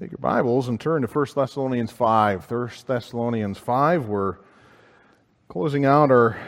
Take 0.00 0.12
your 0.12 0.18
Bibles 0.18 0.68
and 0.68 0.80
turn 0.80 1.02
to 1.02 1.08
1 1.08 1.26
Thessalonians 1.34 1.90
5. 1.90 2.48
1 2.48 2.70
Thessalonians 2.86 3.58
5, 3.58 4.06
we're 4.06 4.36
closing 5.48 5.86
out 5.86 6.12
our, 6.12 6.38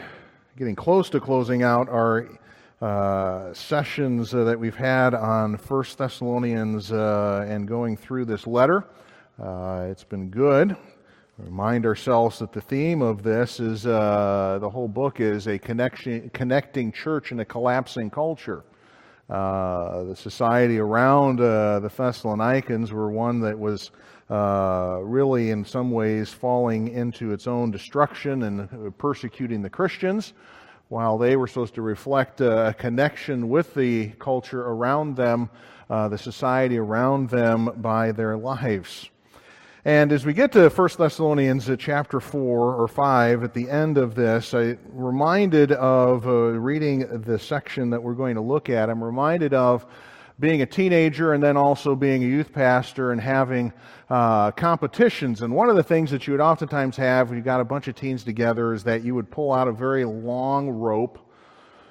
getting 0.55 0.73
close 0.73 1.09
to 1.09 1.19
closing 1.19 1.61
out 1.61 1.89
our 1.89 2.29
uh, 2.81 3.53
sessions 3.53 4.33
uh, 4.33 4.45
that 4.45 4.57
we've 4.57 4.77
had 4.77 5.13
on 5.13 5.55
1 5.55 5.85
Thessalonians 5.97 6.93
uh, 6.93 7.45
and 7.45 7.67
going 7.67 7.97
through 7.97 8.23
this 8.23 8.47
letter. 8.47 8.85
Uh, 9.37 9.85
it's 9.89 10.05
been 10.05 10.29
good. 10.29 10.77
Remind 11.37 11.85
ourselves 11.85 12.39
that 12.39 12.53
the 12.53 12.61
theme 12.61 13.01
of 13.01 13.21
this 13.21 13.59
is 13.59 13.85
uh, 13.85 14.59
the 14.61 14.69
whole 14.69 14.87
book 14.87 15.19
is 15.19 15.47
a 15.49 15.59
connection, 15.59 16.29
connecting 16.29 16.89
church 16.89 17.33
in 17.33 17.41
a 17.41 17.45
collapsing 17.45 18.11
culture. 18.11 18.63
Uh, 19.31 20.03
the 20.03 20.15
society 20.15 20.77
around 20.77 21.39
uh, 21.39 21.79
the 21.79 21.87
Thessalonians 21.87 22.91
were 22.91 23.09
one 23.09 23.39
that 23.39 23.57
was 23.57 23.91
uh, 24.29 24.99
really, 25.01 25.51
in 25.51 25.63
some 25.63 25.89
ways, 25.89 26.33
falling 26.33 26.89
into 26.89 27.31
its 27.31 27.47
own 27.47 27.71
destruction 27.71 28.43
and 28.43 28.97
persecuting 28.97 29.61
the 29.61 29.69
Christians, 29.69 30.33
while 30.89 31.17
they 31.17 31.37
were 31.37 31.47
supposed 31.47 31.75
to 31.75 31.81
reflect 31.81 32.41
a 32.41 32.75
connection 32.77 33.47
with 33.47 33.73
the 33.73 34.09
culture 34.19 34.63
around 34.63 35.15
them, 35.15 35.49
uh, 35.89 36.09
the 36.09 36.17
society 36.17 36.77
around 36.77 37.29
them, 37.29 37.71
by 37.77 38.11
their 38.11 38.35
lives. 38.35 39.09
And 39.83 40.11
as 40.11 40.27
we 40.27 40.33
get 40.33 40.51
to 40.51 40.69
1 40.69 40.89
Thessalonians 40.99 41.67
uh, 41.67 41.75
chapter 41.75 42.19
4 42.19 42.75
or 42.75 42.87
5, 42.87 43.43
at 43.43 43.55
the 43.55 43.67
end 43.67 43.97
of 43.97 44.13
this, 44.13 44.53
I'm 44.53 44.77
reminded 44.91 45.71
of 45.71 46.27
uh, 46.27 46.31
reading 46.31 47.23
the 47.23 47.39
section 47.39 47.89
that 47.89 48.03
we're 48.03 48.13
going 48.13 48.35
to 48.35 48.41
look 48.41 48.69
at. 48.69 48.91
I'm 48.91 49.03
reminded 49.03 49.55
of 49.55 49.87
being 50.39 50.61
a 50.61 50.67
teenager 50.67 51.33
and 51.33 51.41
then 51.41 51.57
also 51.57 51.95
being 51.95 52.23
a 52.23 52.27
youth 52.27 52.53
pastor 52.53 53.11
and 53.11 53.19
having 53.19 53.73
uh, 54.11 54.51
competitions. 54.51 55.41
And 55.41 55.51
one 55.51 55.67
of 55.67 55.75
the 55.75 55.83
things 55.83 56.11
that 56.11 56.27
you 56.27 56.33
would 56.33 56.41
oftentimes 56.41 56.95
have 56.97 57.29
when 57.29 57.39
you 57.39 57.43
got 57.43 57.59
a 57.59 57.65
bunch 57.65 57.87
of 57.87 57.95
teens 57.95 58.23
together 58.23 58.75
is 58.75 58.83
that 58.83 59.03
you 59.03 59.15
would 59.15 59.31
pull 59.31 59.51
out 59.51 59.67
a 59.67 59.71
very 59.71 60.05
long 60.05 60.69
rope. 60.69 61.17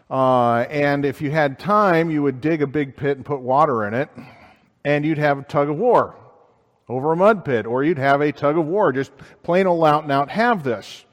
Uh, 0.08 0.60
and 0.70 1.04
if 1.04 1.20
you 1.20 1.32
had 1.32 1.58
time, 1.58 2.08
you 2.08 2.22
would 2.22 2.40
dig 2.40 2.62
a 2.62 2.68
big 2.68 2.96
pit 2.96 3.16
and 3.16 3.26
put 3.26 3.40
water 3.40 3.84
in 3.84 3.94
it, 3.94 4.10
and 4.84 5.04
you'd 5.04 5.18
have 5.18 5.40
a 5.40 5.42
tug 5.42 5.68
of 5.68 5.76
war 5.76 6.19
over 6.90 7.12
a 7.12 7.16
mud 7.16 7.44
pit, 7.44 7.66
or 7.66 7.84
you'd 7.84 7.98
have 7.98 8.20
a 8.20 8.32
tug 8.32 8.58
of 8.58 8.66
war, 8.66 8.92
just 8.92 9.12
plain 9.42 9.66
old 9.66 9.84
out 9.84 10.02
and 10.02 10.12
out 10.12 10.28
have 10.28 10.62
this. 10.62 11.04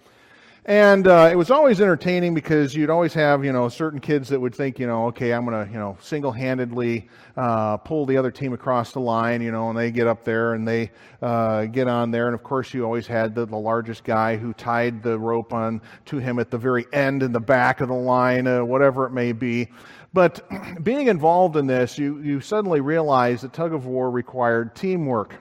And 0.68 1.08
uh, 1.08 1.30
it 1.32 1.38
was 1.38 1.50
always 1.50 1.80
entertaining 1.80 2.34
because 2.34 2.76
you'd 2.76 2.90
always 2.90 3.14
have, 3.14 3.46
you 3.46 3.54
know, 3.54 3.70
certain 3.70 4.02
kids 4.02 4.28
that 4.28 4.42
would 4.42 4.54
think, 4.54 4.80
you 4.80 4.86
know, 4.86 5.06
okay, 5.06 5.32
I'm 5.32 5.46
going 5.46 5.66
to, 5.66 5.72
you 5.72 5.80
know, 5.80 5.98
single-handedly 6.02 7.08
uh, 7.38 7.78
pull 7.78 8.06
the 8.06 8.18
other 8.18 8.32
team 8.32 8.52
across 8.52 8.92
the 8.92 9.00
line, 9.00 9.42
you 9.42 9.50
know, 9.50 9.70
and 9.70 9.78
they 9.78 9.92
get 9.92 10.08
up 10.08 10.26
there 10.26 10.56
and 10.56 10.68
they 10.68 10.92
uh, 11.22 11.68
get 11.68 11.88
on 11.88 12.12
there. 12.12 12.26
And 12.26 12.36
of 12.36 12.44
course, 12.44 12.74
you 12.74 12.84
always 12.84 13.08
had 13.08 13.34
the, 13.34 13.46
the 13.46 13.56
largest 13.56 14.04
guy 14.04 14.36
who 14.36 14.52
tied 14.52 15.02
the 15.02 15.18
rope 15.18 15.54
on 15.54 15.82
to 16.08 16.18
him 16.18 16.38
at 16.38 16.52
the 16.52 16.58
very 16.58 16.86
end 16.92 17.24
in 17.24 17.32
the 17.32 17.40
back 17.40 17.80
of 17.80 17.88
the 17.88 17.94
line, 17.94 18.46
uh, 18.46 18.66
whatever 18.66 19.06
it 19.06 19.12
may 19.12 19.32
be. 19.32 19.70
But 20.12 20.46
being 20.84 21.08
involved 21.08 21.56
in 21.56 21.66
this, 21.66 21.98
you, 21.98 22.20
you 22.20 22.42
suddenly 22.42 22.82
realize 22.82 23.40
that 23.44 23.54
tug 23.54 23.74
of 23.74 23.86
war 23.86 24.12
required 24.12 24.76
teamwork. 24.76 25.36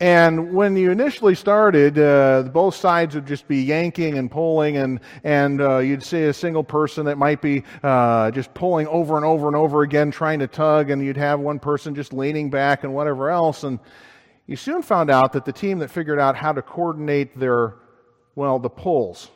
And 0.00 0.52
when 0.52 0.76
you 0.76 0.90
initially 0.90 1.36
started, 1.36 1.98
uh, 1.98 2.42
both 2.52 2.74
sides 2.74 3.14
would 3.14 3.26
just 3.26 3.46
be 3.46 3.62
yanking 3.62 4.18
and 4.18 4.28
pulling, 4.28 4.76
and, 4.76 4.98
and 5.22 5.60
uh, 5.60 5.78
you'd 5.78 6.02
see 6.02 6.24
a 6.24 6.32
single 6.32 6.64
person 6.64 7.06
that 7.06 7.16
might 7.16 7.40
be 7.40 7.62
uh, 7.82 8.32
just 8.32 8.52
pulling 8.54 8.88
over 8.88 9.16
and 9.16 9.24
over 9.24 9.46
and 9.46 9.54
over 9.54 9.82
again, 9.82 10.10
trying 10.10 10.40
to 10.40 10.48
tug, 10.48 10.90
and 10.90 11.04
you'd 11.04 11.16
have 11.16 11.38
one 11.38 11.60
person 11.60 11.94
just 11.94 12.12
leaning 12.12 12.50
back 12.50 12.82
and 12.82 12.92
whatever 12.92 13.30
else. 13.30 13.62
And 13.62 13.78
you 14.48 14.56
soon 14.56 14.82
found 14.82 15.10
out 15.10 15.32
that 15.34 15.44
the 15.44 15.52
team 15.52 15.78
that 15.78 15.90
figured 15.90 16.18
out 16.18 16.34
how 16.34 16.52
to 16.52 16.60
coordinate 16.60 17.38
their, 17.38 17.76
well, 18.34 18.58
the 18.58 18.70
pulls, 18.70 19.30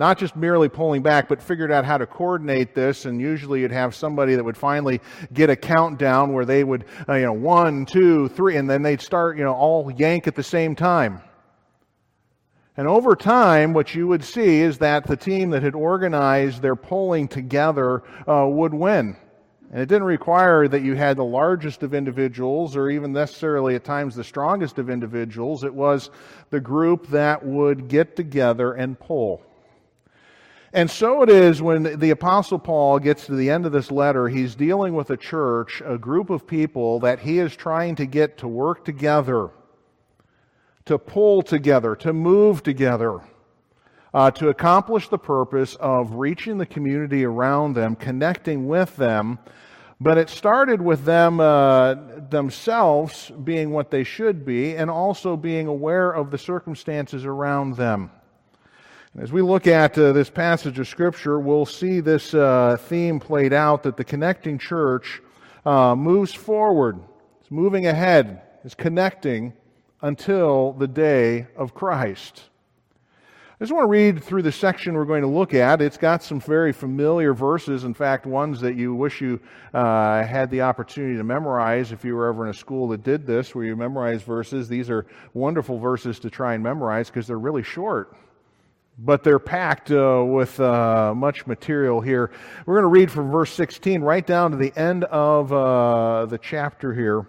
not 0.00 0.16
just 0.16 0.34
merely 0.34 0.70
pulling 0.70 1.02
back, 1.02 1.28
but 1.28 1.42
figured 1.42 1.70
out 1.70 1.84
how 1.84 1.98
to 1.98 2.06
coordinate 2.06 2.74
this. 2.74 3.04
And 3.04 3.20
usually 3.20 3.60
you'd 3.60 3.70
have 3.70 3.94
somebody 3.94 4.34
that 4.34 4.42
would 4.42 4.56
finally 4.56 4.98
get 5.34 5.50
a 5.50 5.56
countdown 5.56 6.32
where 6.32 6.46
they 6.46 6.64
would, 6.64 6.86
uh, 7.06 7.16
you 7.16 7.26
know, 7.26 7.34
one, 7.34 7.84
two, 7.84 8.28
three, 8.30 8.56
and 8.56 8.68
then 8.68 8.82
they'd 8.82 9.02
start, 9.02 9.36
you 9.36 9.44
know, 9.44 9.52
all 9.52 9.92
yank 9.92 10.26
at 10.26 10.34
the 10.34 10.42
same 10.42 10.74
time. 10.74 11.20
And 12.78 12.88
over 12.88 13.14
time, 13.14 13.74
what 13.74 13.94
you 13.94 14.08
would 14.08 14.24
see 14.24 14.62
is 14.62 14.78
that 14.78 15.06
the 15.06 15.18
team 15.18 15.50
that 15.50 15.62
had 15.62 15.74
organized 15.74 16.62
their 16.62 16.76
pulling 16.76 17.28
together 17.28 18.02
uh, 18.26 18.46
would 18.48 18.72
win. 18.72 19.18
And 19.70 19.82
it 19.82 19.86
didn't 19.86 20.04
require 20.04 20.66
that 20.66 20.80
you 20.80 20.94
had 20.94 21.18
the 21.18 21.24
largest 21.24 21.82
of 21.82 21.92
individuals 21.92 22.74
or 22.74 22.88
even 22.88 23.12
necessarily 23.12 23.74
at 23.74 23.84
times 23.84 24.14
the 24.14 24.24
strongest 24.24 24.78
of 24.78 24.88
individuals. 24.88 25.62
It 25.62 25.74
was 25.74 26.08
the 26.48 26.58
group 26.58 27.08
that 27.08 27.44
would 27.44 27.88
get 27.88 28.16
together 28.16 28.72
and 28.72 28.98
pull. 28.98 29.44
And 30.72 30.88
so 30.88 31.22
it 31.22 31.28
is 31.28 31.60
when 31.60 31.98
the 31.98 32.10
Apostle 32.10 32.58
Paul 32.58 33.00
gets 33.00 33.26
to 33.26 33.34
the 33.34 33.50
end 33.50 33.66
of 33.66 33.72
this 33.72 33.90
letter, 33.90 34.28
he's 34.28 34.54
dealing 34.54 34.94
with 34.94 35.10
a 35.10 35.16
church, 35.16 35.82
a 35.84 35.98
group 35.98 36.30
of 36.30 36.46
people 36.46 37.00
that 37.00 37.18
he 37.18 37.40
is 37.40 37.56
trying 37.56 37.96
to 37.96 38.06
get 38.06 38.38
to 38.38 38.48
work 38.48 38.84
together, 38.84 39.50
to 40.84 40.96
pull 40.96 41.42
together, 41.42 41.96
to 41.96 42.12
move 42.12 42.62
together, 42.62 43.20
uh, 44.14 44.30
to 44.30 44.48
accomplish 44.48 45.08
the 45.08 45.18
purpose 45.18 45.74
of 45.76 46.14
reaching 46.14 46.58
the 46.58 46.66
community 46.66 47.24
around 47.24 47.74
them, 47.74 47.96
connecting 47.96 48.68
with 48.68 48.94
them. 48.94 49.40
But 50.00 50.18
it 50.18 50.30
started 50.30 50.80
with 50.80 51.04
them 51.04 51.40
uh, 51.40 51.94
themselves 52.30 53.30
being 53.42 53.70
what 53.70 53.90
they 53.90 54.04
should 54.04 54.44
be 54.44 54.76
and 54.76 54.88
also 54.88 55.36
being 55.36 55.66
aware 55.66 56.12
of 56.12 56.30
the 56.30 56.38
circumstances 56.38 57.24
around 57.24 57.76
them. 57.76 58.12
As 59.18 59.32
we 59.32 59.42
look 59.42 59.66
at 59.66 59.98
uh, 59.98 60.12
this 60.12 60.30
passage 60.30 60.78
of 60.78 60.86
Scripture, 60.86 61.40
we'll 61.40 61.66
see 61.66 61.98
this 61.98 62.32
uh, 62.32 62.76
theme 62.80 63.18
played 63.18 63.52
out 63.52 63.82
that 63.82 63.96
the 63.96 64.04
connecting 64.04 64.56
church 64.56 65.20
uh, 65.66 65.96
moves 65.96 66.32
forward, 66.32 67.00
it's 67.40 67.50
moving 67.50 67.88
ahead, 67.88 68.42
it's 68.62 68.76
connecting 68.76 69.52
until 70.00 70.74
the 70.74 70.86
day 70.86 71.48
of 71.56 71.74
Christ. 71.74 72.44
I 73.60 73.64
just 73.64 73.72
want 73.72 73.82
to 73.82 73.90
read 73.90 74.22
through 74.22 74.42
the 74.42 74.52
section 74.52 74.94
we're 74.94 75.04
going 75.04 75.22
to 75.22 75.28
look 75.28 75.54
at. 75.54 75.82
It's 75.82 75.98
got 75.98 76.22
some 76.22 76.40
very 76.40 76.72
familiar 76.72 77.34
verses, 77.34 77.82
in 77.82 77.94
fact, 77.94 78.26
ones 78.26 78.60
that 78.60 78.76
you 78.76 78.94
wish 78.94 79.20
you 79.20 79.40
uh, 79.74 80.22
had 80.22 80.52
the 80.52 80.60
opportunity 80.60 81.16
to 81.16 81.24
memorize 81.24 81.90
if 81.90 82.04
you 82.04 82.14
were 82.14 82.28
ever 82.28 82.44
in 82.44 82.50
a 82.50 82.54
school 82.54 82.86
that 82.88 83.02
did 83.02 83.26
this, 83.26 83.56
where 83.56 83.64
you 83.64 83.74
memorize 83.74 84.22
verses. 84.22 84.68
These 84.68 84.88
are 84.88 85.04
wonderful 85.34 85.80
verses 85.80 86.20
to 86.20 86.30
try 86.30 86.54
and 86.54 86.62
memorize 86.62 87.08
because 87.08 87.26
they're 87.26 87.40
really 87.40 87.64
short 87.64 88.16
but 89.02 89.24
they're 89.24 89.38
packed 89.38 89.90
uh, 89.90 90.22
with 90.26 90.60
uh, 90.60 91.14
much 91.16 91.46
material 91.46 92.00
here. 92.00 92.30
We're 92.66 92.74
going 92.74 92.82
to 92.82 93.00
read 93.00 93.10
from 93.10 93.30
verse 93.30 93.52
16 93.52 94.02
right 94.02 94.26
down 94.26 94.50
to 94.50 94.56
the 94.58 94.76
end 94.76 95.04
of 95.04 95.52
uh, 95.52 96.26
the 96.26 96.38
chapter 96.38 96.92
here. 96.92 97.26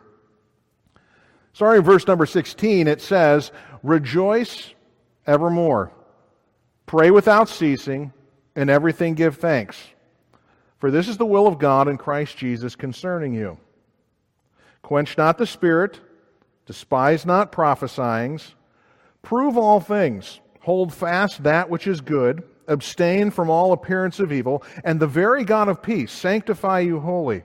Sorry, 1.53 1.81
verse 1.81 2.05
number 2.07 2.25
16, 2.25 2.87
it 2.87 3.01
says, 3.01 3.51
Rejoice 3.83 4.73
evermore, 5.25 5.93
pray 6.85 7.09
without 7.09 7.47
ceasing, 7.47 8.11
and 8.55 8.69
everything 8.69 9.15
give 9.15 9.37
thanks. 9.37 9.77
For 10.79 10.91
this 10.91 11.07
is 11.07 11.17
the 11.17 11.25
will 11.25 11.47
of 11.47 11.57
God 11.57 11.87
in 11.87 11.97
Christ 11.97 12.37
Jesus 12.37 12.75
concerning 12.75 13.33
you. 13.33 13.57
Quench 14.81 15.17
not 15.17 15.37
the 15.37 15.45
spirit, 15.45 15.99
despise 16.65 17.25
not 17.25 17.51
prophesying, 17.51 18.41
prove 19.21 19.57
all 19.57 19.79
things 19.79 20.41
Hold 20.61 20.93
fast 20.93 21.43
that 21.43 21.69
which 21.69 21.87
is 21.87 22.01
good, 22.01 22.43
abstain 22.67 23.31
from 23.31 23.49
all 23.49 23.73
appearance 23.73 24.19
of 24.19 24.31
evil, 24.31 24.63
and 24.83 24.99
the 24.99 25.07
very 25.07 25.43
God 25.43 25.69
of 25.69 25.81
peace 25.81 26.11
sanctify 26.11 26.79
you 26.79 26.99
wholly. 26.99 27.43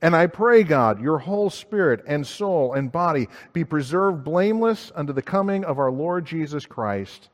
And 0.00 0.16
I 0.16 0.26
pray, 0.26 0.64
God, 0.64 1.00
your 1.00 1.18
whole 1.18 1.50
spirit 1.50 2.02
and 2.06 2.26
soul 2.26 2.72
and 2.72 2.90
body 2.90 3.28
be 3.52 3.64
preserved 3.64 4.24
blameless 4.24 4.90
unto 4.96 5.12
the 5.12 5.22
coming 5.22 5.64
of 5.64 5.78
our 5.78 5.92
Lord 5.92 6.24
Jesus 6.24 6.66
Christ. 6.66 7.28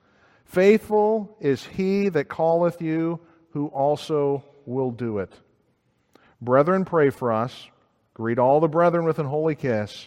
Faithful 0.45 1.37
is 1.41 1.65
he 1.65 2.09
that 2.11 2.29
calleth 2.29 2.83
you, 2.83 3.21
who 3.51 3.69
also 3.69 4.45
will 4.67 4.91
do 4.91 5.19
it. 5.19 5.33
Brethren, 6.41 6.85
pray 6.85 7.11
for 7.11 7.33
us. 7.33 7.69
Greet 8.15 8.39
all 8.39 8.61
the 8.61 8.69
brethren 8.69 9.05
with 9.05 9.19
an 9.19 9.27
holy 9.27 9.55
kiss. 9.55 10.07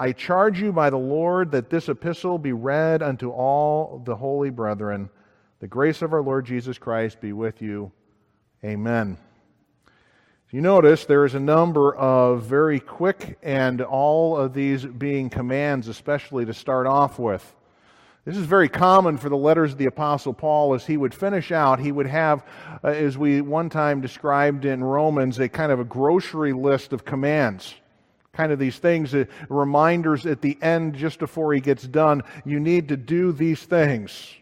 I 0.00 0.12
charge 0.12 0.58
you 0.58 0.72
by 0.72 0.88
the 0.88 0.96
Lord 0.96 1.50
that 1.50 1.68
this 1.68 1.90
epistle 1.90 2.38
be 2.38 2.54
read 2.54 3.02
unto 3.02 3.28
all 3.28 4.00
the 4.02 4.16
holy 4.16 4.48
brethren. 4.48 5.10
The 5.58 5.68
grace 5.68 6.00
of 6.00 6.14
our 6.14 6.22
Lord 6.22 6.46
Jesus 6.46 6.78
Christ 6.78 7.20
be 7.20 7.34
with 7.34 7.60
you. 7.60 7.92
Amen. 8.64 9.18
You 10.52 10.62
notice 10.62 11.04
there 11.04 11.26
is 11.26 11.34
a 11.34 11.40
number 11.40 11.94
of 11.94 12.44
very 12.44 12.80
quick 12.80 13.38
and 13.42 13.82
all 13.82 14.38
of 14.38 14.54
these 14.54 14.86
being 14.86 15.28
commands, 15.28 15.86
especially 15.86 16.46
to 16.46 16.54
start 16.54 16.86
off 16.86 17.18
with. 17.18 17.54
This 18.24 18.38
is 18.38 18.46
very 18.46 18.70
common 18.70 19.18
for 19.18 19.28
the 19.28 19.36
letters 19.36 19.72
of 19.72 19.78
the 19.78 19.84
Apostle 19.84 20.32
Paul. 20.32 20.72
As 20.72 20.86
he 20.86 20.96
would 20.96 21.12
finish 21.12 21.52
out, 21.52 21.78
he 21.78 21.92
would 21.92 22.06
have, 22.06 22.42
uh, 22.82 22.88
as 22.88 23.18
we 23.18 23.42
one 23.42 23.68
time 23.68 24.00
described 24.00 24.64
in 24.64 24.82
Romans, 24.82 25.38
a 25.38 25.48
kind 25.50 25.70
of 25.70 25.78
a 25.78 25.84
grocery 25.84 26.54
list 26.54 26.94
of 26.94 27.04
commands 27.04 27.74
Kind 28.32 28.52
of 28.52 28.58
these 28.58 28.78
things, 28.78 29.14
uh, 29.14 29.24
reminders 29.48 30.24
at 30.24 30.40
the 30.40 30.56
end 30.62 30.94
just 30.94 31.18
before 31.18 31.52
he 31.52 31.60
gets 31.60 31.82
done. 31.82 32.22
You 32.44 32.60
need 32.60 32.88
to 32.88 32.96
do 32.96 33.32
these 33.32 33.60
things. 33.60 34.34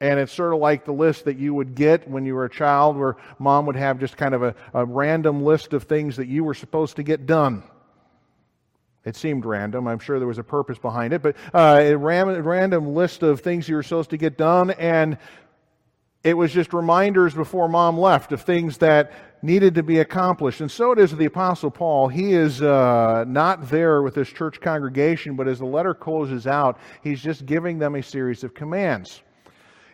And 0.00 0.20
it's 0.20 0.32
sort 0.32 0.52
of 0.52 0.60
like 0.60 0.84
the 0.84 0.92
list 0.92 1.24
that 1.24 1.38
you 1.38 1.54
would 1.54 1.74
get 1.74 2.08
when 2.08 2.26
you 2.26 2.34
were 2.34 2.44
a 2.44 2.50
child, 2.50 2.96
where 2.96 3.16
mom 3.38 3.66
would 3.66 3.76
have 3.76 3.98
just 3.98 4.16
kind 4.16 4.34
of 4.34 4.42
a, 4.42 4.54
a 4.74 4.84
random 4.84 5.42
list 5.42 5.72
of 5.72 5.84
things 5.84 6.16
that 6.16 6.28
you 6.28 6.44
were 6.44 6.54
supposed 6.54 6.96
to 6.96 7.02
get 7.02 7.26
done. 7.26 7.62
It 9.06 9.16
seemed 9.16 9.46
random. 9.46 9.86
I'm 9.86 10.00
sure 10.00 10.18
there 10.18 10.28
was 10.28 10.38
a 10.38 10.44
purpose 10.44 10.78
behind 10.78 11.12
it, 11.12 11.22
but 11.22 11.36
uh, 11.54 11.78
a 11.80 11.96
random 11.96 12.94
list 12.94 13.22
of 13.22 13.40
things 13.40 13.68
you 13.68 13.76
were 13.76 13.84
supposed 13.84 14.10
to 14.10 14.16
get 14.16 14.36
done, 14.36 14.70
and 14.72 15.16
it 16.26 16.36
was 16.36 16.52
just 16.52 16.72
reminders 16.74 17.34
before 17.34 17.68
mom 17.68 17.96
left 17.96 18.32
of 18.32 18.42
things 18.42 18.78
that 18.78 19.12
needed 19.42 19.76
to 19.76 19.84
be 19.84 20.00
accomplished. 20.00 20.60
And 20.60 20.68
so 20.68 20.90
it 20.90 20.98
is 20.98 21.12
with 21.12 21.20
the 21.20 21.26
Apostle 21.26 21.70
Paul. 21.70 22.08
He 22.08 22.32
is 22.32 22.60
uh, 22.60 23.24
not 23.28 23.70
there 23.70 24.02
with 24.02 24.16
this 24.16 24.28
church 24.28 24.60
congregation, 24.60 25.36
but 25.36 25.46
as 25.46 25.60
the 25.60 25.66
letter 25.66 25.94
closes 25.94 26.48
out, 26.48 26.80
he's 27.04 27.22
just 27.22 27.46
giving 27.46 27.78
them 27.78 27.94
a 27.94 28.02
series 28.02 28.42
of 28.42 28.54
commands. 28.54 29.22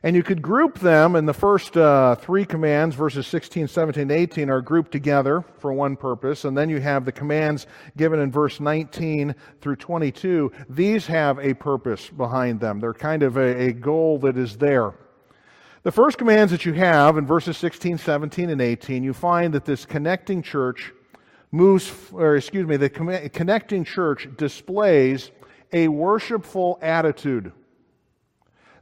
And 0.02 0.16
you 0.16 0.22
could 0.22 0.40
group 0.40 0.78
them, 0.78 1.16
and 1.16 1.28
the 1.28 1.34
first 1.34 1.76
uh, 1.76 2.14
three 2.14 2.46
commands, 2.46 2.96
verses 2.96 3.26
16, 3.26 3.68
17, 3.68 4.10
18, 4.10 4.48
are 4.48 4.62
grouped 4.62 4.90
together 4.90 5.44
for 5.58 5.74
one 5.74 5.96
purpose. 5.96 6.46
And 6.46 6.56
then 6.56 6.70
you 6.70 6.80
have 6.80 7.04
the 7.04 7.12
commands 7.12 7.66
given 7.98 8.20
in 8.20 8.32
verse 8.32 8.58
19 8.58 9.34
through 9.60 9.76
22. 9.76 10.50
These 10.70 11.06
have 11.08 11.38
a 11.40 11.52
purpose 11.52 12.08
behind 12.08 12.58
them, 12.58 12.80
they're 12.80 12.94
kind 12.94 13.22
of 13.22 13.36
a, 13.36 13.68
a 13.68 13.72
goal 13.74 14.18
that 14.20 14.38
is 14.38 14.56
there. 14.56 14.94
The 15.82 15.92
first 15.92 16.16
commands 16.16 16.52
that 16.52 16.64
you 16.64 16.74
have 16.74 17.16
in 17.18 17.26
verses 17.26 17.56
16, 17.56 17.98
17, 17.98 18.50
and 18.50 18.60
18, 18.60 19.02
you 19.02 19.12
find 19.12 19.52
that 19.54 19.64
this 19.64 19.84
connecting 19.84 20.40
church 20.40 20.92
moves, 21.50 21.92
or 22.12 22.36
excuse 22.36 22.66
me, 22.66 22.76
the 22.76 22.88
connecting 22.88 23.84
church 23.84 24.28
displays 24.36 25.32
a 25.72 25.88
worshipful 25.88 26.78
attitude 26.82 27.52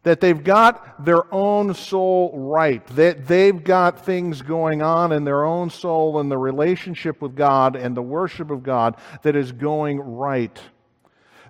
that 0.03 0.21
they've 0.21 0.45
got 0.45 1.05
their 1.05 1.33
own 1.33 1.75
soul 1.75 2.33
right, 2.35 2.87
that 2.89 3.27
they've 3.27 3.63
got 3.63 4.05
things 4.05 4.43
going 4.43 4.83
on 4.83 5.13
in 5.13 5.25
their 5.25 5.45
own 5.45 5.69
soul 5.69 6.21
and 6.21 6.31
the 6.31 6.39
relationship 6.39 7.21
with 7.21 7.35
God 7.35 7.77
and 7.77 7.97
the 7.97 8.03
worship 8.03 8.51
of 8.51 8.63
God 8.63 8.97
that 9.23 9.37
is 9.37 9.53
going 9.53 9.99
right. 10.01 10.59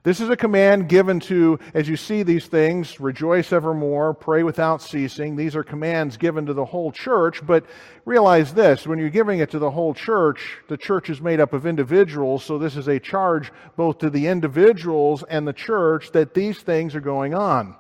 This 0.03 0.21
is 0.21 0.31
a 0.31 0.37
command 0.37 0.89
given 0.89 1.21
to, 1.21 1.59
as 1.75 1.87
you 1.87 1.97
see 1.97 2.23
these 2.23 2.47
things, 2.47 3.01
rejoice 3.01 3.53
evermore, 3.53 4.15
pray 4.15 4.43
without 4.43 4.81
ceasing. 4.81 5.37
These 5.37 5.55
are 5.55 5.63
commands 5.63 6.17
given 6.17 6.47
to 6.47 6.55
the 6.55 6.65
whole 6.65 6.91
church, 6.91 7.45
but 7.47 7.67
realize 8.07 8.55
this 8.55 8.87
when 8.87 8.99
you're 8.99 9.11
giving 9.11 9.41
it 9.41 9.51
to 9.51 9.59
the 9.59 9.71
whole 9.71 9.93
church, 9.93 10.57
the 10.69 10.79
church 10.79 11.11
is 11.11 11.21
made 11.21 11.39
up 11.39 11.53
of 11.53 11.67
individuals, 11.67 12.43
so 12.43 12.57
this 12.57 12.77
is 12.77 12.89
a 12.89 12.99
charge 12.99 13.53
both 13.77 13.99
to 13.99 14.09
the 14.09 14.27
individuals 14.27 15.23
and 15.25 15.47
the 15.47 15.53
church 15.53 16.13
that 16.13 16.33
these 16.33 16.61
things 16.61 16.95
are 16.95 17.01
going 17.01 17.35
on 17.35 17.77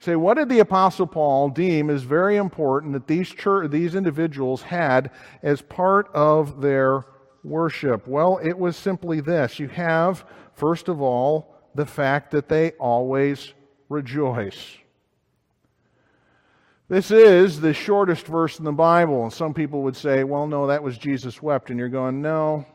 say, 0.00 0.16
what 0.16 0.38
did 0.38 0.48
the 0.48 0.60
Apostle 0.60 1.06
Paul 1.06 1.50
deem 1.50 1.90
as 1.90 2.02
very 2.02 2.36
important 2.36 2.94
that 2.94 3.06
these, 3.06 3.28
church, 3.28 3.70
these 3.70 3.94
individuals 3.94 4.62
had 4.62 5.10
as 5.42 5.60
part 5.60 6.08
of 6.14 6.62
their 6.62 7.04
worship? 7.42 8.06
Well, 8.06 8.38
it 8.42 8.58
was 8.58 8.76
simply 8.76 9.20
this. 9.20 9.58
You 9.58 9.68
have, 9.68 10.24
first 10.54 10.88
of 10.88 11.00
all, 11.00 11.54
the 11.74 11.86
fact 11.86 12.30
that 12.32 12.48
they 12.48 12.72
always 12.72 13.52
rejoice. 13.88 14.76
This 16.88 17.12
is 17.12 17.60
the 17.60 17.72
shortest 17.72 18.26
verse 18.26 18.58
in 18.58 18.64
the 18.64 18.72
Bible. 18.72 19.22
And 19.22 19.32
some 19.32 19.54
people 19.54 19.82
would 19.82 19.96
say, 19.96 20.24
well, 20.24 20.48
no, 20.48 20.66
that 20.66 20.82
was 20.82 20.98
Jesus 20.98 21.40
wept. 21.40 21.70
And 21.70 21.78
you're 21.78 21.88
going, 21.88 22.20
no, 22.20 22.66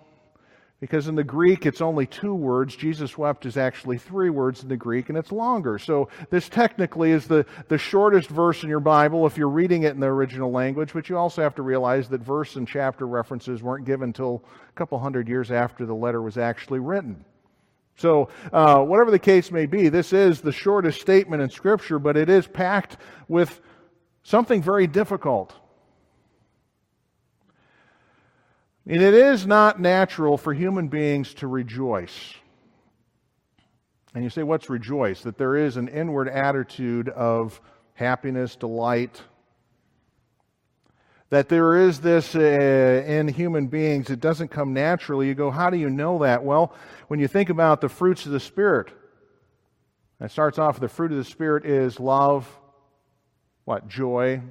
because 0.80 1.08
in 1.08 1.16
the 1.16 1.24
Greek 1.24 1.66
it's 1.66 1.82
only 1.82 2.06
two 2.06 2.34
words. 2.34 2.76
Jesus 2.76 3.18
wept 3.18 3.46
is 3.46 3.58
actually 3.58 3.98
three 3.98 4.30
words 4.30 4.64
in 4.64 4.70
the 4.70 4.78
Greek, 4.78 5.10
and 5.10 5.18
it's 5.18 5.32
longer. 5.32 5.80
So 5.80 6.10
this 6.30 6.50
technically 6.50 7.12
is 7.12 7.28
the, 7.28 7.46
the 7.68 7.78
shortest 7.78 8.30
verse 8.30 8.64
in 8.64 8.70
your 8.70 8.80
Bible 8.80 9.26
if 9.26 9.38
you're 9.38 9.50
reading 9.50 9.84
it 9.84 9.94
in 9.94 10.00
the 10.00 10.08
original 10.08 10.52
language, 10.52 10.92
but 10.94 11.10
you 11.10 11.18
also 11.18 11.42
have 11.42 11.56
to 11.56 11.64
realize 11.64 12.10
that 12.10 12.22
verse 12.22 12.56
and 12.56 12.68
chapter 12.68 13.08
references 13.08 13.64
weren't 13.64 13.86
given 13.86 14.10
until 14.10 14.44
a 14.70 14.72
couple 14.74 15.00
hundred 15.00 15.28
years 15.28 15.52
after 15.52 15.86
the 15.86 15.96
letter 15.96 16.22
was 16.22 16.38
actually 16.38 16.80
written. 16.80 17.24
So, 17.98 18.28
uh, 18.52 18.84
whatever 18.84 19.10
the 19.10 19.20
case 19.20 19.52
may 19.52 19.66
be, 19.66 19.88
this 19.88 20.12
is 20.12 20.42
the 20.42 20.52
shortest 20.52 21.00
statement 21.00 21.42
in 21.42 21.50
Scripture, 21.50 21.98
but 21.98 22.18
it 22.18 22.30
is 22.30 22.46
packed 22.46 22.98
with 23.30 23.62
something 24.24 24.62
very 24.62 24.86
difficult. 24.86 25.56
And 28.88 29.02
it 29.02 29.14
is 29.16 29.48
not 29.48 29.80
natural 29.80 30.38
for 30.38 30.54
human 30.54 30.90
beings 30.90 31.34
to 31.36 31.48
rejoice. 31.48 32.36
And 34.14 34.24
you 34.24 34.30
say, 34.30 34.44
what's 34.44 34.70
rejoice? 34.70 35.22
That 35.22 35.38
there 35.38 35.56
is 35.56 35.76
an 35.76 35.88
inward 35.88 36.30
attitude 36.30 37.10
of 37.10 37.60
happiness, 37.96 38.56
delight. 38.56 39.22
That 41.32 41.50
there 41.50 41.76
is 41.78 42.00
this 42.00 42.36
uh, 42.36 42.40
in 42.40 43.28
human 43.28 43.68
beings, 43.68 44.12
it 44.12 44.22
doesn't 44.22 44.50
come 44.50 44.74
naturally. 44.74 45.28
You 45.28 45.34
go, 45.34 45.50
how 45.50 45.72
do 45.72 45.78
you 45.78 45.90
know 45.90 46.20
that? 46.20 46.44
Well, 46.44 46.74
when 47.08 47.20
you 47.20 47.28
think 47.28 47.50
about 47.50 47.82
the 47.82 47.90
fruits 47.90 48.26
of 48.28 48.32
the 48.32 48.40
Spirit, 48.40 48.90
it 50.22 50.32
starts 50.32 50.60
off 50.60 50.80
the 50.80 50.88
fruit 50.88 51.12
of 51.12 51.18
the 51.18 51.26
Spirit 51.26 51.66
is 51.66 52.00
love, 52.00 52.48
what? 53.66 53.88
Joy, 53.88 54.42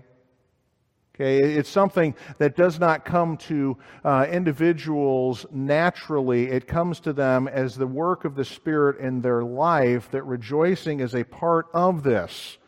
Okay, 1.15 1.39
it's 1.39 1.71
something 1.71 2.17
that 2.39 2.57
does 2.57 2.81
not 2.81 3.05
come 3.05 3.37
to 3.37 3.77
uh, 4.05 4.27
individuals 4.29 5.47
naturally. 5.53 6.49
It 6.49 6.67
comes 6.67 6.99
to 7.01 7.13
them 7.13 7.47
as 7.47 7.77
the 7.77 7.87
work 7.87 8.25
of 8.25 8.35
the 8.35 8.45
Spirit 8.45 8.99
in 8.99 9.21
their 9.21 9.45
life, 9.45 10.11
that 10.11 10.25
rejoicing 10.25 10.99
is 10.99 11.15
a 11.15 11.23
part 11.23 11.67
of 11.73 12.03
this. 12.03 12.59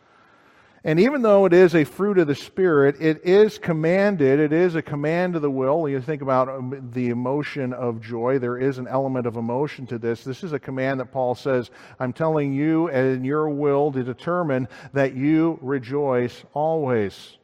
And 0.84 1.00
even 1.00 1.22
though 1.22 1.46
it 1.46 1.52
is 1.52 1.75
a 1.75 1.82
fruit 1.82 2.19
of 2.19 2.28
the 2.28 2.37
Spirit, 2.37 2.94
it 3.00 3.25
is 3.25 3.58
commanded, 3.58 4.38
it 4.38 4.52
is 4.52 4.76
a 4.76 4.82
command 4.82 5.34
of 5.34 5.43
the 5.43 5.50
will. 5.50 5.88
You 5.88 6.00
think 6.00 6.22
about 6.22 6.48
um, 6.48 6.90
the 6.94 7.08
emotion 7.08 7.72
of 7.72 8.00
joy, 8.00 8.38
there 8.38 8.58
is 8.58 8.78
an 8.78 8.87
element 8.87 9.26
of 9.26 9.37
emotion 9.37 9.88
to 9.88 9.98
this. 9.98 10.22
This 10.22 10.44
is 10.44 10.52
a 10.52 10.60
command 10.60 11.00
that 11.00 11.10
Paul 11.10 11.34
says, 11.34 11.72
I'm 11.98 12.12
telling 12.12 12.52
you 12.52 12.87
and 12.90 13.26
your 13.26 13.48
will 13.48 13.90
to 13.90 14.04
determine 14.04 14.69
that 14.93 15.16
you 15.16 15.58
rejoice 15.60 16.44
always. 16.54 17.38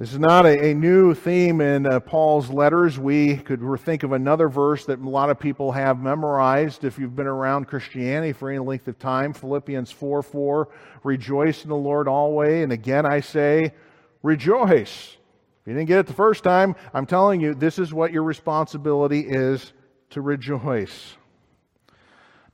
This 0.00 0.14
is 0.14 0.18
not 0.18 0.46
a, 0.46 0.70
a 0.70 0.74
new 0.74 1.12
theme 1.12 1.60
in 1.60 1.84
uh, 1.84 2.00
Paul's 2.00 2.48
letters. 2.48 2.98
We 2.98 3.36
could 3.36 3.60
think 3.80 4.02
of 4.02 4.12
another 4.12 4.48
verse 4.48 4.86
that 4.86 4.98
a 4.98 5.06
lot 5.06 5.28
of 5.28 5.38
people 5.38 5.72
have 5.72 6.00
memorized 6.00 6.84
if 6.84 6.98
you've 6.98 7.14
been 7.14 7.26
around 7.26 7.66
Christianity 7.66 8.32
for 8.32 8.48
any 8.48 8.60
length 8.60 8.88
of 8.88 8.98
time 8.98 9.34
Philippians 9.34 9.90
4 9.90 10.22
4. 10.22 10.68
Rejoice 11.04 11.64
in 11.64 11.68
the 11.68 11.76
Lord 11.76 12.08
always. 12.08 12.62
And 12.62 12.72
again, 12.72 13.04
I 13.04 13.20
say, 13.20 13.74
rejoice. 14.22 15.18
If 15.60 15.66
you 15.66 15.74
didn't 15.74 15.88
get 15.88 15.98
it 15.98 16.06
the 16.06 16.14
first 16.14 16.44
time, 16.44 16.76
I'm 16.94 17.04
telling 17.04 17.42
you, 17.42 17.54
this 17.54 17.78
is 17.78 17.92
what 17.92 18.10
your 18.10 18.22
responsibility 18.22 19.20
is 19.20 19.74
to 20.10 20.22
rejoice. 20.22 21.14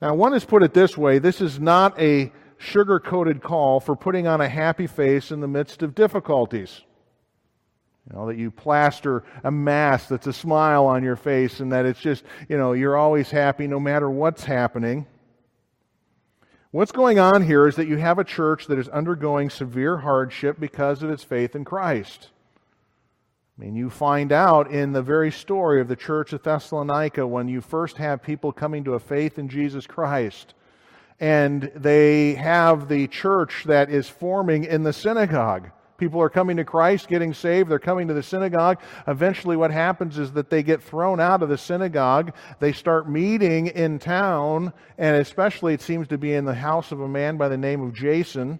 Now, 0.02 0.16
one 0.16 0.32
has 0.32 0.44
put 0.44 0.64
it 0.64 0.74
this 0.74 0.98
way 0.98 1.20
this 1.20 1.40
is 1.40 1.60
not 1.60 1.96
a 2.00 2.32
sugar 2.58 2.98
coated 2.98 3.40
call 3.40 3.78
for 3.78 3.94
putting 3.94 4.26
on 4.26 4.40
a 4.40 4.48
happy 4.48 4.88
face 4.88 5.30
in 5.30 5.38
the 5.38 5.46
midst 5.46 5.84
of 5.84 5.94
difficulties. 5.94 6.80
You 8.08 8.16
know, 8.16 8.26
that 8.26 8.36
you 8.36 8.50
plaster 8.50 9.24
a 9.42 9.50
mask 9.50 10.08
that's 10.08 10.28
a 10.28 10.32
smile 10.32 10.86
on 10.86 11.02
your 11.02 11.16
face 11.16 11.60
and 11.60 11.72
that 11.72 11.86
it's 11.86 12.00
just, 12.00 12.24
you 12.48 12.56
know, 12.56 12.72
you're 12.72 12.96
always 12.96 13.30
happy 13.30 13.66
no 13.66 13.80
matter 13.80 14.08
what's 14.08 14.44
happening. 14.44 15.06
What's 16.70 16.92
going 16.92 17.18
on 17.18 17.42
here 17.44 17.66
is 17.66 17.76
that 17.76 17.88
you 17.88 17.96
have 17.96 18.18
a 18.18 18.24
church 18.24 18.66
that 18.66 18.78
is 18.78 18.88
undergoing 18.88 19.50
severe 19.50 19.98
hardship 19.98 20.60
because 20.60 21.02
of 21.02 21.10
its 21.10 21.24
faith 21.24 21.56
in 21.56 21.64
Christ. 21.64 22.28
I 23.58 23.64
mean, 23.64 23.74
you 23.74 23.88
find 23.88 24.30
out 24.30 24.70
in 24.70 24.92
the 24.92 25.02
very 25.02 25.32
story 25.32 25.80
of 25.80 25.88
the 25.88 25.96
church 25.96 26.34
of 26.34 26.42
Thessalonica 26.42 27.26
when 27.26 27.48
you 27.48 27.62
first 27.62 27.96
have 27.96 28.22
people 28.22 28.52
coming 28.52 28.84
to 28.84 28.94
a 28.94 29.00
faith 29.00 29.38
in 29.38 29.48
Jesus 29.48 29.86
Christ, 29.86 30.52
and 31.18 31.72
they 31.74 32.34
have 32.34 32.88
the 32.88 33.08
church 33.08 33.64
that 33.64 33.88
is 33.88 34.08
forming 34.08 34.64
in 34.64 34.82
the 34.82 34.92
synagogue. 34.92 35.70
People 35.98 36.20
are 36.20 36.28
coming 36.28 36.56
to 36.58 36.64
Christ, 36.64 37.08
getting 37.08 37.32
saved. 37.32 37.70
They're 37.70 37.78
coming 37.78 38.08
to 38.08 38.14
the 38.14 38.22
synagogue. 38.22 38.80
Eventually, 39.06 39.56
what 39.56 39.70
happens 39.70 40.18
is 40.18 40.32
that 40.32 40.50
they 40.50 40.62
get 40.62 40.82
thrown 40.82 41.20
out 41.20 41.42
of 41.42 41.48
the 41.48 41.58
synagogue. 41.58 42.34
They 42.60 42.72
start 42.72 43.08
meeting 43.08 43.68
in 43.68 43.98
town, 43.98 44.72
and 44.98 45.16
especially 45.16 45.74
it 45.74 45.80
seems 45.80 46.08
to 46.08 46.18
be 46.18 46.34
in 46.34 46.44
the 46.44 46.54
house 46.54 46.92
of 46.92 47.00
a 47.00 47.08
man 47.08 47.36
by 47.36 47.48
the 47.48 47.56
name 47.56 47.82
of 47.82 47.94
Jason. 47.94 48.58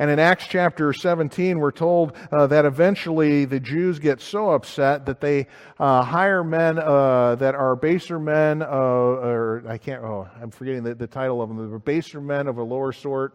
And 0.00 0.12
in 0.12 0.20
Acts 0.20 0.46
chapter 0.46 0.92
17, 0.92 1.58
we're 1.58 1.72
told 1.72 2.16
uh, 2.30 2.46
that 2.46 2.64
eventually 2.64 3.44
the 3.46 3.58
Jews 3.58 3.98
get 3.98 4.20
so 4.20 4.50
upset 4.50 5.06
that 5.06 5.20
they 5.20 5.48
uh, 5.80 6.02
hire 6.02 6.44
men 6.44 6.78
uh, 6.78 7.34
that 7.34 7.56
are 7.56 7.74
baser 7.74 8.20
men, 8.20 8.62
or 8.62 9.64
I 9.66 9.76
can't, 9.76 10.04
oh, 10.04 10.28
I'm 10.40 10.52
forgetting 10.52 10.84
the, 10.84 10.94
the 10.94 11.08
title 11.08 11.42
of 11.42 11.48
them, 11.48 11.72
the 11.72 11.78
baser 11.80 12.20
men 12.20 12.46
of 12.46 12.58
a 12.58 12.62
lower 12.62 12.92
sort 12.92 13.34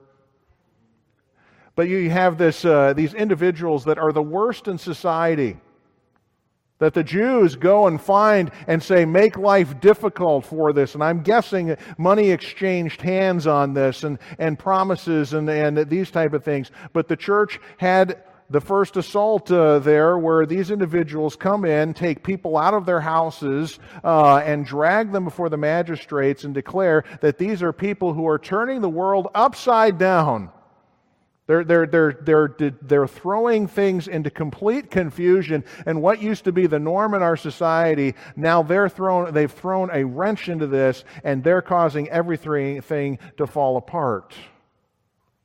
but 1.76 1.88
you 1.90 2.10
have 2.10 2.38
this, 2.38 2.66
uh, 2.66 2.94
these 2.94 3.14
individuals 3.14 3.86
that 3.86 3.98
are 3.98 4.12
the 4.12 4.22
worst 4.22 4.68
in 4.68 4.78
society. 4.78 5.58
That 6.80 6.94
the 6.94 7.04
Jews 7.04 7.56
go 7.56 7.88
and 7.88 8.02
find 8.02 8.52
and 8.68 8.84
say, 8.84 9.06
make 9.06 9.38
life 9.38 9.80
difficult 9.80 10.46
for 10.46 10.74
this. 10.74 10.96
And 10.96 11.04
I'm 11.04 11.22
guessing 11.22 11.78
money 11.98 12.32
exchanged 12.32 13.02
hands 13.02 13.48
on 13.48 13.74
this 13.74 14.04
and, 14.04 14.20
and 14.38 14.60
promises 14.60 15.34
and, 15.34 15.50
and 15.50 15.90
these 15.90 16.12
type 16.12 16.34
of 16.34 16.44
things. 16.44 16.72
But 16.92 17.08
the 17.08 17.16
church 17.16 17.60
had 17.78 18.24
the 18.50 18.60
first 18.60 18.98
assault 18.98 19.50
uh, 19.50 19.80
there 19.80 20.18
where 20.18 20.46
these 20.46 20.72
individuals 20.72 21.36
come 21.36 21.64
in, 21.64 21.94
take 21.94 22.22
people 22.22 22.58
out 22.58 22.74
of 22.74 22.86
their 22.86 23.00
houses, 23.00 23.80
uh, 24.04 24.38
and 24.38 24.66
drag 24.66 25.12
them 25.12 25.24
before 25.24 25.50
the 25.50 25.58
magistrates 25.58 26.44
and 26.44 26.54
declare 26.54 27.04
that 27.22 27.38
these 27.38 27.64
are 27.64 27.74
people 27.74 28.14
who 28.14 28.28
are 28.28 28.38
turning 28.38 28.82
the 28.82 28.90
world 28.90 29.28
upside 29.34 29.98
down. 29.98 30.52
They're, 31.46 31.64
they're, 31.66 31.86
they're, 31.86 32.18
they're, 32.22 32.56
they're 32.82 33.08
throwing 33.08 33.68
things 33.68 34.08
into 34.08 34.30
complete 34.30 34.90
confusion, 34.90 35.66
and 35.86 36.02
what 36.02 36.22
used 36.22 36.46
to 36.46 36.54
be 36.54 36.68
the 36.68 36.80
norm 36.80 37.14
in 37.14 37.22
our 37.22 37.36
society, 37.36 38.16
now 38.38 38.64
they're 38.64 38.88
thrown, 38.88 39.34
they've 39.34 39.52
thrown 39.52 39.90
a 39.92 40.06
wrench 40.06 40.48
into 40.48 40.68
this, 40.68 41.04
and 41.24 41.44
they're 41.44 41.62
causing 41.62 42.10
everything 42.10 43.20
to 43.38 43.46
fall 43.46 43.76
apart. 43.76 44.34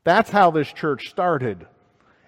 That's 0.05 0.31
how 0.31 0.53
this 0.53 0.73
church 0.73 1.09
started. 1.11 1.67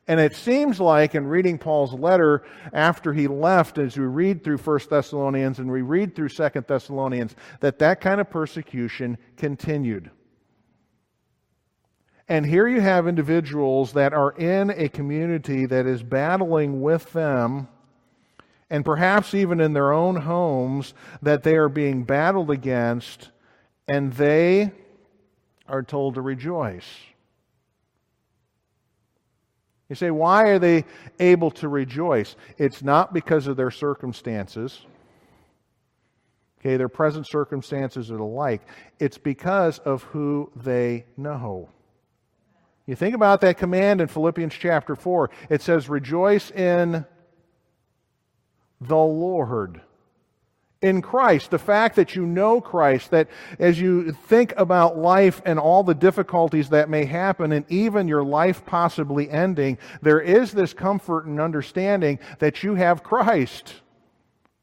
And 0.08 0.18
it 0.18 0.34
seems 0.34 0.80
like 0.80 1.14
in 1.14 1.28
reading 1.28 1.56
Paul's 1.56 1.94
letter 1.94 2.42
after 2.72 3.12
he 3.12 3.28
left, 3.28 3.78
as 3.78 3.96
we 3.96 4.04
read 4.06 4.42
through 4.42 4.58
1 4.58 4.80
Thessalonians 4.90 5.60
and 5.60 5.70
we 5.70 5.82
read 5.82 6.16
through 6.16 6.30
2 6.30 6.48
Thessalonians, 6.66 7.36
that 7.60 7.78
that 7.78 8.00
kind 8.00 8.20
of 8.20 8.28
persecution 8.28 9.16
continued. 9.36 10.10
And 12.30 12.46
here 12.46 12.68
you 12.68 12.80
have 12.80 13.08
individuals 13.08 13.92
that 13.94 14.14
are 14.14 14.30
in 14.30 14.70
a 14.70 14.88
community 14.88 15.66
that 15.66 15.84
is 15.84 16.00
battling 16.00 16.80
with 16.80 17.12
them, 17.12 17.66
and 18.70 18.84
perhaps 18.84 19.34
even 19.34 19.60
in 19.60 19.72
their 19.72 19.92
own 19.92 20.14
homes, 20.14 20.94
that 21.22 21.42
they 21.42 21.56
are 21.56 21.68
being 21.68 22.04
battled 22.04 22.52
against, 22.52 23.30
and 23.88 24.12
they 24.12 24.70
are 25.68 25.82
told 25.82 26.14
to 26.14 26.20
rejoice. 26.20 26.86
You 29.88 29.96
say, 29.96 30.12
why 30.12 30.50
are 30.50 30.60
they 30.60 30.84
able 31.18 31.50
to 31.50 31.68
rejoice? 31.68 32.36
It's 32.58 32.80
not 32.80 33.12
because 33.12 33.48
of 33.48 33.56
their 33.56 33.72
circumstances. 33.72 34.86
Okay, 36.60 36.76
their 36.76 36.88
present 36.88 37.26
circumstances 37.26 38.08
are 38.12 38.18
alike. 38.18 38.62
It's 39.00 39.18
because 39.18 39.80
of 39.80 40.04
who 40.04 40.52
they 40.54 41.06
know. 41.16 41.70
You 42.90 42.96
think 42.96 43.14
about 43.14 43.40
that 43.42 43.56
command 43.56 44.00
in 44.00 44.08
Philippians 44.08 44.52
chapter 44.52 44.96
4. 44.96 45.30
It 45.48 45.62
says, 45.62 45.88
Rejoice 45.88 46.50
in 46.50 47.06
the 48.80 48.96
Lord. 48.96 49.80
In 50.82 51.00
Christ, 51.00 51.52
the 51.52 51.58
fact 51.60 51.94
that 51.94 52.16
you 52.16 52.26
know 52.26 52.60
Christ, 52.60 53.12
that 53.12 53.28
as 53.60 53.80
you 53.80 54.10
think 54.10 54.52
about 54.56 54.98
life 54.98 55.40
and 55.44 55.60
all 55.60 55.84
the 55.84 55.94
difficulties 55.94 56.70
that 56.70 56.90
may 56.90 57.04
happen, 57.04 57.52
and 57.52 57.64
even 57.70 58.08
your 58.08 58.24
life 58.24 58.66
possibly 58.66 59.30
ending, 59.30 59.78
there 60.02 60.20
is 60.20 60.50
this 60.50 60.74
comfort 60.74 61.26
and 61.26 61.40
understanding 61.40 62.18
that 62.40 62.64
you 62.64 62.74
have 62.74 63.04
Christ. 63.04 63.72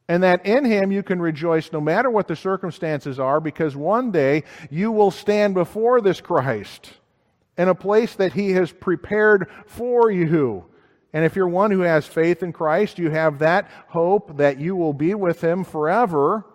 And 0.10 0.22
that 0.24 0.46
in 0.46 0.66
Him 0.66 0.92
you 0.92 1.02
can 1.02 1.22
rejoice 1.22 1.72
no 1.72 1.80
matter 1.80 2.10
what 2.10 2.28
the 2.28 2.36
circumstances 2.36 3.22
are, 3.22 3.40
because 3.40 3.78
one 3.78 4.12
day 4.12 4.44
you 4.70 4.92
will 4.92 5.12
stand 5.12 5.54
before 5.54 6.02
this 6.02 6.20
Christ 6.20 6.92
in 7.58 7.68
a 7.68 7.76
place 7.76 8.16
that 8.16 8.34
He 8.34 8.52
has 8.52 8.72
prepared 8.72 9.50
for 9.66 10.12
you. 10.12 10.66
And 11.14 11.26
if 11.26 11.36
you're 11.36 11.48
one 11.48 11.72
who 11.72 11.80
has 11.82 12.06
faith 12.06 12.44
in 12.44 12.54
Christ, 12.54 13.00
you 13.00 13.10
have 13.10 13.40
that 13.40 13.70
hope 13.88 14.38
that 14.38 14.60
you 14.60 14.76
will 14.76 14.94
be 14.94 15.16
with 15.16 15.42
Him 15.42 15.64
forever 15.64 16.46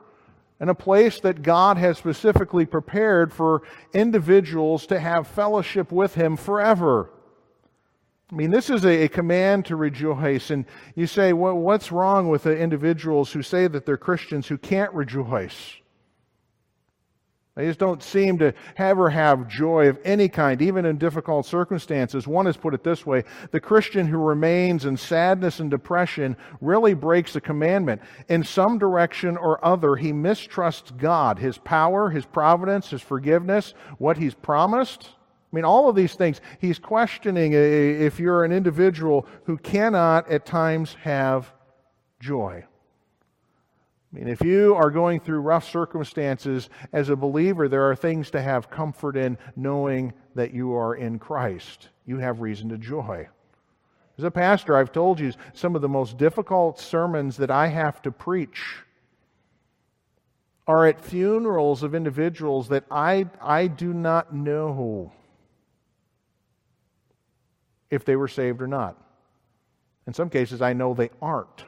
in 0.61 0.68
a 0.68 0.75
place 0.75 1.18
that 1.21 1.42
God 1.42 1.76
has 1.76 1.99
specifically 1.99 2.64
prepared 2.64 3.32
for 3.32 3.62
individuals 3.92 4.87
to 4.87 5.00
have 5.00 5.26
fellowship 5.26 5.90
with 5.90 6.14
Him 6.14 6.37
forever. 6.37 7.11
I 8.30 8.35
mean, 8.35 8.50
this 8.50 8.71
is 8.71 8.85
a, 8.85 9.04
a 9.04 9.09
command 9.09 9.66
to 9.66 9.76
rejoice. 9.76 10.50
And 10.50 10.64
you 10.94 11.06
say, 11.06 11.32
well, 11.32 11.54
what's 11.54 11.90
wrong 11.92 12.28
with 12.28 12.44
the 12.44 12.56
individuals 12.56 13.32
who 13.32 13.42
say 13.42 13.66
that 13.66 13.85
they're 13.85 13.97
Christians 13.97 14.47
who 14.47 14.56
can't 14.56 14.92
rejoice? 14.94 15.76
They 17.54 17.66
just 17.66 17.78
don't 17.78 18.02
seem 18.02 18.38
to 18.38 18.54
ever 18.78 19.11
have 19.11 19.47
joy 19.47 19.88
of 19.88 19.99
any 20.04 20.30
kind, 20.30 20.62
even 20.62 20.87
in 20.87 20.97
difficult 20.97 21.44
circumstances. 21.44 22.26
One 22.26 22.47
has 22.47 22.56
put 22.56 22.73
it 22.73 22.82
this 22.82 23.04
way 23.04 23.25
the 23.50 23.61
Christian 23.61 24.06
who 24.06 24.16
remains 24.16 24.87
in 24.87 24.97
sadness 24.97 25.61
and 25.61 25.71
depression 25.71 26.35
really 26.62 26.94
breaks 26.94 27.35
the 27.35 27.42
commandment. 27.42 28.00
In 28.28 28.42
some 28.42 28.78
direction 28.78 29.37
or 29.37 29.62
other, 29.62 29.97
he 29.97 30.14
mistrusts 30.14 30.92
God, 30.92 31.38
his 31.38 31.59
power, 31.59 32.09
his 32.09 32.25
providence, 32.25 32.88
his 32.88 33.02
forgiveness, 33.02 33.75
what 33.99 34.16
he's 34.16 34.35
promised. 34.35 35.11
I 35.52 35.56
mean, 35.56 35.66
all 35.66 35.90
of 35.90 35.94
these 35.94 36.14
things, 36.14 36.40
he's 36.59 36.78
questioning 36.78 37.52
if 37.52 38.18
you're 38.18 38.44
an 38.44 38.52
individual 38.52 39.26
who 39.44 39.59
cannot 39.59 40.30
at 40.30 40.47
times 40.47 40.97
have 41.02 41.52
joy. 42.18 42.64
I 44.12 44.19
mean, 44.19 44.28
if 44.28 44.42
you 44.42 44.75
are 44.75 44.90
going 44.90 45.21
through 45.21 45.40
rough 45.40 45.69
circumstances 45.69 46.69
as 46.92 47.09
a 47.09 47.16
believer, 47.16 47.69
there 47.69 47.88
are 47.90 47.97
things 47.97 48.31
to 48.33 48.42
have 48.42 48.71
comfort 48.71 49.16
in 49.16 49.38
knowing 49.57 50.12
that 50.35 50.52
you 50.52 50.75
are 50.75 50.95
in 50.95 51.19
Christ. 51.19 51.88
You 52.04 52.19
have 52.19 52.40
reason 52.40 52.69
to 52.69 52.78
joy. 52.78 53.28
As 54.19 54.25
a 54.25 54.31
pastor, 54.31 54.76
I've 54.76 54.92
told 54.92 55.19
you 55.19 55.33
some 55.54 55.75
of 55.75 55.81
the 55.81 55.88
most 55.88 56.19
difficult 56.19 56.78
sermons 56.78 57.38
that 57.38 57.50
I 57.50 57.69
have 57.69 58.02
to 58.02 58.12
preach 58.12 58.83
are 60.66 60.87
at 60.87 61.00
funerals 61.00 61.83
of 61.83 61.95
individuals 61.95 62.69
that 62.69 62.85
I, 62.90 63.26
I 63.40 63.66
do 63.66 63.95
not 63.95 64.35
know 64.35 65.11
if 67.90 68.04
they 68.04 68.16
were 68.16 68.28
saved 68.28 68.61
or 68.61 68.66
not. 68.66 68.97
In 70.07 70.12
some 70.12 70.28
cases, 70.28 70.61
I 70.61 70.73
know 70.75 70.92
they 70.92 71.11
aren't. 71.21 71.64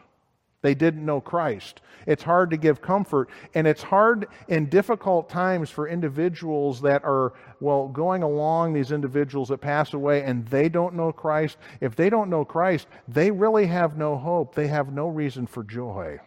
They 0.64 0.74
didn't 0.74 1.04
know 1.04 1.20
Christ. 1.20 1.82
It's 2.06 2.22
hard 2.22 2.48
to 2.48 2.56
give 2.56 2.80
comfort, 2.80 3.28
and 3.52 3.66
it's 3.66 3.82
hard 3.82 4.28
in 4.48 4.70
difficult 4.70 5.28
times 5.28 5.68
for 5.68 5.86
individuals 5.86 6.80
that 6.80 7.04
are, 7.04 7.34
well, 7.60 7.88
going 7.88 8.22
along, 8.22 8.72
these 8.72 8.90
individuals 8.90 9.50
that 9.50 9.58
pass 9.58 9.92
away 9.92 10.22
and 10.22 10.48
they 10.48 10.70
don't 10.70 10.94
know 10.94 11.12
Christ. 11.12 11.58
If 11.82 11.96
they 11.96 12.08
don't 12.08 12.30
know 12.30 12.46
Christ, 12.46 12.88
they 13.06 13.30
really 13.30 13.66
have 13.66 13.98
no 13.98 14.16
hope. 14.16 14.54
They 14.54 14.68
have 14.68 14.90
no 14.90 15.06
reason 15.06 15.46
for 15.46 15.64
joy. 15.64 16.18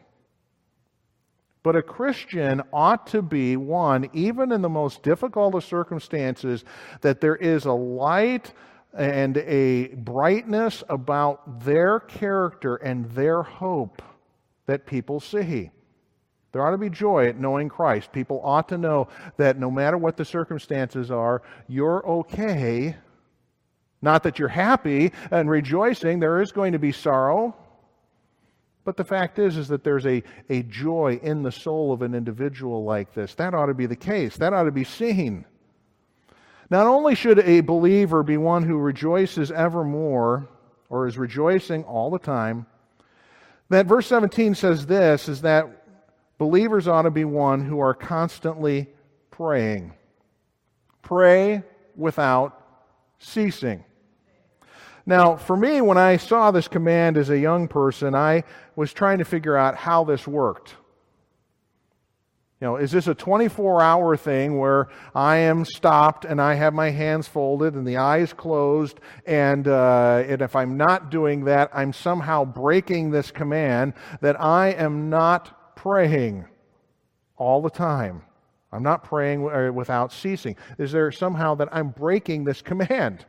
But 1.64 1.76
a 1.76 1.82
Christian 1.82 2.62
ought 2.72 3.08
to 3.08 3.24
be 3.24 3.58
one, 3.58 4.08
even 4.14 4.52
in 4.52 4.62
the 4.62 4.70
most 4.70 5.02
difficult 5.02 5.56
of 5.56 5.64
circumstances, 5.64 6.64
that 7.02 7.22
there 7.22 7.38
is 7.38 7.66
a 7.66 7.74
light 7.74 8.54
and 8.94 9.38
a 9.38 9.88
brightness 9.96 10.84
about 10.90 11.66
their 11.66 12.02
character 12.02 12.76
and 12.76 13.10
their 13.14 13.42
hope 13.42 14.04
that 14.68 14.86
people 14.86 15.20
see. 15.20 15.72
There 16.52 16.66
ought 16.66 16.72
to 16.72 16.78
be 16.78 16.90
joy 16.90 17.28
at 17.28 17.40
knowing 17.40 17.70
Christ. 17.70 18.12
People 18.12 18.42
ought 18.44 18.70
to 18.70 18.78
know 18.78 19.10
that 19.38 19.60
no 19.60 19.70
matter 19.70 19.98
what 19.98 20.18
the 20.18 20.26
circumstances 20.26 21.12
are, 21.12 21.42
you're 21.68 22.06
okay. 22.08 22.96
Not 24.02 24.24
that 24.24 24.40
you're 24.40 24.48
happy 24.48 25.12
and 25.32 25.50
rejoicing, 25.50 26.20
there 26.20 26.42
is 26.42 26.52
going 26.52 26.74
to 26.74 26.80
be 26.80 26.92
sorrow. 26.92 27.56
But 28.86 28.96
the 28.96 29.04
fact 29.04 29.38
is, 29.38 29.58
is 29.58 29.68
that 29.68 29.84
there's 29.84 30.06
a, 30.06 30.24
a 30.50 30.64
joy 30.64 31.20
in 31.22 31.44
the 31.44 31.52
soul 31.52 31.92
of 31.92 32.02
an 32.02 32.16
individual 32.16 32.86
like 32.86 33.14
this. 33.14 33.36
That 33.36 33.54
ought 33.54 33.66
to 33.66 33.74
be 33.74 33.86
the 33.86 33.98
case. 33.98 34.38
That 34.38 34.54
ought 34.54 34.64
to 34.64 34.72
be 34.72 34.86
seen. 34.86 35.46
Not 36.70 36.88
only 36.88 37.16
should 37.16 37.40
a 37.40 37.62
believer 37.62 38.24
be 38.24 38.38
one 38.38 38.64
who 38.64 38.78
rejoices 38.78 39.52
evermore, 39.52 40.48
or 40.90 41.08
is 41.08 41.18
rejoicing 41.18 41.84
all 41.84 42.10
the 42.10 42.20
time, 42.20 42.66
that 43.70 43.86
verse 43.86 44.08
17 44.08 44.56
says 44.56 44.86
this 44.86 45.28
is 45.28 45.42
that 45.42 45.86
believers 46.38 46.88
ought 46.88 47.04
to 47.04 47.12
be 47.12 47.26
one 47.26 47.66
who 47.66 47.80
are 47.80 47.94
constantly 47.94 48.88
praying. 49.32 49.94
Pray 51.02 51.64
without 51.96 52.62
ceasing. 53.20 53.84
Now, 55.06 55.38
for 55.38 55.56
me, 55.56 55.80
when 55.80 55.98
I 55.98 56.18
saw 56.18 56.52
this 56.52 56.68
command 56.68 57.18
as 57.18 57.30
a 57.30 57.40
young 57.40 57.68
person, 57.68 58.14
I 58.14 58.44
was 58.76 58.92
trying 58.92 59.20
to 59.20 59.26
figure 59.26 59.56
out 59.56 59.76
how 59.76 60.04
this 60.04 60.28
worked. 60.28 60.76
You 62.60 62.66
know, 62.66 62.76
is 62.78 62.92
this 62.92 63.06
a 63.06 63.14
24 63.14 63.82
hour 63.82 64.18
thing 64.18 64.58
where 64.58 64.88
I 65.14 65.38
am 65.38 65.64
stopped 65.64 66.26
and 66.26 66.42
I 66.42 66.56
have 66.56 66.74
my 66.74 66.90
hands 66.90 67.28
folded 67.28 67.76
and 67.76 67.86
the 67.86 67.98
eyes 67.98 68.34
closed, 68.34 69.00
and, 69.28 69.68
uh, 69.68 70.24
and 70.28 70.42
if 70.42 70.56
I'm 70.56 70.76
not 70.76 71.12
doing 71.12 71.46
that, 71.46 71.70
I'm 71.72 71.94
somehow 71.94 72.46
breaking 72.46 73.12
this 73.12 73.30
command 73.30 73.94
that 74.22 74.42
I 74.42 74.70
am 74.70 75.12
not 75.12 75.76
praying 75.76 76.46
all 77.38 77.62
the 77.62 77.70
time? 77.70 78.24
I'm 78.72 78.84
not 78.84 79.04
praying 79.04 79.48
uh, 79.48 79.72
without 79.72 80.12
ceasing. 80.12 80.56
Is 80.80 80.92
there 80.92 81.12
somehow 81.12 81.54
that 81.56 81.70
I'm 81.72 81.90
breaking 81.90 82.44
this 82.44 82.64
command? 82.64 83.26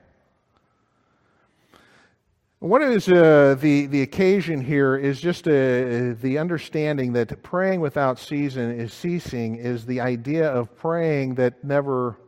What 2.61 2.83
is 2.83 3.09
uh, 3.09 3.57
the, 3.61 3.87
the 3.87 4.03
occasion 4.03 4.61
here 4.61 4.97
is 4.97 5.21
just 5.21 5.47
uh, 5.47 6.15
the 6.21 6.39
understanding 6.41 7.13
that 7.13 7.41
praying 7.45 7.81
without 7.81 8.19
season 8.19 8.81
is 8.81 8.93
ceasing 8.93 9.55
is 9.55 9.87
the 9.87 10.01
idea 10.01 10.51
of 10.51 10.77
praying 10.77 11.37
that 11.37 11.63
never, 11.63 12.19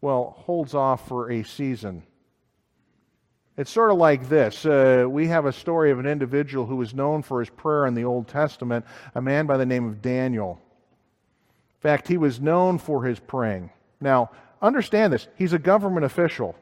well, 0.00 0.34
holds 0.36 0.74
off 0.74 1.06
for 1.06 1.30
a 1.30 1.44
season. 1.44 2.02
It's 3.56 3.70
sort 3.70 3.92
of 3.92 3.98
like 3.98 4.28
this. 4.28 4.66
Uh, 4.66 5.06
we 5.08 5.28
have 5.28 5.46
a 5.46 5.52
story 5.52 5.92
of 5.92 6.00
an 6.00 6.06
individual 6.06 6.66
who 6.66 6.74
was 6.74 6.92
known 6.92 7.22
for 7.22 7.38
his 7.38 7.50
prayer 7.50 7.86
in 7.86 7.94
the 7.94 8.04
Old 8.04 8.26
Testament, 8.26 8.84
a 9.14 9.22
man 9.22 9.46
by 9.46 9.56
the 9.56 9.66
name 9.66 9.86
of 9.86 10.02
Daniel. 10.02 10.60
In 11.76 11.80
fact, 11.80 12.08
he 12.08 12.16
was 12.16 12.40
known 12.40 12.76
for 12.76 13.04
his 13.04 13.20
praying. 13.20 13.70
Now, 14.00 14.32
understand 14.60 15.12
this 15.12 15.28
he's 15.36 15.52
a 15.52 15.60
government 15.60 16.04
official. 16.04 16.56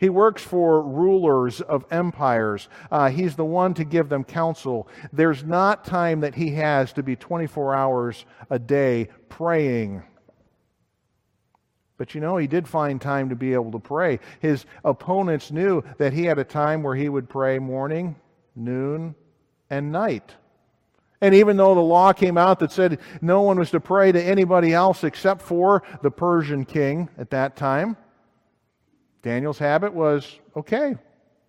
He 0.00 0.08
works 0.08 0.42
for 0.42 0.80
rulers 0.80 1.60
of 1.60 1.84
empires. 1.90 2.70
Uh, 2.90 3.10
he's 3.10 3.36
the 3.36 3.44
one 3.44 3.74
to 3.74 3.84
give 3.84 4.08
them 4.08 4.24
counsel. 4.24 4.88
There's 5.12 5.44
not 5.44 5.84
time 5.84 6.20
that 6.20 6.34
he 6.34 6.52
has 6.52 6.94
to 6.94 7.02
be 7.02 7.16
24 7.16 7.74
hours 7.74 8.24
a 8.48 8.58
day 8.58 9.08
praying. 9.28 10.02
But 11.98 12.14
you 12.14 12.22
know, 12.22 12.38
he 12.38 12.46
did 12.46 12.66
find 12.66 12.98
time 12.98 13.28
to 13.28 13.36
be 13.36 13.52
able 13.52 13.72
to 13.72 13.78
pray. 13.78 14.20
His 14.40 14.64
opponents 14.86 15.50
knew 15.50 15.84
that 15.98 16.14
he 16.14 16.24
had 16.24 16.38
a 16.38 16.44
time 16.44 16.82
where 16.82 16.96
he 16.96 17.10
would 17.10 17.28
pray 17.28 17.58
morning, 17.58 18.16
noon, 18.56 19.14
and 19.68 19.92
night. 19.92 20.34
And 21.20 21.34
even 21.34 21.58
though 21.58 21.74
the 21.74 21.80
law 21.82 22.14
came 22.14 22.38
out 22.38 22.60
that 22.60 22.72
said 22.72 23.00
no 23.20 23.42
one 23.42 23.58
was 23.58 23.70
to 23.72 23.80
pray 23.80 24.12
to 24.12 24.22
anybody 24.22 24.72
else 24.72 25.04
except 25.04 25.42
for 25.42 25.82
the 26.00 26.10
Persian 26.10 26.64
king 26.64 27.10
at 27.18 27.28
that 27.32 27.54
time, 27.54 27.98
Daniel's 29.22 29.58
habit 29.58 29.92
was 29.92 30.38
okay, 30.56 30.96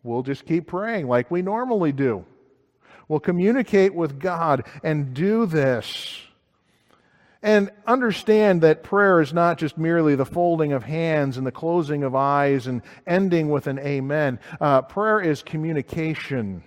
we'll 0.04 0.24
just 0.24 0.46
keep 0.46 0.68
praying 0.68 1.08
like 1.08 1.32
we 1.32 1.42
normally 1.42 1.92
do. 1.92 2.26
We'll 3.08 3.20
communicate 3.20 3.94
with 3.94 4.20
God 4.20 4.66
and 4.84 5.14
do 5.14 5.46
this. 5.46 6.22
And 7.44 7.72
understand 7.88 8.62
that 8.62 8.84
prayer 8.84 9.20
is 9.20 9.34
not 9.34 9.58
just 9.58 9.78
merely 9.78 10.16
the 10.16 10.26
folding 10.26 10.74
of 10.74 10.84
hands 10.84 11.38
and 11.38 11.46
the 11.46 11.52
closing 11.52 12.04
of 12.04 12.16
eyes 12.16 12.68
and 12.68 12.84
ending 13.08 13.50
with 13.50 13.66
an 13.68 13.80
amen. 13.80 14.40
Uh, 14.60 14.84
prayer 14.84 15.20
is 15.20 15.42
communication. 15.42 16.64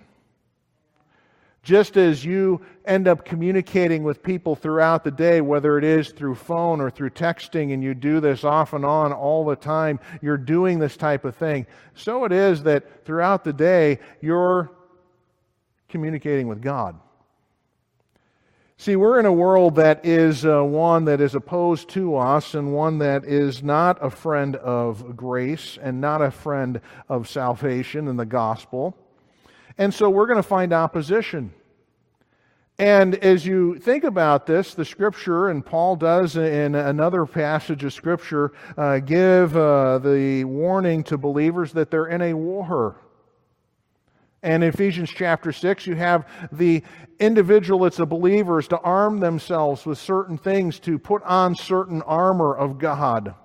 Just 1.65 1.97
as 1.97 2.23
you 2.23 2.61
end 2.85 3.07
up 3.07 3.25
communicating 3.25 4.03
with 4.03 4.21
people 4.21 4.55
throughout 4.55 5.03
the 5.03 5.09
day, 5.09 5.41
whether 5.41 5.79
it 5.79 5.83
is 5.83 6.09
through 6.11 6.35
phone 6.35 6.79
or 6.79 6.91
through 6.91 7.09
texting, 7.09 7.73
and 7.73 7.83
you 7.83 7.95
do 7.95 8.19
this 8.19 8.43
off 8.43 8.73
and 8.73 8.85
on 8.85 9.11
all 9.11 9.43
the 9.43 9.55
time, 9.55 9.99
you're 10.21 10.37
doing 10.37 10.77
this 10.77 10.95
type 10.95 11.25
of 11.25 11.35
thing. 11.35 11.65
So 11.95 12.23
it 12.23 12.31
is 12.31 12.61
that 12.63 13.03
throughout 13.03 13.43
the 13.43 13.51
day, 13.51 13.97
you're 14.21 14.69
communicating 15.89 16.47
with 16.47 16.61
God. 16.61 16.99
See, 18.77 18.95
we're 18.95 19.19
in 19.19 19.25
a 19.25 19.33
world 19.33 19.77
that 19.77 20.05
is 20.05 20.45
uh, 20.45 20.61
one 20.61 21.05
that 21.05 21.19
is 21.19 21.33
opposed 21.33 21.89
to 21.89 22.15
us 22.15 22.53
and 22.53 22.75
one 22.75 22.99
that 22.99 23.25
is 23.25 23.63
not 23.63 23.97
a 24.05 24.11
friend 24.11 24.55
of 24.57 25.17
grace 25.17 25.79
and 25.81 25.99
not 25.99 26.21
a 26.21 26.29
friend 26.29 26.79
of 27.09 27.27
salvation 27.27 28.07
and 28.07 28.19
the 28.19 28.25
gospel. 28.25 28.95
And 29.77 29.93
so 29.93 30.09
we're 30.09 30.27
going 30.27 30.37
to 30.37 30.43
find 30.43 30.73
opposition. 30.73 31.53
And 32.77 33.15
as 33.15 33.45
you 33.45 33.79
think 33.79 34.03
about 34.03 34.45
this, 34.45 34.73
the 34.73 34.83
scripture, 34.83 35.47
and 35.47 35.65
Paul 35.65 35.95
does 35.95 36.35
in 36.35 36.75
another 36.75 37.25
passage 37.25 37.85
of 37.85 37.93
scripture, 37.93 38.51
uh, 38.77 38.99
give 38.99 39.55
uh, 39.55 39.99
the 39.99 40.43
warning 40.43 41.03
to 41.05 41.17
believers 41.17 41.71
that 41.73 41.89
they're 41.89 42.07
in 42.07 42.21
a 42.21 42.33
war. 42.33 42.97
And 44.43 44.61
in 44.61 44.69
Ephesians 44.69 45.09
chapter 45.09 45.53
6, 45.53 45.87
you 45.87 45.95
have 45.95 46.27
the 46.51 46.83
individual, 47.19 47.85
it's 47.85 47.97
the 47.97 48.05
believers, 48.05 48.67
to 48.67 48.77
arm 48.79 49.19
themselves 49.19 49.85
with 49.85 49.97
certain 49.97 50.37
things, 50.37 50.77
to 50.81 50.99
put 50.99 51.23
on 51.23 51.55
certain 51.55 52.01
armor 52.01 52.55
of 52.55 52.77
God. 52.77 53.35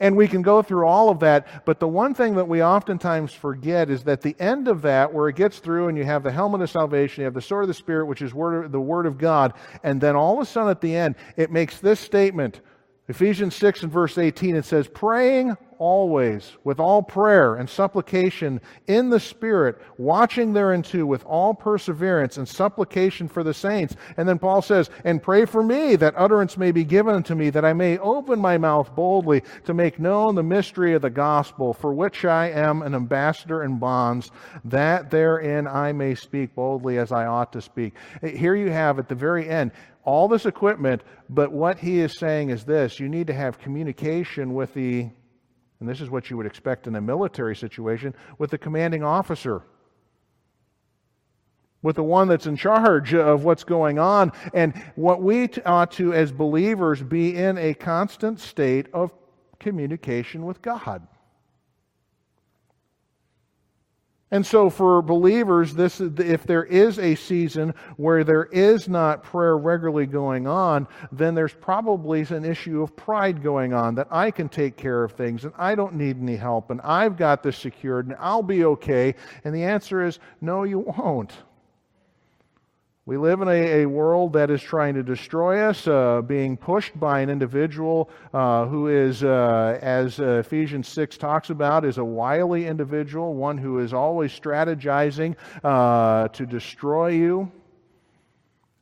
And 0.00 0.16
we 0.16 0.28
can 0.28 0.42
go 0.42 0.62
through 0.62 0.86
all 0.86 1.10
of 1.10 1.20
that, 1.20 1.64
but 1.64 1.80
the 1.80 1.88
one 1.88 2.14
thing 2.14 2.34
that 2.36 2.48
we 2.48 2.62
oftentimes 2.62 3.32
forget 3.32 3.90
is 3.90 4.04
that 4.04 4.22
the 4.22 4.36
end 4.38 4.68
of 4.68 4.82
that, 4.82 5.12
where 5.12 5.28
it 5.28 5.36
gets 5.36 5.58
through 5.58 5.88
and 5.88 5.96
you 5.96 6.04
have 6.04 6.22
the 6.22 6.32
helmet 6.32 6.62
of 6.62 6.70
salvation, 6.70 7.22
you 7.22 7.24
have 7.26 7.34
the 7.34 7.42
sword 7.42 7.64
of 7.64 7.68
the 7.68 7.74
Spirit, 7.74 8.06
which 8.06 8.22
is 8.22 8.34
word, 8.34 8.72
the 8.72 8.80
Word 8.80 9.06
of 9.06 9.18
God, 9.18 9.54
and 9.82 10.00
then 10.00 10.16
all 10.16 10.34
of 10.34 10.40
a 10.40 10.46
sudden 10.46 10.70
at 10.70 10.80
the 10.80 10.94
end, 10.94 11.14
it 11.36 11.50
makes 11.50 11.80
this 11.80 12.00
statement 12.00 12.60
Ephesians 13.06 13.54
6 13.56 13.82
and 13.82 13.92
verse 13.92 14.16
18, 14.16 14.56
it 14.56 14.64
says, 14.64 14.88
Praying 14.88 15.56
always 15.78 16.52
with 16.64 16.80
all 16.80 17.02
prayer 17.02 17.56
and 17.56 17.68
supplication 17.68 18.60
in 18.86 19.10
the 19.10 19.20
Spirit, 19.20 19.78
watching 19.98 20.54
thereunto 20.54 21.04
with 21.04 21.22
all 21.26 21.52
perseverance 21.52 22.38
and 22.38 22.48
supplication 22.48 23.28
for 23.28 23.42
the 23.42 23.52
saints. 23.52 23.94
And 24.16 24.26
then 24.26 24.38
Paul 24.38 24.62
says, 24.62 24.88
And 25.04 25.22
pray 25.22 25.44
for 25.44 25.62
me 25.62 25.96
that 25.96 26.14
utterance 26.16 26.56
may 26.56 26.72
be 26.72 26.84
given 26.84 27.14
unto 27.14 27.34
me, 27.34 27.50
that 27.50 27.64
I 27.64 27.74
may 27.74 27.98
open 27.98 28.38
my 28.38 28.56
mouth 28.56 28.94
boldly 28.94 29.42
to 29.64 29.74
make 29.74 29.98
known 29.98 30.34
the 30.34 30.42
mystery 30.42 30.94
of 30.94 31.02
the 31.02 31.10
gospel, 31.10 31.74
for 31.74 31.92
which 31.92 32.24
I 32.24 32.50
am 32.50 32.80
an 32.80 32.94
ambassador 32.94 33.64
in 33.64 33.78
bonds, 33.78 34.30
that 34.64 35.10
therein 35.10 35.66
I 35.66 35.92
may 35.92 36.14
speak 36.14 36.54
boldly 36.54 36.96
as 36.96 37.12
I 37.12 37.26
ought 37.26 37.52
to 37.52 37.60
speak. 37.60 37.94
Here 38.22 38.54
you 38.54 38.70
have 38.70 38.98
at 38.98 39.08
the 39.10 39.14
very 39.14 39.46
end, 39.46 39.72
all 40.04 40.28
this 40.28 40.46
equipment, 40.46 41.02
but 41.28 41.50
what 41.50 41.78
he 41.78 42.00
is 42.00 42.18
saying 42.18 42.50
is 42.50 42.64
this 42.64 43.00
you 43.00 43.08
need 43.08 43.26
to 43.26 43.34
have 43.34 43.58
communication 43.58 44.54
with 44.54 44.74
the 44.74 45.10
and 45.84 45.88
this 45.88 46.00
is 46.00 46.08
what 46.08 46.30
you 46.30 46.38
would 46.38 46.46
expect 46.46 46.86
in 46.86 46.96
a 46.96 47.00
military 47.00 47.54
situation, 47.54 48.14
with 48.38 48.50
the 48.50 48.56
commanding 48.56 49.02
officer, 49.02 49.62
with 51.82 51.96
the 51.96 52.02
one 52.02 52.26
that's 52.26 52.46
in 52.46 52.56
charge 52.56 53.12
of 53.12 53.44
what's 53.44 53.64
going 53.64 53.98
on. 53.98 54.32
And 54.54 54.74
what 54.94 55.20
we 55.20 55.50
ought 55.66 55.90
to, 55.92 56.14
as 56.14 56.32
believers, 56.32 57.02
be 57.02 57.36
in 57.36 57.58
a 57.58 57.74
constant 57.74 58.40
state 58.40 58.86
of 58.94 59.12
communication 59.60 60.46
with 60.46 60.62
God. 60.62 61.06
And 64.34 64.44
so, 64.44 64.68
for 64.68 65.00
believers, 65.00 65.74
this 65.74 66.00
if 66.00 66.42
there 66.42 66.64
is 66.64 66.98
a 66.98 67.14
season 67.14 67.72
where 67.98 68.24
there 68.24 68.46
is 68.46 68.88
not 68.88 69.22
prayer 69.22 69.56
regularly 69.56 70.06
going 70.06 70.48
on, 70.48 70.88
then 71.12 71.36
there's 71.36 71.54
probably 71.54 72.22
an 72.22 72.44
issue 72.44 72.82
of 72.82 72.96
pride 72.96 73.44
going 73.44 73.72
on 73.72 73.94
that 73.94 74.08
I 74.10 74.32
can 74.32 74.48
take 74.48 74.76
care 74.76 75.04
of 75.04 75.12
things 75.12 75.44
and 75.44 75.54
I 75.56 75.76
don't 75.76 75.94
need 75.94 76.20
any 76.20 76.34
help 76.34 76.72
and 76.72 76.80
I've 76.80 77.16
got 77.16 77.44
this 77.44 77.56
secured 77.56 78.08
and 78.08 78.16
I'll 78.18 78.42
be 78.42 78.64
okay. 78.64 79.14
And 79.44 79.54
the 79.54 79.62
answer 79.62 80.04
is 80.04 80.18
no, 80.40 80.64
you 80.64 80.80
won't. 80.80 81.30
We 83.06 83.18
live 83.18 83.42
in 83.42 83.48
a, 83.48 83.82
a, 83.82 83.86
world 83.86 84.32
that 84.32 84.50
is 84.50 84.62
trying 84.62 84.94
to 84.94 85.02
destroy 85.02 85.60
us, 85.60 85.86
uh, 85.86 86.22
being 86.22 86.56
pushed 86.56 86.98
by 86.98 87.20
an 87.20 87.28
individual 87.28 88.08
uh, 88.32 88.64
who 88.64 88.88
is, 88.88 89.22
uh, 89.22 89.78
as 89.82 90.18
uh, 90.18 90.38
Ephesians 90.38 90.88
6 90.88 91.18
talks 91.18 91.50
about, 91.50 91.84
is 91.84 91.98
a 91.98 92.04
wily 92.04 92.66
individual, 92.66 93.34
one 93.34 93.58
who 93.58 93.78
is 93.80 93.92
always 93.92 94.32
strategizing 94.32 95.36
uh, 95.62 96.28
to 96.28 96.46
destroy 96.46 97.08
you. 97.08 97.52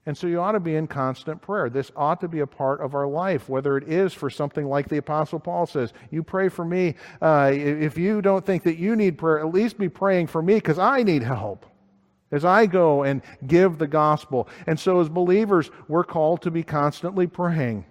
And 0.06 0.16
so 0.16 0.28
you 0.28 0.40
ought 0.40 0.52
to 0.52 0.60
be 0.60 0.76
in 0.76 0.86
constant 0.86 1.42
prayer. 1.42 1.68
This 1.68 1.90
ought 1.96 2.20
to 2.20 2.28
be 2.28 2.40
a 2.40 2.46
part 2.46 2.80
of 2.80 2.94
our 2.94 3.08
life, 3.08 3.48
whether 3.48 3.76
it 3.76 3.88
is 3.88 4.12
for 4.12 4.30
something 4.30 4.66
like 4.66 4.88
the 4.88 4.98
Apostle 4.98 5.40
Paul 5.40 5.66
says, 5.66 5.92
You 6.12 6.22
pray 6.22 6.48
for 6.48 6.64
me. 6.64 6.94
Uh, 7.20 7.50
if 7.52 7.98
you 7.98 8.22
don't 8.22 8.46
think 8.46 8.62
that 8.62 8.78
you 8.78 8.94
need 8.94 9.18
prayer, 9.18 9.40
at 9.40 9.52
least 9.52 9.78
be 9.78 9.88
praying 9.88 10.28
for 10.28 10.40
me 10.40 10.54
because 10.54 10.78
I 10.78 11.02
need 11.02 11.24
help 11.24 11.66
as 12.32 12.44
I 12.44 12.66
go 12.66 13.04
and 13.04 13.22
give 13.46 13.78
the 13.78 13.86
gospel. 13.86 14.48
And 14.66 14.80
so, 14.80 15.00
as 15.00 15.08
believers, 15.08 15.70
we're 15.86 16.02
called 16.02 16.42
to 16.42 16.50
be 16.50 16.64
constantly 16.64 17.26
praying, 17.26 17.84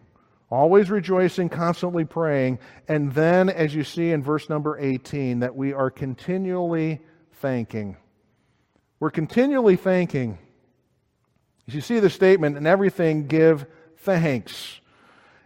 always 0.49 0.89
rejoicing, 0.89 1.47
constantly 1.47 2.03
praying. 2.03 2.59
And 2.87 3.13
then, 3.13 3.49
as 3.49 3.73
you 3.73 3.83
see 3.83 4.11
in 4.11 4.23
verse 4.23 4.49
number 4.49 4.77
18, 4.79 5.39
that 5.39 5.55
we 5.55 5.71
are 5.71 5.91
continually 5.91 6.99
thanking. 7.33 7.95
We're 8.99 9.11
continually 9.11 9.77
thanking. 9.77 10.39
As 11.67 11.75
you 11.75 11.81
see 11.81 11.99
the 11.99 12.09
statement, 12.09 12.57
in 12.57 12.67
everything 12.67 13.27
give 13.27 13.65
thanks. 13.97 14.79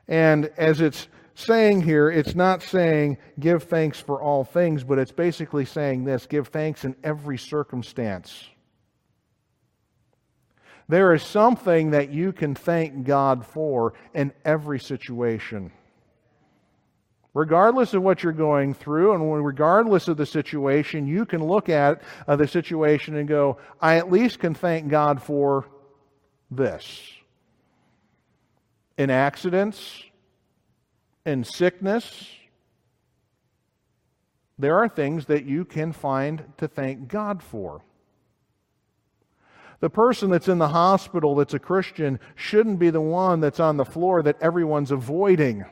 And 0.07 0.49
as 0.57 0.81
it's 0.81 1.07
saying 1.35 1.81
here, 1.81 2.09
it's 2.09 2.35
not 2.35 2.63
saying 2.63 3.17
give 3.39 3.63
thanks 3.63 3.99
for 3.99 4.21
all 4.21 4.43
things, 4.43 4.83
but 4.83 4.97
it's 4.97 5.11
basically 5.11 5.65
saying 5.65 6.05
this 6.05 6.25
give 6.25 6.47
thanks 6.47 6.85
in 6.85 6.95
every 7.03 7.37
circumstance. 7.37 8.49
There 10.87 11.13
is 11.13 11.23
something 11.23 11.91
that 11.91 12.11
you 12.11 12.31
can 12.31 12.55
thank 12.55 13.05
God 13.05 13.45
for 13.45 13.93
in 14.13 14.33
every 14.43 14.79
situation. 14.79 15.71
Regardless 17.33 17.93
of 17.93 18.01
what 18.01 18.23
you're 18.23 18.31
going 18.31 18.73
through 18.73 19.13
and 19.13 19.45
regardless 19.45 20.07
of 20.07 20.15
the 20.17 20.25
situation, 20.25 21.07
you 21.07 21.25
can 21.25 21.43
look 21.43 21.69
at 21.69 22.01
uh, 22.27 22.35
the 22.35 22.47
situation 22.47 23.17
and 23.17 23.27
go, 23.27 23.57
I 23.81 23.97
at 23.97 24.11
least 24.11 24.39
can 24.39 24.53
thank 24.53 24.87
God 24.87 25.21
for 25.21 25.65
this. 26.49 27.11
In 28.97 29.09
accidents, 29.09 30.03
in 31.25 31.43
sickness, 31.43 32.29
There 34.57 34.77
are 34.77 34.87
things 34.87 35.25
that 35.25 35.45
you 35.45 35.65
can 35.65 35.91
find 35.91 36.45
to 36.57 36.67
thank 36.67 37.07
God 37.07 37.43
for. 37.43 37.81
The 39.79 39.89
person 39.89 40.29
that's 40.29 40.47
in 40.47 40.57
the 40.57 40.69
hospital 40.69 41.35
that's 41.35 41.53
a 41.53 41.59
Christian 41.59 42.19
shouldn't 42.35 42.79
be 42.79 42.89
the 42.89 43.01
one 43.01 43.39
that's 43.39 43.59
on 43.59 43.77
the 43.77 43.85
floor 43.85 44.23
that 44.23 44.41
everyone's 44.41 44.91
avoiding 44.91 45.65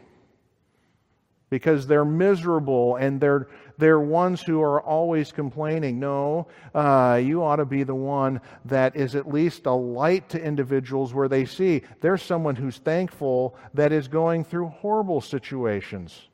because 1.54 1.86
they're 1.86 2.04
miserable 2.04 2.96
and 2.96 3.22
they're, 3.22 3.48
they're 3.78 4.00
ones 4.00 4.42
who 4.42 4.60
are 4.60 4.82
always 4.82 5.32
complaining. 5.32 6.00
No, 6.00 6.48
uh, 6.74 7.22
you 7.24 7.44
ought 7.44 7.58
to 7.58 7.66
be 7.66 7.84
the 7.84 7.94
one 7.94 8.42
that 8.66 8.96
is 8.96 9.14
at 9.14 9.32
least 9.32 9.68
a 9.68 9.72
light 9.72 10.30
to 10.30 10.44
individuals 10.44 11.14
where 11.14 11.28
they 11.28 11.46
see 11.46 11.84
there's 12.02 12.24
someone 12.24 12.56
who's 12.56 12.80
thankful 12.80 13.56
that 13.76 13.92
is 13.92 14.08
going 14.08 14.44
through 14.44 14.70
horrible 14.70 15.22
situations. 15.22 16.28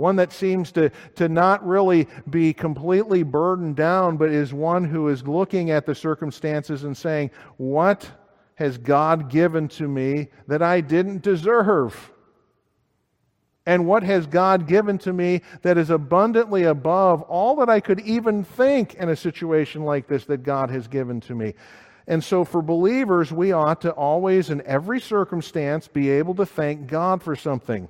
One 0.00 0.16
that 0.16 0.32
seems 0.32 0.72
to, 0.72 0.90
to 1.16 1.28
not 1.28 1.64
really 1.66 2.08
be 2.30 2.54
completely 2.54 3.22
burdened 3.22 3.76
down, 3.76 4.16
but 4.16 4.30
is 4.30 4.54
one 4.54 4.82
who 4.82 5.08
is 5.08 5.28
looking 5.28 5.70
at 5.70 5.84
the 5.84 5.94
circumstances 5.94 6.84
and 6.84 6.96
saying, 6.96 7.30
What 7.58 8.10
has 8.54 8.78
God 8.78 9.28
given 9.28 9.68
to 9.68 9.86
me 9.86 10.28
that 10.46 10.62
I 10.62 10.80
didn't 10.80 11.20
deserve? 11.20 12.12
And 13.66 13.86
what 13.86 14.02
has 14.02 14.26
God 14.26 14.66
given 14.66 14.96
to 15.00 15.12
me 15.12 15.42
that 15.60 15.76
is 15.76 15.90
abundantly 15.90 16.62
above 16.64 17.20
all 17.22 17.56
that 17.56 17.68
I 17.68 17.80
could 17.80 18.00
even 18.00 18.42
think 18.42 18.94
in 18.94 19.10
a 19.10 19.16
situation 19.16 19.84
like 19.84 20.08
this 20.08 20.24
that 20.24 20.44
God 20.44 20.70
has 20.70 20.88
given 20.88 21.20
to 21.20 21.34
me? 21.34 21.54
And 22.06 22.24
so, 22.24 22.46
for 22.46 22.62
believers, 22.62 23.30
we 23.30 23.52
ought 23.52 23.82
to 23.82 23.90
always, 23.90 24.48
in 24.48 24.62
every 24.62 24.98
circumstance, 24.98 25.88
be 25.88 26.08
able 26.08 26.34
to 26.36 26.46
thank 26.46 26.86
God 26.86 27.22
for 27.22 27.36
something. 27.36 27.86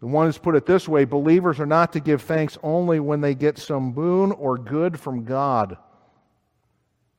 The 0.00 0.06
one 0.06 0.26
has 0.26 0.38
put 0.38 0.54
it 0.54 0.66
this 0.66 0.88
way 0.88 1.04
believers 1.04 1.58
are 1.58 1.66
not 1.66 1.92
to 1.94 2.00
give 2.00 2.22
thanks 2.22 2.58
only 2.62 3.00
when 3.00 3.20
they 3.20 3.34
get 3.34 3.58
some 3.58 3.92
boon 3.92 4.32
or 4.32 4.58
good 4.58 5.00
from 5.00 5.24
God. 5.24 5.78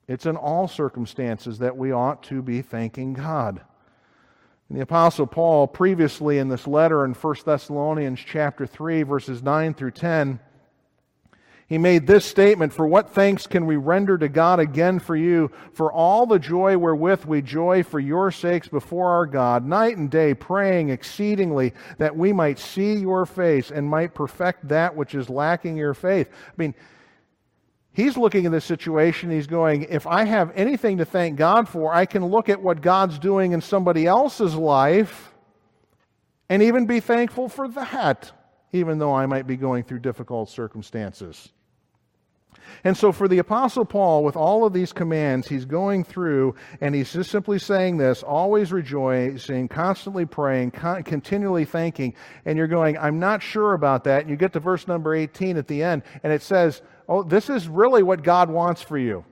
It's 0.08 0.26
in 0.26 0.38
all 0.38 0.68
circumstances 0.68 1.60
that 1.60 1.76
we 1.76 1.92
ought 1.92 2.24
to 2.24 2.42
be 2.42 2.62
thanking 2.62 3.14
God. 3.14 3.62
And 4.70 4.78
the 4.78 4.84
apostle 4.84 5.28
Paul 5.28 5.68
previously 5.68 6.38
in 6.38 6.50
this 6.50 6.68
letter 6.68 7.04
in 7.04 7.14
1 7.14 7.36
Thessalonians 7.46 8.20
chapter 8.26 8.66
3 8.66 9.04
verses 9.04 9.42
9 9.42 9.74
through 9.74 9.92
10 9.92 10.40
he 11.68 11.78
made 11.78 12.08
this 12.08 12.26
statement 12.26 12.72
For 12.72 12.88
what 12.88 13.10
thanks 13.10 13.46
can 13.46 13.66
we 13.66 13.76
render 13.76 14.18
to 14.18 14.30
God 14.30 14.60
again 14.60 15.00
for 15.00 15.18
you, 15.18 15.52
for 15.74 15.92
all 15.92 16.26
the 16.26 16.40
joy 16.40 16.78
wherewith 16.78 17.26
we 17.26 17.42
joy 17.42 17.84
for 17.84 18.00
your 18.00 18.32
sakes 18.32 18.70
before 18.70 19.12
our 19.12 19.26
God, 19.26 19.66
night 19.66 19.98
and 19.98 20.10
day, 20.10 20.34
praying 20.34 20.90
exceedingly 20.90 21.74
that 21.98 22.16
we 22.16 22.32
might 22.32 22.58
see 22.58 22.94
your 22.94 23.26
face 23.26 23.70
and 23.70 23.90
might 23.90 24.14
perfect 24.14 24.70
that 24.70 24.96
which 24.96 25.14
is 25.14 25.30
lacking 25.30 25.76
your 25.76 25.94
faith? 25.94 26.30
I 26.32 26.54
mean, 26.56 26.74
he's 27.92 28.16
looking 28.16 28.46
at 28.46 28.54
this 28.54 28.64
situation, 28.64 29.30
he's 29.30 29.48
going, 29.48 29.88
if 29.90 30.08
I 30.08 30.24
have 30.24 30.54
anything 30.56 31.00
to 31.00 31.06
thank 31.06 31.36
God 31.36 31.68
for, 31.68 31.94
I 31.94 32.06
can 32.06 32.26
look 32.26 32.48
at 32.48 32.62
what 32.62 32.80
God's 32.80 33.20
doing 33.20 33.52
in 33.52 33.60
somebody 33.60 34.08
else's 34.08 34.56
life 34.56 35.34
and 36.48 36.64
even 36.64 36.86
be 36.86 37.02
thankful 37.02 37.50
for 37.50 37.68
that, 37.68 38.32
even 38.72 39.00
though 39.00 39.14
I 39.14 39.26
might 39.26 39.48
be 39.48 39.58
going 39.58 39.84
through 39.84 40.00
difficult 40.00 40.50
circumstances. 40.50 41.52
And 42.84 42.96
so, 42.96 43.12
for 43.12 43.28
the 43.28 43.40
Apostle 43.40 43.86
Paul, 43.86 44.24
with 44.24 44.36
all 44.36 44.66
of 44.66 44.74
these 44.74 44.94
commands, 44.94 45.48
he's 45.48 45.66
going 45.66 46.04
through 46.04 46.56
and 46.82 46.94
he's 46.94 47.14
just 47.14 47.32
simply 47.32 47.60
saying 47.60 47.98
this 47.98 48.24
always 48.24 48.72
rejoicing, 48.72 49.68
constantly 49.68 50.26
praying, 50.26 50.72
con- 50.72 51.04
continually 51.04 51.66
thanking. 51.66 52.14
And 52.46 52.58
you're 52.58 52.68
going, 52.68 52.98
I'm 52.98 53.20
not 53.20 53.42
sure 53.42 53.74
about 53.74 54.04
that. 54.06 54.22
And 54.22 54.30
you 54.30 54.36
get 54.36 54.54
to 54.54 54.60
verse 54.60 54.88
number 54.88 55.14
18 55.14 55.58
at 55.58 55.68
the 55.68 55.84
end, 55.84 56.04
and 56.24 56.32
it 56.32 56.42
says, 56.42 56.82
oh, 57.08 57.24
this 57.24 57.50
is 57.50 57.68
really 57.68 58.04
what 58.04 58.24
God 58.24 58.50
wants 58.50 58.82
for 58.82 58.98
you. 58.98 59.26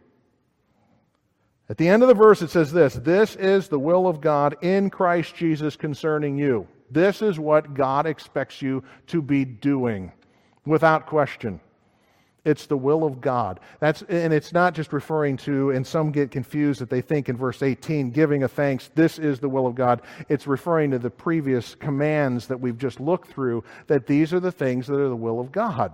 At 1.67 1.78
the 1.78 1.88
end 1.88 2.04
of 2.04 2.08
the 2.08 2.13
verse, 2.13 2.41
it 2.41 2.52
says 2.52 2.71
this 2.71 2.93
This 2.93 3.36
is 3.36 3.67
the 3.67 3.80
will 3.80 4.08
of 4.08 4.21
God 4.21 4.56
in 4.62 4.89
Christ 4.89 5.36
Jesus 5.36 5.76
concerning 5.76 6.38
you. 6.38 6.67
This 6.91 7.21
is 7.21 7.39
what 7.39 7.74
God 7.74 8.06
expects 8.06 8.62
you 8.62 8.84
to 9.08 9.21
be 9.21 9.43
doing 9.43 10.12
without 10.65 11.08
question. 11.08 11.60
It's 12.45 12.67
the 12.67 12.77
will 12.77 13.03
of 13.03 13.19
God. 13.19 13.60
That's, 13.79 14.03
and 14.03 14.31
it's 14.31 14.53
not 14.53 14.75
just 14.75 14.93
referring 14.93 15.38
to, 15.38 15.71
and 15.71 15.86
some 15.86 16.12
get 16.12 16.29
confused 16.29 16.79
that 16.79 16.91
they 16.91 17.01
think 17.01 17.27
in 17.27 17.36
verse 17.36 17.63
18, 17.63 18.12
giving 18.12 18.43
a 18.43 18.47
thanks, 18.47 18.91
this 18.93 19.17
is 19.17 19.39
the 19.39 19.49
will 19.49 19.65
of 19.65 19.73
God. 19.73 20.03
It's 20.29 20.45
referring 20.45 20.91
to 20.91 20.99
the 20.99 21.10
previous 21.10 21.73
commands 21.73 22.47
that 22.47 22.62
we've 22.62 22.77
just 22.77 22.99
looked 22.99 23.31
through, 23.31 23.63
that 23.88 24.05
these 24.05 24.31
are 24.31 24.39
the 24.39 24.51
things 24.51 24.86
that 24.88 24.99
are 24.99 25.10
the 25.10 25.15
will 25.15 25.39
of 25.39 25.51
God. 25.51 25.91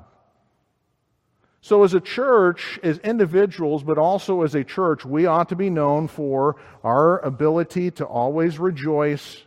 So, 1.64 1.84
as 1.84 1.94
a 1.94 2.02
church, 2.02 2.80
as 2.82 2.98
individuals, 3.00 3.84
but 3.84 4.00
also 4.00 4.42
as 4.42 4.56
a 4.56 4.64
church, 4.64 5.06
we 5.06 5.28
ought 5.28 5.50
to 5.50 5.56
be 5.56 5.70
known 5.70 6.08
for 6.08 6.56
our 6.84 7.20
ability 7.20 7.92
to 7.92 8.06
always 8.06 8.58
rejoice, 8.58 9.44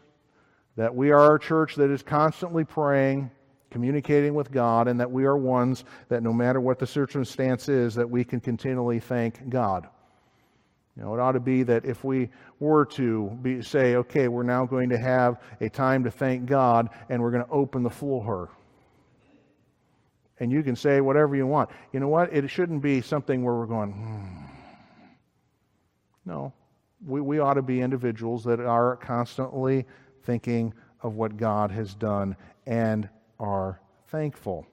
that 0.77 0.95
we 0.95 1.11
are 1.11 1.35
a 1.35 1.41
church 1.41 1.75
that 1.75 1.91
is 1.91 2.03
constantly 2.03 2.65
praying, 2.65 3.33
communicating 3.75 4.35
with 4.35 4.53
God, 4.53 4.87
and 4.87 5.01
that 5.01 5.11
we 5.11 5.25
are 5.25 5.37
ones 5.37 5.85
that 6.09 6.23
no 6.23 6.33
matter 6.33 6.61
what 6.61 6.79
the 6.79 6.87
circumstance 6.87 7.69
is, 7.69 7.97
that 7.97 8.09
we 8.09 8.23
can 8.23 8.39
continually 8.39 9.01
thank 9.01 9.49
God. 9.49 9.89
You 10.97 11.03
know, 11.03 11.15
it 11.15 11.19
ought 11.19 11.33
to 11.33 11.41
be 11.41 11.65
that 11.65 11.85
if 11.85 12.05
we 12.05 12.31
were 12.61 12.85
to 12.87 13.37
be, 13.43 13.63
say, 13.63 13.97
okay, 13.97 14.29
we're 14.29 14.45
now 14.45 14.65
going 14.65 14.91
to 14.91 14.99
have 14.99 15.43
a 15.61 15.69
time 15.69 16.05
to 16.05 16.11
thank 16.13 16.47
God, 16.47 16.89
and 17.09 17.21
we're 17.21 17.33
going 17.33 17.45
to 17.45 17.51
open 17.51 17.83
the 17.83 17.91
floor 17.91 18.49
and 20.41 20.51
you 20.51 20.63
can 20.63 20.77
say 20.77 21.01
whatever 21.01 21.37
you 21.37 21.47
want. 21.47 21.71
You 21.93 22.01
know 22.01 22.09
what? 22.09 22.33
It 22.33 22.49
shouldn't 22.51 22.83
be 22.83 23.01
something 23.01 23.45
where 23.45 23.55
we're 23.55 23.67
going, 23.67 23.93
hmm. 23.93 24.45
No. 26.27 26.53
We, 27.07 27.21
we 27.21 27.39
ought 27.39 27.55
to 27.55 27.63
be 27.63 27.83
individuals 27.83 28.45
that 28.45 28.61
are 28.61 28.97
constantly 28.97 29.85
thinking 30.23 30.73
of 31.03 31.15
what 31.15 31.37
God 31.37 31.71
has 31.71 31.95
done 31.95 32.35
and 32.67 33.09
are 33.39 33.81
thankful. 34.09 34.67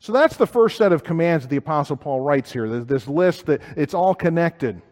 So 0.00 0.12
that's 0.12 0.36
the 0.36 0.46
first 0.46 0.76
set 0.76 0.92
of 0.92 1.02
commands 1.02 1.44
that 1.44 1.48
the 1.48 1.56
Apostle 1.56 1.96
Paul 1.96 2.20
writes 2.20 2.52
here. 2.52 2.80
This 2.84 3.08
list 3.08 3.46
that 3.46 3.62
it's 3.76 3.94
all 3.94 4.14
connected. 4.14 4.82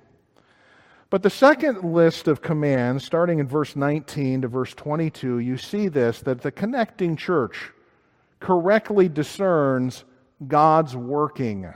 But 1.11 1.23
the 1.23 1.29
second 1.29 1.85
list 1.93 2.29
of 2.29 2.41
commands, 2.41 3.05
starting 3.05 3.39
in 3.39 3.47
verse 3.47 3.77
19 3.77 4.43
to 4.43 4.49
verse 4.49 4.73
22, 4.73 5.41
you 5.41 5.59
see 5.59 5.89
this 5.89 6.21
that 6.23 6.41
the 6.41 6.51
connecting 6.51 7.17
church 7.17 7.71
correctly 8.41 9.11
discerns 9.11 10.05
God's 10.49 10.97
working. 10.97 11.71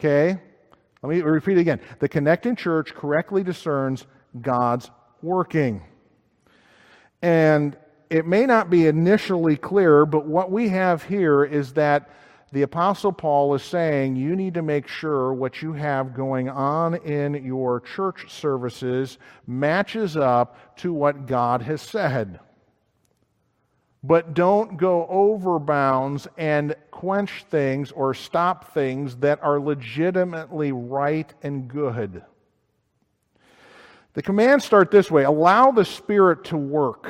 Okay? 0.00 0.40
Let 1.02 1.08
me 1.10 1.20
repeat 1.20 1.58
it 1.58 1.60
again. 1.60 1.80
The 1.98 2.08
connecting 2.08 2.56
church 2.56 2.94
correctly 2.94 3.42
discerns 3.42 4.06
God's 4.40 4.90
working. 5.20 5.82
And 7.20 7.76
it 8.12 8.26
may 8.26 8.46
not 8.46 8.70
be 8.70 8.86
initially 8.86 9.56
clear, 9.56 10.04
but 10.06 10.26
what 10.26 10.50
we 10.50 10.68
have 10.68 11.02
here 11.02 11.44
is 11.44 11.72
that 11.74 12.10
the 12.52 12.62
Apostle 12.62 13.12
Paul 13.12 13.54
is 13.54 13.62
saying 13.62 14.16
you 14.16 14.36
need 14.36 14.54
to 14.54 14.62
make 14.62 14.86
sure 14.86 15.32
what 15.32 15.62
you 15.62 15.72
have 15.72 16.14
going 16.14 16.48
on 16.48 16.94
in 16.96 17.44
your 17.44 17.80
church 17.80 18.30
services 18.30 19.18
matches 19.46 20.16
up 20.16 20.76
to 20.76 20.92
what 20.92 21.26
God 21.26 21.62
has 21.62 21.80
said 21.80 22.38
but 24.04 24.34
don't 24.34 24.76
go 24.76 25.06
over 25.08 25.58
bounds 25.58 26.26
and 26.36 26.74
quench 26.90 27.44
things 27.48 27.92
or 27.92 28.14
stop 28.14 28.74
things 28.74 29.16
that 29.16 29.42
are 29.42 29.60
legitimately 29.60 30.72
right 30.72 31.32
and 31.42 31.68
good. 31.68 32.22
The 34.14 34.22
commands 34.22 34.64
start 34.64 34.90
this 34.90 35.10
way 35.10 35.22
allow 35.22 35.70
the 35.70 35.84
Spirit 35.84 36.44
to 36.46 36.56
work. 36.56 37.08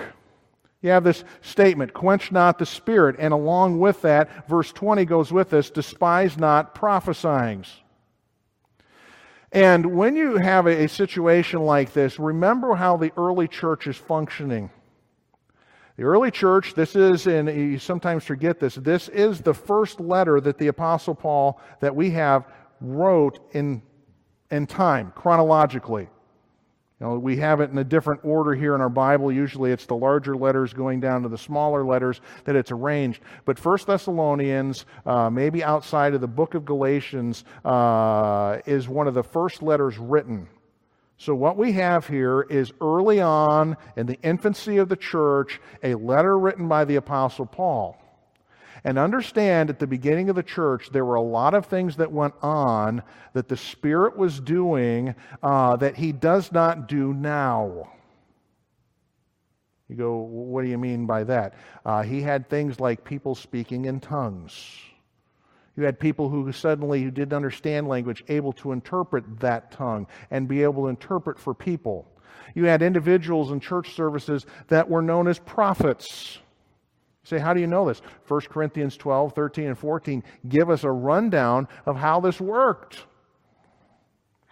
You 0.82 0.90
have 0.90 1.04
this 1.04 1.22
statement, 1.40 1.94
quench 1.94 2.32
not 2.32 2.58
the 2.58 2.66
Spirit. 2.66 3.16
And 3.18 3.32
along 3.32 3.78
with 3.78 4.02
that, 4.02 4.48
verse 4.48 4.72
20 4.72 5.04
goes 5.04 5.32
with 5.32 5.50
this 5.50 5.70
despise 5.70 6.36
not 6.36 6.74
prophesying. 6.74 7.64
And 9.52 9.94
when 9.94 10.16
you 10.16 10.38
have 10.38 10.66
a, 10.66 10.88
situation 10.88 11.60
like 11.60 11.92
this, 11.92 12.18
remember 12.18 12.74
how 12.74 12.96
the 12.96 13.12
early 13.16 13.46
church 13.46 13.86
is 13.86 13.96
functioning. 13.96 14.70
The 15.96 16.04
early 16.04 16.30
church, 16.30 16.74
this 16.74 16.96
is, 16.96 17.26
and 17.26 17.48
you 17.48 17.78
sometimes 17.78 18.24
forget 18.24 18.58
this, 18.58 18.74
this 18.76 19.08
is 19.08 19.42
the 19.42 19.54
first 19.54 20.00
letter 20.00 20.40
that 20.40 20.58
the 20.58 20.68
Apostle 20.68 21.14
Paul 21.14 21.60
that 21.80 21.94
we 21.94 22.10
have 22.10 22.46
wrote 22.80 23.38
in, 23.52 23.82
in 24.50 24.66
time, 24.66 25.12
chronologically. 25.14 26.08
Know, 27.02 27.18
we 27.18 27.36
have 27.36 27.60
it 27.60 27.70
in 27.70 27.76
a 27.78 27.84
different 27.84 28.24
order 28.24 28.54
here 28.54 28.74
in 28.74 28.80
our 28.80 28.88
Bible. 28.88 29.30
Usually 29.30 29.72
it's 29.72 29.86
the 29.86 29.96
larger 29.96 30.36
letters 30.36 30.72
going 30.72 31.00
down 31.00 31.22
to 31.24 31.28
the 31.28 31.36
smaller 31.36 31.84
letters 31.84 32.20
that 32.44 32.56
it's 32.56 32.70
arranged. 32.70 33.20
But 33.44 33.58
First 33.58 33.88
Thessalonians, 33.88 34.86
uh, 35.04 35.28
maybe 35.28 35.64
outside 35.64 36.14
of 36.14 36.20
the 36.20 36.28
book 36.28 36.54
of 36.54 36.64
Galatians, 36.64 37.44
uh, 37.64 38.58
is 38.66 38.88
one 38.88 39.08
of 39.08 39.14
the 39.14 39.24
first 39.24 39.62
letters 39.62 39.98
written 39.98 40.48
so, 41.22 41.36
what 41.36 41.56
we 41.56 41.70
have 41.74 42.08
here 42.08 42.40
is 42.40 42.72
early 42.80 43.20
on 43.20 43.76
in 43.96 44.06
the 44.06 44.18
infancy 44.22 44.78
of 44.78 44.88
the 44.88 44.96
church, 44.96 45.60
a 45.80 45.94
letter 45.94 46.36
written 46.36 46.66
by 46.66 46.84
the 46.84 46.96
Apostle 46.96 47.46
Paul. 47.46 47.96
And 48.84 48.98
understand 48.98 49.70
at 49.70 49.78
the 49.78 49.86
beginning 49.86 50.28
of 50.28 50.36
the 50.36 50.42
church, 50.42 50.90
there 50.90 51.04
were 51.04 51.14
a 51.14 51.22
lot 51.22 51.54
of 51.54 51.66
things 51.66 51.96
that 51.96 52.10
went 52.10 52.34
on 52.42 53.02
that 53.32 53.48
the 53.48 53.56
Spirit 53.56 54.16
was 54.16 54.40
doing 54.40 55.14
uh, 55.42 55.76
that 55.76 55.96
He 55.96 56.10
does 56.12 56.50
not 56.50 56.88
do 56.88 57.14
now. 57.14 57.92
You 59.92 59.98
go, 59.98 60.16
what 60.16 60.62
do 60.62 60.68
you 60.68 60.78
mean 60.78 61.04
by 61.04 61.24
that? 61.24 61.54
Uh, 61.84 62.02
he 62.02 62.22
had 62.22 62.48
things 62.48 62.80
like 62.80 63.04
people 63.04 63.34
speaking 63.34 63.84
in 63.84 64.00
tongues. 64.00 64.80
You 65.76 65.84
had 65.84 66.00
people 66.00 66.30
who 66.30 66.50
suddenly 66.50 67.02
who 67.02 67.10
didn't 67.10 67.34
understand 67.34 67.88
language 67.88 68.24
able 68.28 68.54
to 68.54 68.72
interpret 68.72 69.40
that 69.40 69.70
tongue 69.70 70.06
and 70.30 70.48
be 70.48 70.62
able 70.62 70.84
to 70.84 70.88
interpret 70.88 71.38
for 71.38 71.52
people. 71.52 72.06
You 72.54 72.64
had 72.64 72.80
individuals 72.80 73.50
in 73.50 73.60
church 73.60 73.94
services 73.94 74.46
that 74.68 74.88
were 74.88 75.02
known 75.02 75.28
as 75.28 75.38
prophets. 75.38 76.38
You 77.22 77.28
say, 77.28 77.38
how 77.38 77.54
do 77.54 77.60
you 77.60 77.66
know 77.66 77.86
this? 77.86 78.00
1 78.26 78.40
Corinthians 78.42 78.96
12, 78.96 79.32
13, 79.32 79.66
and 79.66 79.78
14 79.78 80.22
give 80.48 80.70
us 80.70 80.84
a 80.84 80.90
rundown 80.90 81.68
of 81.86 81.96
how 81.96 82.20
this 82.20 82.40
worked 82.40 83.04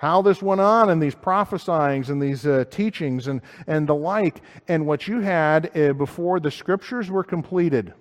how 0.01 0.23
this 0.23 0.41
went 0.41 0.63
on 0.63 0.89
and 0.89 1.03
these 1.03 1.15
prophesyings 1.15 2.09
and 2.09 2.23
these 2.23 2.47
uh, 2.47 2.65
teachings 2.71 3.27
and, 3.27 3.43
and 3.67 3.87
the 3.87 3.95
like, 3.95 4.41
and 4.67 4.87
what 4.87 5.07
you 5.07 5.21
had 5.21 5.77
uh, 5.77 5.93
before 5.93 6.41
the 6.41 6.51
scriptures 6.51 7.11
were 7.11 7.23
completed. 7.23 7.93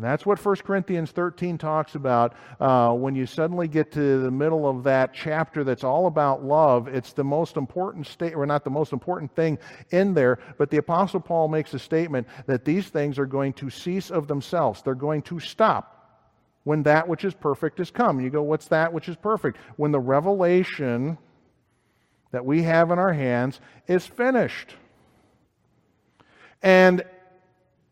And 0.00 0.06
that's 0.06 0.24
what 0.24 0.42
1 0.42 0.56
Corinthians 0.64 1.10
13 1.10 1.58
talks 1.58 1.94
about. 1.94 2.34
Uh, 2.58 2.94
when 2.94 3.14
you 3.14 3.26
suddenly 3.26 3.68
get 3.68 3.92
to 3.92 4.22
the 4.22 4.30
middle 4.30 4.66
of 4.66 4.82
that 4.84 5.12
chapter 5.12 5.62
that's 5.62 5.84
all 5.84 6.06
about 6.06 6.42
love, 6.42 6.88
it's 6.88 7.12
the 7.12 7.22
most 7.22 7.58
important 7.58 8.06
state, 8.06 8.34
or 8.34 8.46
not 8.46 8.64
the 8.64 8.70
most 8.70 8.94
important 8.94 9.36
thing 9.36 9.58
in 9.90 10.14
there, 10.14 10.38
but 10.56 10.70
the 10.70 10.78
Apostle 10.78 11.20
Paul 11.20 11.48
makes 11.48 11.74
a 11.74 11.78
statement 11.78 12.26
that 12.46 12.64
these 12.64 12.88
things 12.88 13.18
are 13.18 13.26
going 13.26 13.52
to 13.52 13.68
cease 13.68 14.10
of 14.10 14.26
themselves. 14.26 14.80
They're 14.80 14.94
going 14.94 15.20
to 15.24 15.38
stop 15.38 16.24
when 16.64 16.82
that 16.84 17.06
which 17.06 17.26
is 17.26 17.34
perfect 17.34 17.78
is 17.78 17.90
come. 17.90 18.20
You 18.20 18.30
go, 18.30 18.40
what's 18.40 18.68
that 18.68 18.94
which 18.94 19.06
is 19.06 19.16
perfect? 19.16 19.58
When 19.76 19.92
the 19.92 20.00
revelation 20.00 21.18
that 22.30 22.46
we 22.46 22.62
have 22.62 22.90
in 22.90 22.98
our 22.98 23.12
hands 23.12 23.60
is 23.86 24.06
finished. 24.06 24.74
And 26.62 27.04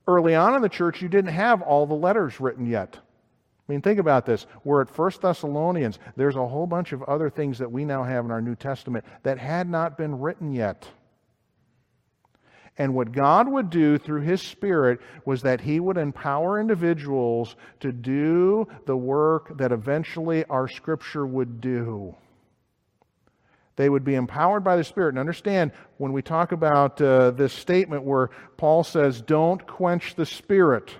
early 0.08 0.34
on 0.34 0.56
in 0.56 0.62
the 0.62 0.68
church, 0.68 1.00
you 1.00 1.08
didn't 1.08 1.32
have 1.32 1.62
all 1.62 1.86
the 1.86 1.94
letters 1.94 2.40
written 2.40 2.66
yet. 2.66 2.96
I 2.96 3.72
mean, 3.72 3.82
think 3.82 4.00
about 4.00 4.24
this. 4.24 4.46
We're 4.64 4.80
at 4.80 4.88
First 4.88 5.20
Thessalonians. 5.20 5.98
There's 6.16 6.36
a 6.36 6.48
whole 6.48 6.66
bunch 6.66 6.92
of 6.92 7.02
other 7.02 7.28
things 7.28 7.58
that 7.58 7.70
we 7.70 7.84
now 7.84 8.02
have 8.02 8.24
in 8.24 8.30
our 8.30 8.40
New 8.40 8.56
Testament 8.56 9.04
that 9.22 9.38
had 9.38 9.68
not 9.68 9.98
been 9.98 10.18
written 10.18 10.52
yet. 10.52 10.88
And 12.78 12.94
what 12.94 13.12
God 13.12 13.48
would 13.48 13.68
do 13.68 13.98
through 13.98 14.22
His 14.22 14.40
Spirit 14.40 15.00
was 15.26 15.42
that 15.42 15.60
He 15.60 15.80
would 15.80 15.98
empower 15.98 16.58
individuals 16.58 17.56
to 17.80 17.92
do 17.92 18.66
the 18.86 18.96
work 18.96 19.58
that 19.58 19.72
eventually 19.72 20.44
our 20.46 20.68
Scripture 20.68 21.26
would 21.26 21.60
do. 21.60 22.14
They 23.78 23.88
would 23.88 24.04
be 24.04 24.16
empowered 24.16 24.64
by 24.64 24.76
the 24.76 24.82
Spirit. 24.82 25.10
And 25.10 25.18
understand, 25.18 25.70
when 25.98 26.12
we 26.12 26.20
talk 26.20 26.50
about 26.50 27.00
uh, 27.00 27.30
this 27.30 27.52
statement 27.52 28.02
where 28.02 28.28
Paul 28.56 28.82
says, 28.82 29.22
don't 29.22 29.64
quench 29.66 30.16
the 30.16 30.26
Spirit, 30.26 30.92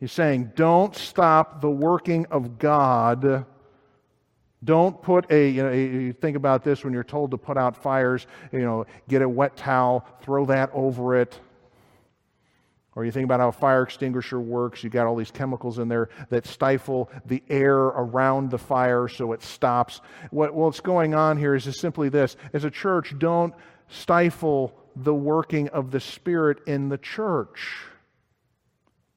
he's 0.00 0.12
saying, 0.12 0.52
don't 0.56 0.94
stop 0.94 1.60
the 1.60 1.70
working 1.70 2.26
of 2.26 2.58
God 2.58 3.46
don't 4.64 5.00
put 5.00 5.30
a, 5.30 5.48
you 5.48 5.62
know, 5.62 5.72
you 5.72 6.12
think 6.12 6.36
about 6.36 6.64
this 6.64 6.82
when 6.82 6.92
you're 6.92 7.04
told 7.04 7.30
to 7.30 7.38
put 7.38 7.56
out 7.56 7.80
fires, 7.80 8.26
you 8.50 8.60
know, 8.60 8.86
get 9.08 9.22
a 9.22 9.28
wet 9.28 9.56
towel, 9.56 10.04
throw 10.22 10.46
that 10.46 10.70
over 10.72 11.14
it. 11.14 11.38
Or 12.98 13.04
you 13.04 13.12
think 13.12 13.26
about 13.26 13.38
how 13.38 13.46
a 13.46 13.52
fire 13.52 13.84
extinguisher 13.84 14.40
works. 14.40 14.82
You 14.82 14.90
got 14.90 15.06
all 15.06 15.14
these 15.14 15.30
chemicals 15.30 15.78
in 15.78 15.86
there 15.86 16.08
that 16.30 16.44
stifle 16.48 17.08
the 17.26 17.44
air 17.48 17.76
around 17.76 18.50
the 18.50 18.58
fire 18.58 19.06
so 19.06 19.32
it 19.32 19.40
stops. 19.40 20.00
What, 20.32 20.52
what's 20.52 20.80
going 20.80 21.14
on 21.14 21.36
here 21.36 21.54
is 21.54 21.62
just 21.62 21.78
simply 21.78 22.08
this. 22.08 22.36
As 22.52 22.64
a 22.64 22.72
church, 22.72 23.16
don't 23.16 23.54
stifle 23.86 24.76
the 24.96 25.14
working 25.14 25.68
of 25.68 25.92
the 25.92 26.00
Spirit 26.00 26.58
in 26.66 26.88
the 26.88 26.98
church. 26.98 27.76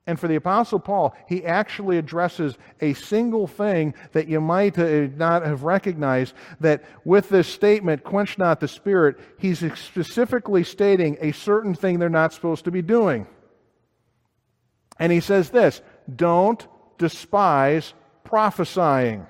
And 0.05 0.19
for 0.19 0.27
the 0.27 0.35
Apostle 0.35 0.79
Paul, 0.79 1.15
he 1.27 1.43
actually 1.43 1.97
addresses 1.97 2.59
a 2.81 2.93
single 2.93 3.47
thing 3.47 3.95
that 4.11 4.27
you 4.27 4.41
might 4.41 4.77
not 4.77 5.43
have 5.43 5.63
recognized 5.63 6.35
that 6.59 6.83
with 7.03 7.29
this 7.29 7.47
statement, 7.47 8.03
quench 8.03 8.37
not 8.37 8.59
the 8.59 8.67
spirit, 8.67 9.17
he's 9.39 9.59
specifically 9.79 10.63
stating 10.63 11.17
a 11.19 11.31
certain 11.31 11.73
thing 11.73 11.97
they're 11.97 12.09
not 12.09 12.31
supposed 12.31 12.65
to 12.65 12.71
be 12.71 12.83
doing. 12.83 13.25
And 14.99 15.11
he 15.11 15.19
says 15.19 15.49
this 15.49 15.81
don't 16.15 16.65
despise 16.97 17.93
prophesying. 18.23 19.25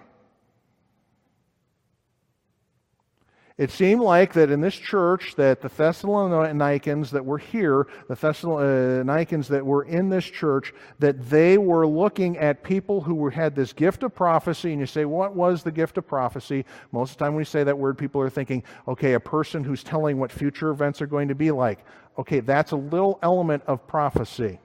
It 3.62 3.70
seemed 3.70 4.02
like 4.02 4.34
that 4.34 4.50
in 4.50 4.60
this 4.60 4.74
church 4.74 5.36
that 5.36 5.62
the 5.62 5.68
Thessalonians 5.70 7.12
that 7.12 7.24
were 7.24 7.38
here, 7.38 7.86
the 8.08 8.16
Thessalonians 8.16 9.48
that 9.50 9.64
were 9.64 9.84
in 9.84 10.10
this 10.10 10.26
church, 10.26 10.74
that 10.98 11.30
they 11.30 11.60
were 11.60 11.86
looking 11.86 12.40
at 12.40 12.64
people 12.64 13.02
who 13.02 13.30
had 13.30 13.56
this 13.56 13.72
gift 13.72 14.02
of 14.02 14.16
prophecy. 14.16 14.72
And 14.72 14.80
you 14.80 14.88
say, 14.88 15.06
what 15.06 15.36
was 15.36 15.62
the 15.62 15.72
gift 15.72 16.00
of 16.00 16.08
prophecy? 16.08 16.66
Most 16.92 17.12
of 17.12 17.18
the 17.18 17.26
time 17.26 17.34
when 17.34 17.42
we 17.42 17.46
say 17.46 17.64
that 17.64 17.78
word, 17.78 18.00
people 18.00 18.20
are 18.22 18.32
thinking, 18.32 18.64
okay, 18.88 19.14
a 19.14 19.20
person 19.20 19.64
who's 19.64 19.84
telling 19.84 20.18
what 20.18 20.32
future 20.32 20.72
events 20.72 21.00
are 21.00 21.08
going 21.08 21.28
to 21.28 21.36
be 21.36 21.52
like. 21.52 21.86
Okay, 22.18 22.40
that's 22.40 22.72
a 22.72 22.76
little 22.76 23.20
element 23.22 23.62
of 23.68 23.86
prophecy. 23.86 24.60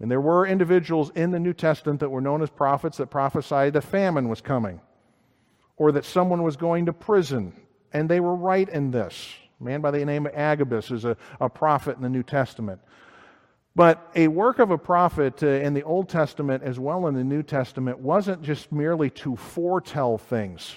And 0.00 0.10
there 0.10 0.20
were 0.20 0.46
individuals 0.46 1.10
in 1.14 1.30
the 1.30 1.38
New 1.38 1.52
Testament 1.52 2.00
that 2.00 2.10
were 2.10 2.20
known 2.20 2.42
as 2.42 2.50
prophets 2.50 2.98
that 2.98 3.06
prophesied 3.06 3.76
a 3.76 3.80
famine 3.80 4.28
was 4.28 4.40
coming 4.40 4.80
or 5.76 5.92
that 5.92 6.04
someone 6.04 6.42
was 6.42 6.56
going 6.56 6.86
to 6.86 6.92
prison. 6.92 7.52
And 7.92 8.08
they 8.08 8.20
were 8.20 8.34
right 8.34 8.68
in 8.68 8.90
this. 8.90 9.32
A 9.60 9.64
man 9.64 9.80
by 9.80 9.92
the 9.92 10.04
name 10.04 10.26
of 10.26 10.34
Agabus 10.34 10.90
is 10.90 11.04
a, 11.04 11.16
a 11.40 11.48
prophet 11.48 11.96
in 11.96 12.02
the 12.02 12.08
New 12.08 12.22
Testament. 12.22 12.80
But 13.76 14.08
a 14.14 14.28
work 14.28 14.60
of 14.60 14.70
a 14.70 14.78
prophet 14.78 15.42
uh, 15.42 15.46
in 15.46 15.74
the 15.74 15.82
Old 15.82 16.08
Testament 16.08 16.62
as 16.62 16.78
well 16.78 17.06
in 17.08 17.14
the 17.14 17.24
New 17.24 17.42
Testament 17.42 17.98
wasn't 17.98 18.42
just 18.42 18.70
merely 18.70 19.10
to 19.10 19.34
foretell 19.36 20.16
things. 20.16 20.74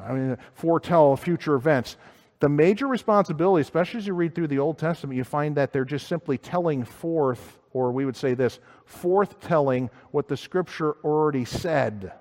I 0.00 0.12
mean, 0.12 0.36
foretell 0.54 1.16
future 1.16 1.54
events. 1.54 1.96
The 2.40 2.48
major 2.48 2.86
responsibility, 2.86 3.60
especially 3.60 3.98
as 3.98 4.06
you 4.06 4.14
read 4.14 4.34
through 4.34 4.48
the 4.48 4.58
Old 4.58 4.78
Testament, 4.78 5.16
you 5.16 5.24
find 5.24 5.56
that 5.56 5.72
they're 5.72 5.84
just 5.84 6.08
simply 6.08 6.38
telling 6.38 6.84
forth, 6.84 7.59
or 7.72 7.92
we 7.92 8.04
would 8.04 8.16
say 8.16 8.34
this, 8.34 8.58
forth 8.84 9.40
telling 9.40 9.90
what 10.10 10.28
the 10.28 10.36
Scripture 10.36 10.96
already 11.04 11.44
said 11.44 12.12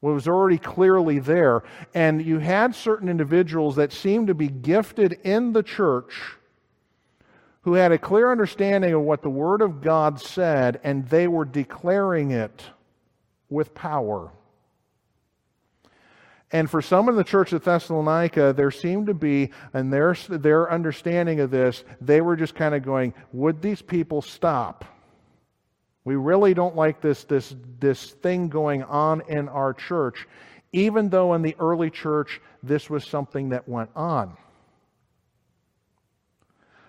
What 0.00 0.14
was 0.14 0.26
already 0.26 0.58
clearly 0.58 1.18
there. 1.18 1.62
And 1.94 2.24
you 2.24 2.38
had 2.38 2.74
certain 2.74 3.08
individuals 3.08 3.76
that 3.76 3.92
seemed 3.92 4.26
to 4.28 4.34
be 4.34 4.48
gifted 4.48 5.18
in 5.22 5.52
the 5.52 5.62
church 5.62 6.36
who 7.62 7.74
had 7.74 7.92
a 7.92 7.98
clear 7.98 8.30
understanding 8.30 8.92
of 8.92 9.02
what 9.02 9.22
the 9.22 9.30
Word 9.30 9.62
of 9.62 9.80
God 9.80 10.20
said, 10.20 10.80
and 10.82 11.08
they 11.08 11.28
were 11.28 11.44
declaring 11.44 12.32
it 12.32 12.64
with 13.48 13.74
power. 13.74 14.32
And 16.52 16.70
for 16.70 16.82
some 16.82 17.08
in 17.08 17.16
the 17.16 17.24
church 17.24 17.54
of 17.54 17.64
Thessalonica, 17.64 18.52
there 18.54 18.70
seemed 18.70 19.06
to 19.06 19.14
be, 19.14 19.50
and 19.72 19.90
their, 19.90 20.14
their 20.28 20.70
understanding 20.70 21.40
of 21.40 21.50
this, 21.50 21.82
they 22.00 22.20
were 22.20 22.36
just 22.36 22.54
kind 22.54 22.74
of 22.74 22.84
going, 22.84 23.14
would 23.32 23.62
these 23.62 23.80
people 23.80 24.20
stop? 24.20 24.84
We 26.04 26.14
really 26.16 26.52
don't 26.52 26.76
like 26.76 27.00
this, 27.00 27.24
this, 27.24 27.54
this 27.80 28.10
thing 28.10 28.48
going 28.48 28.82
on 28.82 29.22
in 29.28 29.48
our 29.48 29.72
church, 29.72 30.28
even 30.72 31.08
though 31.08 31.32
in 31.32 31.40
the 31.40 31.56
early 31.58 31.90
church 31.90 32.40
this 32.62 32.90
was 32.90 33.04
something 33.04 33.50
that 33.50 33.66
went 33.66 33.90
on. 33.96 34.36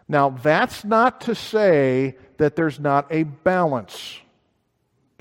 Now, 0.09 0.29
that's 0.29 0.83
not 0.83 1.21
to 1.21 1.35
say 1.35 2.17
that 2.37 2.57
there's 2.57 2.79
not 2.79 3.07
a 3.11 3.23
balance. 3.23 4.19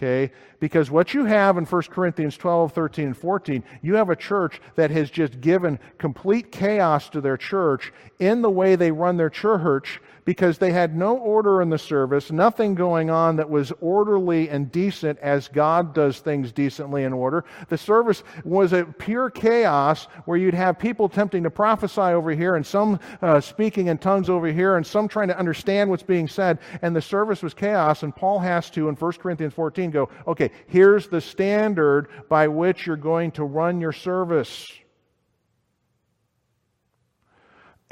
Okay? 0.02 0.32
Because 0.58 0.90
what 0.90 1.14
you 1.14 1.26
have 1.26 1.56
in 1.58 1.64
1 1.64 1.82
Corinthians 1.82 2.36
12, 2.36 2.72
13, 2.72 3.06
and 3.06 3.16
14, 3.16 3.62
you 3.82 3.94
have 3.94 4.10
a 4.10 4.16
church 4.16 4.60
that 4.74 4.90
has 4.90 5.10
just 5.10 5.40
given 5.40 5.78
complete 5.98 6.50
chaos 6.50 7.08
to 7.10 7.20
their 7.20 7.36
church 7.36 7.92
in 8.18 8.42
the 8.42 8.50
way 8.50 8.74
they 8.74 8.90
run 8.90 9.16
their 9.16 9.30
church 9.30 10.00
because 10.24 10.58
they 10.58 10.72
had 10.72 10.96
no 10.96 11.16
order 11.16 11.62
in 11.62 11.70
the 11.70 11.78
service, 11.78 12.30
nothing 12.30 12.74
going 12.74 13.10
on 13.10 13.36
that 13.36 13.48
was 13.48 13.72
orderly 13.80 14.48
and 14.48 14.70
decent 14.70 15.18
as 15.18 15.48
God 15.48 15.94
does 15.94 16.20
things 16.20 16.52
decently 16.52 17.04
in 17.04 17.12
order. 17.12 17.44
The 17.68 17.78
service 17.78 18.22
was 18.44 18.72
a 18.72 18.84
pure 18.84 19.30
chaos 19.30 20.04
where 20.24 20.38
you'd 20.38 20.54
have 20.54 20.78
people 20.78 21.06
attempting 21.06 21.42
to 21.42 21.50
prophesy 21.50 22.00
over 22.00 22.30
here 22.30 22.56
and 22.56 22.64
some 22.64 23.00
uh, 23.20 23.40
speaking 23.40 23.88
in 23.88 23.98
tongues 23.98 24.30
over 24.30 24.46
here 24.46 24.76
and 24.76 24.86
some 24.86 25.08
trying 25.08 25.28
to 25.28 25.38
understand 25.38 25.90
what's 25.90 26.02
being 26.02 26.28
said, 26.28 26.58
and 26.82 26.94
the 26.94 27.02
service 27.02 27.42
was 27.42 27.54
chaos. 27.54 28.02
And 28.02 28.14
Paul 28.14 28.38
has 28.38 28.70
to, 28.70 28.88
in 28.88 28.94
1 28.94 29.12
Corinthians 29.14 29.54
14, 29.54 29.90
go, 29.90 30.08
okay, 30.26 30.50
here's 30.66 31.08
the 31.08 31.20
standard 31.20 32.08
by 32.28 32.46
which 32.48 32.86
you're 32.86 32.96
going 32.96 33.32
to 33.32 33.44
run 33.44 33.80
your 33.80 33.92
service. 33.92 34.72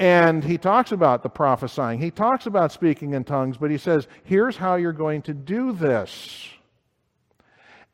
And 0.01 0.43
he 0.43 0.57
talks 0.57 0.91
about 0.91 1.21
the 1.21 1.29
prophesying. 1.29 1.99
He 1.99 2.09
talks 2.09 2.47
about 2.47 2.71
speaking 2.71 3.13
in 3.13 3.23
tongues, 3.23 3.57
but 3.57 3.69
he 3.69 3.77
says, 3.77 4.07
here's 4.23 4.57
how 4.57 4.73
you're 4.73 4.93
going 4.93 5.21
to 5.21 5.33
do 5.35 5.73
this. 5.73 6.49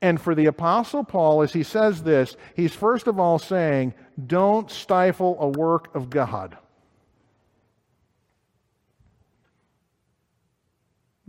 And 0.01 0.21
for 0.21 0.33
the 0.33 0.45
Apostle 0.45 1.03
Paul, 1.03 1.41
as 1.41 1.51
he 1.51 1.63
says 1.63 2.01
this, 2.03 2.37
he's 2.55 2.73
first 2.73 3.07
of 3.07 3.19
all 3.19 3.39
saying, 3.39 3.93
don't 4.25 4.71
stifle 4.71 5.35
a 5.37 5.49
work 5.49 5.93
of 5.95 6.09
God. 6.09 6.57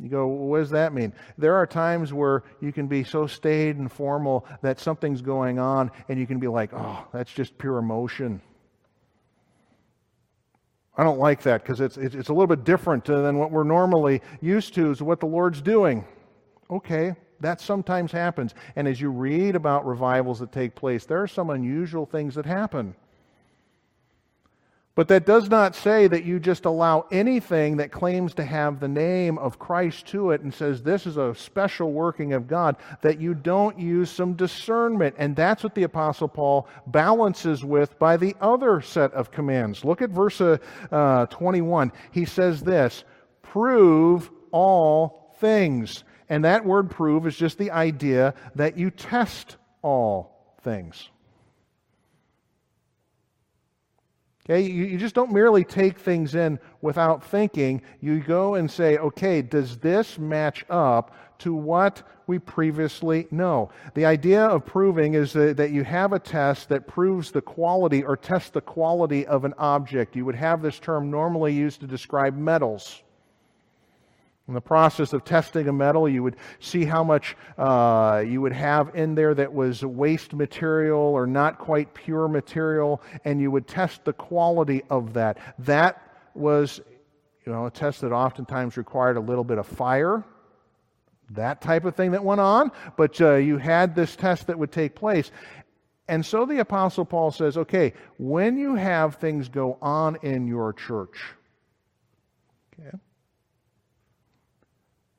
You 0.00 0.08
go, 0.08 0.28
what 0.28 0.58
does 0.58 0.70
that 0.70 0.92
mean? 0.92 1.12
There 1.38 1.56
are 1.56 1.66
times 1.66 2.12
where 2.12 2.44
you 2.60 2.72
can 2.72 2.86
be 2.86 3.02
so 3.02 3.26
staid 3.26 3.78
and 3.78 3.90
formal 3.90 4.46
that 4.62 4.78
something's 4.78 5.22
going 5.22 5.58
on, 5.58 5.90
and 6.08 6.20
you 6.20 6.26
can 6.28 6.38
be 6.38 6.46
like, 6.46 6.70
oh, 6.72 7.04
that's 7.12 7.32
just 7.32 7.58
pure 7.58 7.78
emotion. 7.78 8.40
I 10.98 11.04
don't 11.04 11.20
like 11.20 11.42
that 11.42 11.62
because 11.62 11.80
it's, 11.80 11.96
it's 11.96 12.28
a 12.28 12.32
little 12.32 12.48
bit 12.48 12.64
different 12.64 13.04
than 13.04 13.38
what 13.38 13.52
we're 13.52 13.62
normally 13.62 14.20
used 14.40 14.74
to, 14.74 14.90
is 14.90 15.00
what 15.00 15.20
the 15.20 15.26
Lord's 15.26 15.62
doing. 15.62 16.04
Okay, 16.68 17.14
that 17.38 17.60
sometimes 17.60 18.10
happens. 18.10 18.54
And 18.74 18.88
as 18.88 19.00
you 19.00 19.10
read 19.10 19.54
about 19.54 19.86
revivals 19.86 20.40
that 20.40 20.50
take 20.50 20.74
place, 20.74 21.06
there 21.06 21.22
are 21.22 21.28
some 21.28 21.50
unusual 21.50 22.04
things 22.04 22.34
that 22.34 22.44
happen. 22.44 22.96
But 24.98 25.06
that 25.06 25.26
does 25.26 25.48
not 25.48 25.76
say 25.76 26.08
that 26.08 26.24
you 26.24 26.40
just 26.40 26.64
allow 26.64 27.06
anything 27.12 27.76
that 27.76 27.92
claims 27.92 28.34
to 28.34 28.44
have 28.44 28.80
the 28.80 28.88
name 28.88 29.38
of 29.38 29.56
Christ 29.56 30.08
to 30.08 30.32
it 30.32 30.40
and 30.40 30.52
says 30.52 30.82
this 30.82 31.06
is 31.06 31.16
a 31.16 31.36
special 31.36 31.92
working 31.92 32.32
of 32.32 32.48
God, 32.48 32.74
that 33.02 33.20
you 33.20 33.32
don't 33.32 33.78
use 33.78 34.10
some 34.10 34.32
discernment. 34.34 35.14
And 35.16 35.36
that's 35.36 35.62
what 35.62 35.76
the 35.76 35.84
Apostle 35.84 36.26
Paul 36.26 36.66
balances 36.88 37.64
with 37.64 37.96
by 38.00 38.16
the 38.16 38.34
other 38.40 38.80
set 38.80 39.12
of 39.12 39.30
commands. 39.30 39.84
Look 39.84 40.02
at 40.02 40.10
verse 40.10 40.40
uh, 40.40 40.58
uh 40.90 41.26
21. 41.26 41.92
He 42.10 42.24
says 42.24 42.60
this 42.60 43.04
prove 43.40 44.32
all 44.50 45.36
things. 45.38 46.02
And 46.28 46.44
that 46.44 46.64
word 46.64 46.90
prove 46.90 47.24
is 47.28 47.36
just 47.36 47.56
the 47.56 47.70
idea 47.70 48.34
that 48.56 48.76
you 48.76 48.90
test 48.90 49.58
all 49.80 50.56
things. 50.62 51.08
Okay, 54.50 54.62
you, 54.62 54.84
you 54.84 54.96
just 54.96 55.14
don't 55.14 55.30
merely 55.30 55.62
take 55.62 55.98
things 55.98 56.34
in 56.34 56.58
without 56.80 57.22
thinking. 57.22 57.82
You 58.00 58.20
go 58.20 58.54
and 58.54 58.70
say, 58.70 58.96
okay, 58.96 59.42
does 59.42 59.76
this 59.78 60.18
match 60.18 60.64
up 60.70 61.14
to 61.40 61.54
what 61.54 62.02
we 62.26 62.38
previously 62.38 63.26
know? 63.30 63.70
The 63.94 64.06
idea 64.06 64.42
of 64.42 64.64
proving 64.64 65.12
is 65.14 65.34
that, 65.34 65.58
that 65.58 65.70
you 65.70 65.84
have 65.84 66.14
a 66.14 66.18
test 66.18 66.70
that 66.70 66.86
proves 66.86 67.30
the 67.30 67.42
quality 67.42 68.02
or 68.02 68.16
tests 68.16 68.48
the 68.48 68.62
quality 68.62 69.26
of 69.26 69.44
an 69.44 69.52
object. 69.58 70.16
You 70.16 70.24
would 70.24 70.34
have 70.36 70.62
this 70.62 70.78
term 70.78 71.10
normally 71.10 71.52
used 71.52 71.80
to 71.80 71.86
describe 71.86 72.34
metals. 72.34 73.02
In 74.48 74.54
the 74.54 74.60
process 74.62 75.12
of 75.12 75.24
testing 75.24 75.68
a 75.68 75.72
metal, 75.74 76.08
you 76.08 76.22
would 76.22 76.36
see 76.58 76.86
how 76.86 77.04
much 77.04 77.36
uh, 77.58 78.24
you 78.26 78.40
would 78.40 78.54
have 78.54 78.94
in 78.94 79.14
there 79.14 79.34
that 79.34 79.52
was 79.52 79.84
waste 79.84 80.32
material 80.32 80.98
or 80.98 81.26
not 81.26 81.58
quite 81.58 81.92
pure 81.92 82.28
material, 82.28 83.02
and 83.26 83.42
you 83.42 83.50
would 83.50 83.68
test 83.68 84.06
the 84.06 84.14
quality 84.14 84.82
of 84.88 85.12
that. 85.12 85.36
That 85.58 86.02
was, 86.34 86.80
you 87.44 87.52
know, 87.52 87.66
a 87.66 87.70
test 87.70 88.00
that 88.00 88.10
oftentimes 88.10 88.78
required 88.78 89.18
a 89.18 89.20
little 89.20 89.44
bit 89.44 89.58
of 89.58 89.66
fire, 89.66 90.24
that 91.30 91.60
type 91.60 91.84
of 91.84 91.94
thing 91.94 92.12
that 92.12 92.24
went 92.24 92.40
on, 92.40 92.72
but 92.96 93.20
uh, 93.20 93.34
you 93.34 93.58
had 93.58 93.94
this 93.94 94.16
test 94.16 94.46
that 94.46 94.58
would 94.58 94.72
take 94.72 94.94
place. 94.94 95.30
And 96.08 96.24
so 96.24 96.46
the 96.46 96.60
Apostle 96.60 97.04
Paul 97.04 97.32
says, 97.32 97.58
okay, 97.58 97.92
when 98.16 98.56
you 98.56 98.76
have 98.76 99.16
things 99.16 99.50
go 99.50 99.76
on 99.82 100.16
in 100.22 100.48
your 100.48 100.72
church, 100.72 101.18
okay, 102.72 102.96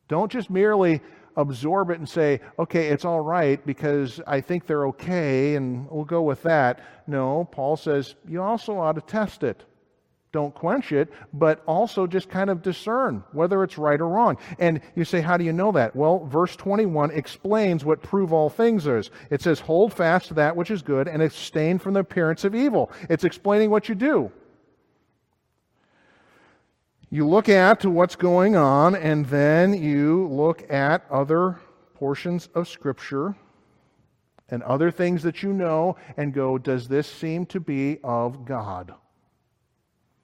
don't 0.10 0.30
just 0.30 0.50
merely 0.50 1.02
absorb 1.38 1.90
it 1.90 2.00
and 2.00 2.10
say, 2.10 2.42
okay, 2.58 2.88
it's 2.88 3.06
all 3.06 3.22
right 3.22 3.66
because 3.66 4.20
I 4.28 4.42
think 4.42 4.68
they're 4.68 4.88
okay 4.88 5.56
and 5.56 5.90
we'll 5.90 6.04
go 6.04 6.22
with 6.22 6.44
that. 6.44 6.82
No, 7.08 7.48
Paul 7.52 7.78
says 7.78 8.16
you 8.28 8.42
also 8.42 8.78
ought 8.78 8.94
to 8.94 9.02
test 9.02 9.44
it. 9.44 9.64
Don't 10.32 10.54
quench 10.54 10.92
it, 10.92 11.12
but 11.34 11.64
also 11.66 12.06
just 12.06 12.30
kind 12.30 12.52
of 12.52 12.62
discern 12.62 13.24
whether 13.32 13.64
it's 13.64 13.80
right 13.80 14.00
or 14.00 14.08
wrong. 14.08 14.38
And 14.60 14.82
you 14.96 15.04
say, 15.04 15.22
how 15.22 15.38
do 15.38 15.44
you 15.44 15.54
know 15.54 15.72
that? 15.72 15.96
Well, 15.96 16.26
verse 16.26 16.56
21 16.56 17.10
explains 17.12 17.84
what 17.84 18.04
prove 18.04 18.32
all 18.32 18.50
things 18.50 18.86
is. 18.86 19.10
It 19.32 19.42
says, 19.42 19.60
hold 19.60 19.92
fast 19.92 20.28
to 20.28 20.34
that 20.36 20.56
which 20.56 20.70
is 20.70 20.84
good 20.84 21.08
and 21.08 21.24
abstain 21.24 21.80
from 21.80 21.96
the 21.96 22.02
appearance 22.02 22.44
of 22.44 22.54
evil. 22.54 22.92
It's 23.10 23.24
explaining 23.24 23.72
what 23.72 23.90
you 23.90 23.96
do. 23.96 24.32
You 27.12 27.28
look 27.28 27.50
at 27.50 27.86
what's 27.86 28.16
going 28.16 28.56
on, 28.56 28.96
and 28.96 29.26
then 29.26 29.74
you 29.74 30.28
look 30.28 30.72
at 30.72 31.10
other 31.10 31.60
portions 31.96 32.50
of 32.54 32.68
Scripture 32.68 33.36
and 34.50 34.62
other 34.64 34.92
things 34.92 35.24
that 35.24 35.42
you 35.42 35.52
know 35.52 35.96
and 36.18 36.34
go, 36.34 36.58
does 36.58 36.88
this 36.88 37.08
seem 37.08 37.46
to 37.48 37.60
be 37.60 38.00
of 38.04 38.46
God? 38.46 38.94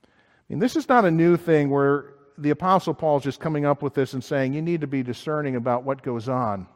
I 0.04 0.08
mean, 0.48 0.60
this 0.60 0.76
is 0.76 0.88
not 0.88 1.06
a 1.06 1.12
new 1.12 1.38
thing 1.38 1.70
where 1.72 2.14
the 2.38 2.52
Apostle 2.52 2.94
Paul 2.94 3.18
is 3.18 3.24
just 3.24 3.40
coming 3.40 3.66
up 3.66 3.82
with 3.82 3.96
this 3.96 4.14
and 4.14 4.24
saying, 4.24 4.54
you 4.54 4.62
need 4.62 4.82
to 4.82 4.88
be 4.88 5.02
discerning 5.02 5.56
about 5.56 5.84
what 5.84 6.04
goes 6.04 6.30
on. 6.30 6.68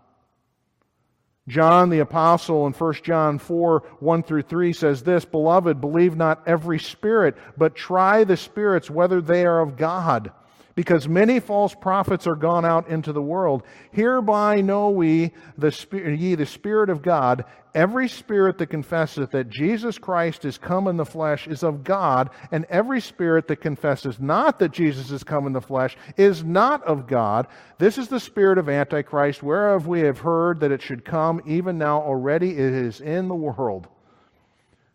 John 1.50 1.90
the 1.90 2.00
Apostle 2.00 2.68
in 2.68 2.74
1 2.74 2.94
John 3.04 3.40
4 3.40 3.80
1 4.00 4.24
through 4.24 4.44
3 4.44 4.72
says 4.72 5.04
this 5.04 5.26
Beloved, 5.26 5.82
believe 5.82 6.16
not 6.16 6.44
every 6.48 6.80
spirit, 6.80 7.36
but 7.58 7.76
try 7.76 8.24
the 8.24 8.38
spirits 8.38 8.90
whether 8.90 9.20
they 9.20 9.46
are 9.46 9.60
of 9.60 9.76
God 9.76 10.32
because 10.80 11.10
many 11.10 11.42
false 11.42 11.76
prophets 11.76 12.26
are 12.26 12.38
gone 12.38 12.64
out 12.64 12.88
into 12.88 13.12
the 13.12 13.22
world. 13.22 13.64
Hereby 13.92 14.62
know 14.62 14.92
we, 14.92 15.34
the, 15.58 15.76
ye 16.18 16.36
the 16.36 16.46
Spirit 16.46 16.90
of 16.90 17.02
God. 17.02 17.44
Every 17.76 18.08
spirit 18.08 18.58
that 18.60 18.68
confesseth 18.68 19.32
that 19.32 19.50
Jesus 19.50 19.98
Christ 19.98 20.46
is 20.46 20.58
come 20.58 20.88
in 20.88 20.96
the 20.96 21.04
flesh 21.04 21.50
is 21.50 21.64
of 21.64 21.84
God, 21.84 22.30
and 22.54 22.64
every 22.70 23.02
spirit 23.02 23.50
that 23.50 23.58
confesses 23.58 24.22
not 24.22 24.60
that 24.60 24.72
Jesus 24.72 25.12
is 25.12 25.22
come 25.22 25.48
in 25.48 25.52
the 25.52 25.60
flesh 25.60 25.98
is 26.16 26.46
not 26.46 26.82
of 26.86 27.08
God. 27.08 27.48
This 27.78 27.98
is 27.98 28.08
the 28.08 28.18
spirit 28.18 28.58
of 28.58 28.70
Antichrist, 28.70 29.44
whereof 29.44 29.86
we 29.86 30.00
have 30.00 30.20
heard 30.20 30.62
that 30.62 30.72
it 30.72 30.82
should 30.82 31.04
come, 31.04 31.42
even 31.46 31.78
now 31.78 32.00
already 32.02 32.52
it 32.52 32.74
is 32.74 33.02
in 33.02 33.28
the 33.28 33.36
world. 33.36 33.90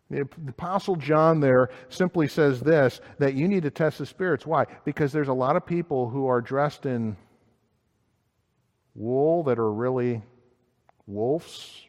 The 0.09 0.21
Apostle 0.47 0.97
John 0.97 1.39
there 1.39 1.69
simply 1.89 2.27
says 2.27 2.61
this 2.61 3.01
that 3.17 3.33
you 3.33 3.47
need 3.47 3.63
to 3.63 3.71
test 3.71 3.97
the 3.97 4.05
spirits. 4.05 4.45
Why? 4.45 4.65
Because 4.83 5.11
there's 5.11 5.29
a 5.29 5.33
lot 5.33 5.55
of 5.55 5.65
people 5.65 6.09
who 6.09 6.27
are 6.27 6.41
dressed 6.41 6.85
in 6.85 7.17
wool 8.93 9.43
that 9.43 9.57
are 9.57 9.71
really 9.71 10.21
wolves. 11.07 11.81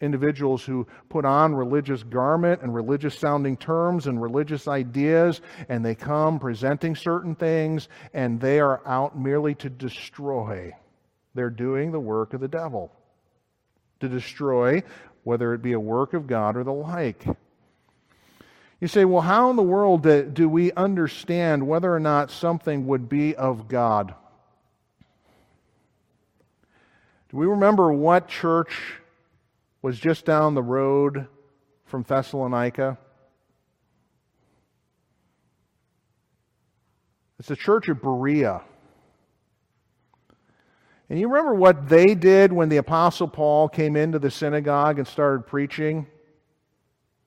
Individuals 0.00 0.64
who 0.64 0.86
put 1.08 1.24
on 1.24 1.56
religious 1.56 2.04
garment 2.04 2.62
and 2.62 2.72
religious 2.72 3.18
sounding 3.18 3.56
terms 3.56 4.06
and 4.06 4.22
religious 4.22 4.68
ideas, 4.68 5.40
and 5.68 5.84
they 5.84 5.96
come 5.96 6.38
presenting 6.38 6.94
certain 6.94 7.34
things, 7.34 7.88
and 8.14 8.40
they 8.40 8.60
are 8.60 8.80
out 8.86 9.18
merely 9.18 9.56
to 9.56 9.68
destroy. 9.68 10.72
They're 11.34 11.50
doing 11.50 11.90
the 11.90 11.98
work 11.98 12.32
of 12.32 12.40
the 12.40 12.46
devil 12.46 12.92
to 14.00 14.08
destroy 14.08 14.82
whether 15.24 15.54
it 15.54 15.62
be 15.62 15.72
a 15.72 15.80
work 15.80 16.14
of 16.14 16.26
God 16.26 16.56
or 16.56 16.64
the 16.64 16.72
like. 16.72 17.26
You 18.80 18.88
say, 18.88 19.04
well, 19.04 19.22
how 19.22 19.50
in 19.50 19.56
the 19.56 19.62
world 19.62 20.02
do 20.34 20.48
we 20.48 20.72
understand 20.72 21.66
whether 21.66 21.92
or 21.92 21.98
not 22.00 22.30
something 22.30 22.86
would 22.86 23.08
be 23.08 23.34
of 23.34 23.68
God? 23.68 24.14
Do 27.30 27.36
we 27.36 27.46
remember 27.46 27.92
what 27.92 28.28
church 28.28 29.00
was 29.82 29.98
just 29.98 30.24
down 30.24 30.54
the 30.54 30.62
road 30.62 31.26
from 31.86 32.04
Thessalonica? 32.04 32.98
It's 37.38 37.48
the 37.48 37.56
church 37.56 37.88
of 37.88 38.00
Berea. 38.00 38.62
And 41.10 41.18
you 41.18 41.28
remember 41.28 41.54
what 41.54 41.88
they 41.88 42.14
did 42.14 42.52
when 42.52 42.68
the 42.68 42.76
Apostle 42.76 43.28
Paul 43.28 43.68
came 43.68 43.96
into 43.96 44.18
the 44.18 44.30
synagogue 44.30 44.98
and 44.98 45.08
started 45.08 45.46
preaching? 45.46 46.06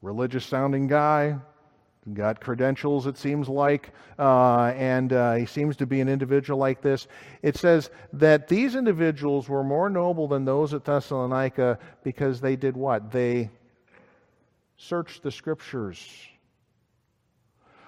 Religious 0.04 0.46
sounding 0.46 0.88
guy, 0.88 1.38
got 2.14 2.40
credentials, 2.42 3.08
it 3.08 3.18
seems 3.18 3.50
like, 3.50 3.92
uh, 4.20 4.74
and 4.76 5.14
uh, 5.14 5.34
he 5.34 5.48
seems 5.48 5.76
to 5.78 5.88
be 5.88 6.00
an 6.00 6.10
individual 6.10 6.60
like 6.60 6.82
this. 6.82 7.08
It 7.42 7.58
says 7.58 7.90
that 8.14 8.48
these 8.48 8.76
individuals 8.76 9.50
were 9.50 9.64
more 9.64 9.90
noble 9.90 10.28
than 10.28 10.46
those 10.46 10.76
at 10.76 10.86
Thessalonica 10.86 11.80
because 12.04 12.40
they 12.40 12.56
did 12.56 12.78
what? 12.78 13.12
They 13.12 13.50
searched 14.78 15.24
the 15.24 15.32
scriptures. 15.32 16.08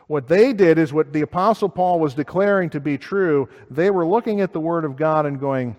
What 0.08 0.28
they 0.28 0.54
did 0.54 0.78
is 0.78 0.92
what 0.92 1.14
the 1.14 1.22
Apostle 1.22 1.70
Paul 1.70 2.00
was 2.00 2.14
declaring 2.14 2.70
to 2.72 2.80
be 2.80 2.98
true. 2.98 3.48
They 3.70 3.90
were 3.90 4.06
looking 4.06 4.42
at 4.42 4.54
the 4.54 4.60
Word 4.60 4.86
of 4.86 4.96
God 4.96 5.26
and 5.26 5.40
going, 5.40 5.76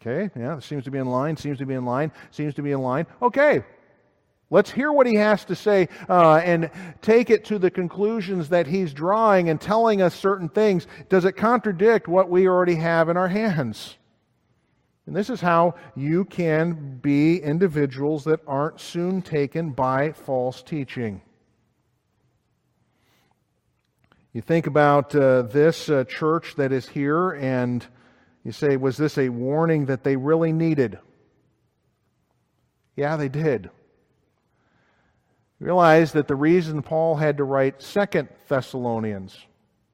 okay, 0.00 0.30
yeah, 0.38 0.58
seems 0.58 0.84
to 0.84 0.90
be 0.90 0.98
in 0.98 1.06
line, 1.06 1.36
seems 1.36 1.58
to 1.58 1.66
be 1.66 1.74
in 1.74 1.84
line, 1.84 2.12
seems 2.30 2.54
to 2.54 2.62
be 2.62 2.72
in 2.72 2.80
line. 2.80 3.06
Okay, 3.22 3.62
Let's 4.52 4.72
hear 4.72 4.92
what 4.92 5.06
he 5.06 5.14
has 5.14 5.44
to 5.44 5.54
say 5.54 5.88
uh, 6.08 6.38
and 6.38 6.70
take 7.02 7.30
it 7.30 7.44
to 7.46 7.58
the 7.58 7.70
conclusions 7.70 8.48
that 8.48 8.66
he's 8.66 8.92
drawing 8.92 9.48
and 9.48 9.60
telling 9.60 10.02
us 10.02 10.12
certain 10.12 10.48
things. 10.48 10.88
Does 11.08 11.24
it 11.24 11.36
contradict 11.36 12.08
what 12.08 12.28
we 12.28 12.48
already 12.48 12.74
have 12.74 13.08
in 13.08 13.16
our 13.16 13.28
hands? 13.28 13.96
And 15.06 15.14
this 15.14 15.30
is 15.30 15.40
how 15.40 15.76
you 15.94 16.24
can 16.24 16.98
be 16.98 17.40
individuals 17.40 18.24
that 18.24 18.40
aren't 18.46 18.80
soon 18.80 19.22
taken 19.22 19.70
by 19.70 20.12
false 20.12 20.62
teaching. 20.62 21.22
You 24.32 24.40
think 24.40 24.66
about 24.66 25.14
uh, 25.14 25.42
this 25.42 25.88
uh, 25.88 26.04
church 26.04 26.54
that 26.56 26.72
is 26.72 26.88
here, 26.88 27.30
and 27.30 27.84
you 28.44 28.52
say, 28.52 28.76
was 28.76 28.96
this 28.96 29.18
a 29.18 29.28
warning 29.28 29.86
that 29.86 30.02
they 30.02 30.16
really 30.16 30.52
needed? 30.52 30.98
Yeah, 32.96 33.16
they 33.16 33.28
did. 33.28 33.70
Realize 35.58 36.12
that 36.12 36.26
the 36.26 36.34
reason 36.34 36.82
Paul 36.82 37.16
had 37.16 37.36
to 37.36 37.44
write 37.44 37.82
Second 37.82 38.28
Thessalonians, 38.48 39.38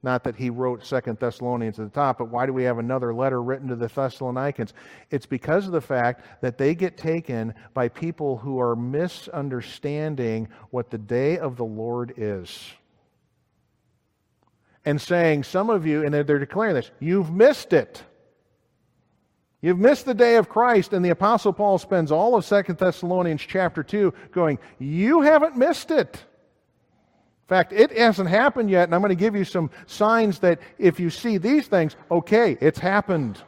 not 0.02 0.22
that 0.22 0.36
he 0.36 0.48
wrote 0.48 0.84
Second 0.84 1.18
Thessalonians 1.18 1.80
at 1.80 1.86
the 1.86 1.94
top, 1.94 2.18
but 2.18 2.28
why 2.28 2.46
do 2.46 2.52
we 2.52 2.62
have 2.62 2.78
another 2.78 3.12
letter 3.12 3.42
written 3.42 3.68
to 3.68 3.74
the 3.74 3.88
Thessalonians? 3.88 4.74
It's 5.10 5.26
because 5.26 5.66
of 5.66 5.72
the 5.72 5.80
fact 5.80 6.24
that 6.40 6.56
they 6.56 6.76
get 6.76 6.96
taken 6.96 7.52
by 7.74 7.88
people 7.88 8.36
who 8.36 8.60
are 8.60 8.76
misunderstanding 8.76 10.48
what 10.70 10.90
the 10.90 10.98
day 10.98 11.38
of 11.38 11.56
the 11.56 11.64
Lord 11.64 12.14
is. 12.16 12.64
And 14.84 15.00
saying, 15.00 15.42
some 15.42 15.68
of 15.68 15.84
you, 15.84 16.04
and 16.04 16.14
they're 16.14 16.38
declaring 16.38 16.76
this, 16.76 16.92
you've 17.00 17.32
missed 17.32 17.72
it. 17.72 18.04
You've 19.62 19.78
missed 19.78 20.04
the 20.04 20.14
day 20.14 20.36
of 20.36 20.48
Christ, 20.48 20.92
and 20.92 21.04
the 21.04 21.10
Apostle 21.10 21.52
Paul 21.52 21.78
spends 21.78 22.12
all 22.12 22.34
of 22.36 22.44
Second 22.44 22.78
Thessalonians 22.78 23.42
chapter 23.42 23.82
2 23.82 24.12
going, 24.30 24.58
You 24.78 25.22
haven't 25.22 25.56
missed 25.56 25.90
it. 25.90 26.24
In 27.46 27.48
fact, 27.48 27.72
it 27.72 27.96
hasn't 27.96 28.28
happened 28.28 28.70
yet, 28.70 28.84
and 28.84 28.94
I'm 28.94 29.00
going 29.00 29.10
to 29.10 29.14
give 29.14 29.36
you 29.36 29.44
some 29.44 29.70
signs 29.86 30.40
that 30.40 30.60
if 30.78 31.00
you 31.00 31.10
see 31.10 31.38
these 31.38 31.68
things, 31.68 31.96
okay, 32.10 32.58
it's 32.60 32.78
happened. 32.78 33.40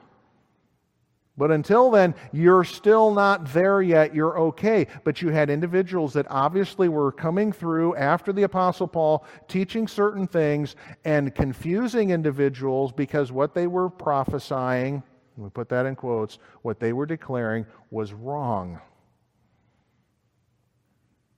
But 1.37 1.53
until 1.53 1.91
then, 1.91 2.15
you're 2.33 2.65
still 2.65 3.13
not 3.13 3.53
there 3.53 3.81
yet. 3.81 4.15
You're 4.15 4.39
okay. 4.39 4.89
But 5.05 5.23
you 5.23 5.29
had 5.29 5.51
individuals 5.51 6.15
that 6.15 6.27
obviously 6.29 6.89
were 6.89 7.13
coming 7.13 7.53
through 7.53 7.95
after 7.95 8.33
the 8.33 8.43
Apostle 8.43 8.89
Paul, 8.89 9.25
teaching 9.47 9.87
certain 9.87 10.27
things 10.27 10.75
and 11.05 11.33
confusing 11.33 12.11
individuals 12.11 12.91
because 12.91 13.31
what 13.31 13.55
they 13.55 13.69
were 13.69 13.89
prophesying 13.89 15.05
we 15.45 15.51
put 15.51 15.69
that 15.69 15.87
in 15.87 15.95
quotes, 15.95 16.39
what 16.63 16.81
they 16.81 16.93
were 16.93 17.07
declaring 17.07 17.65
was 17.91 18.13
wrong. 18.13 18.81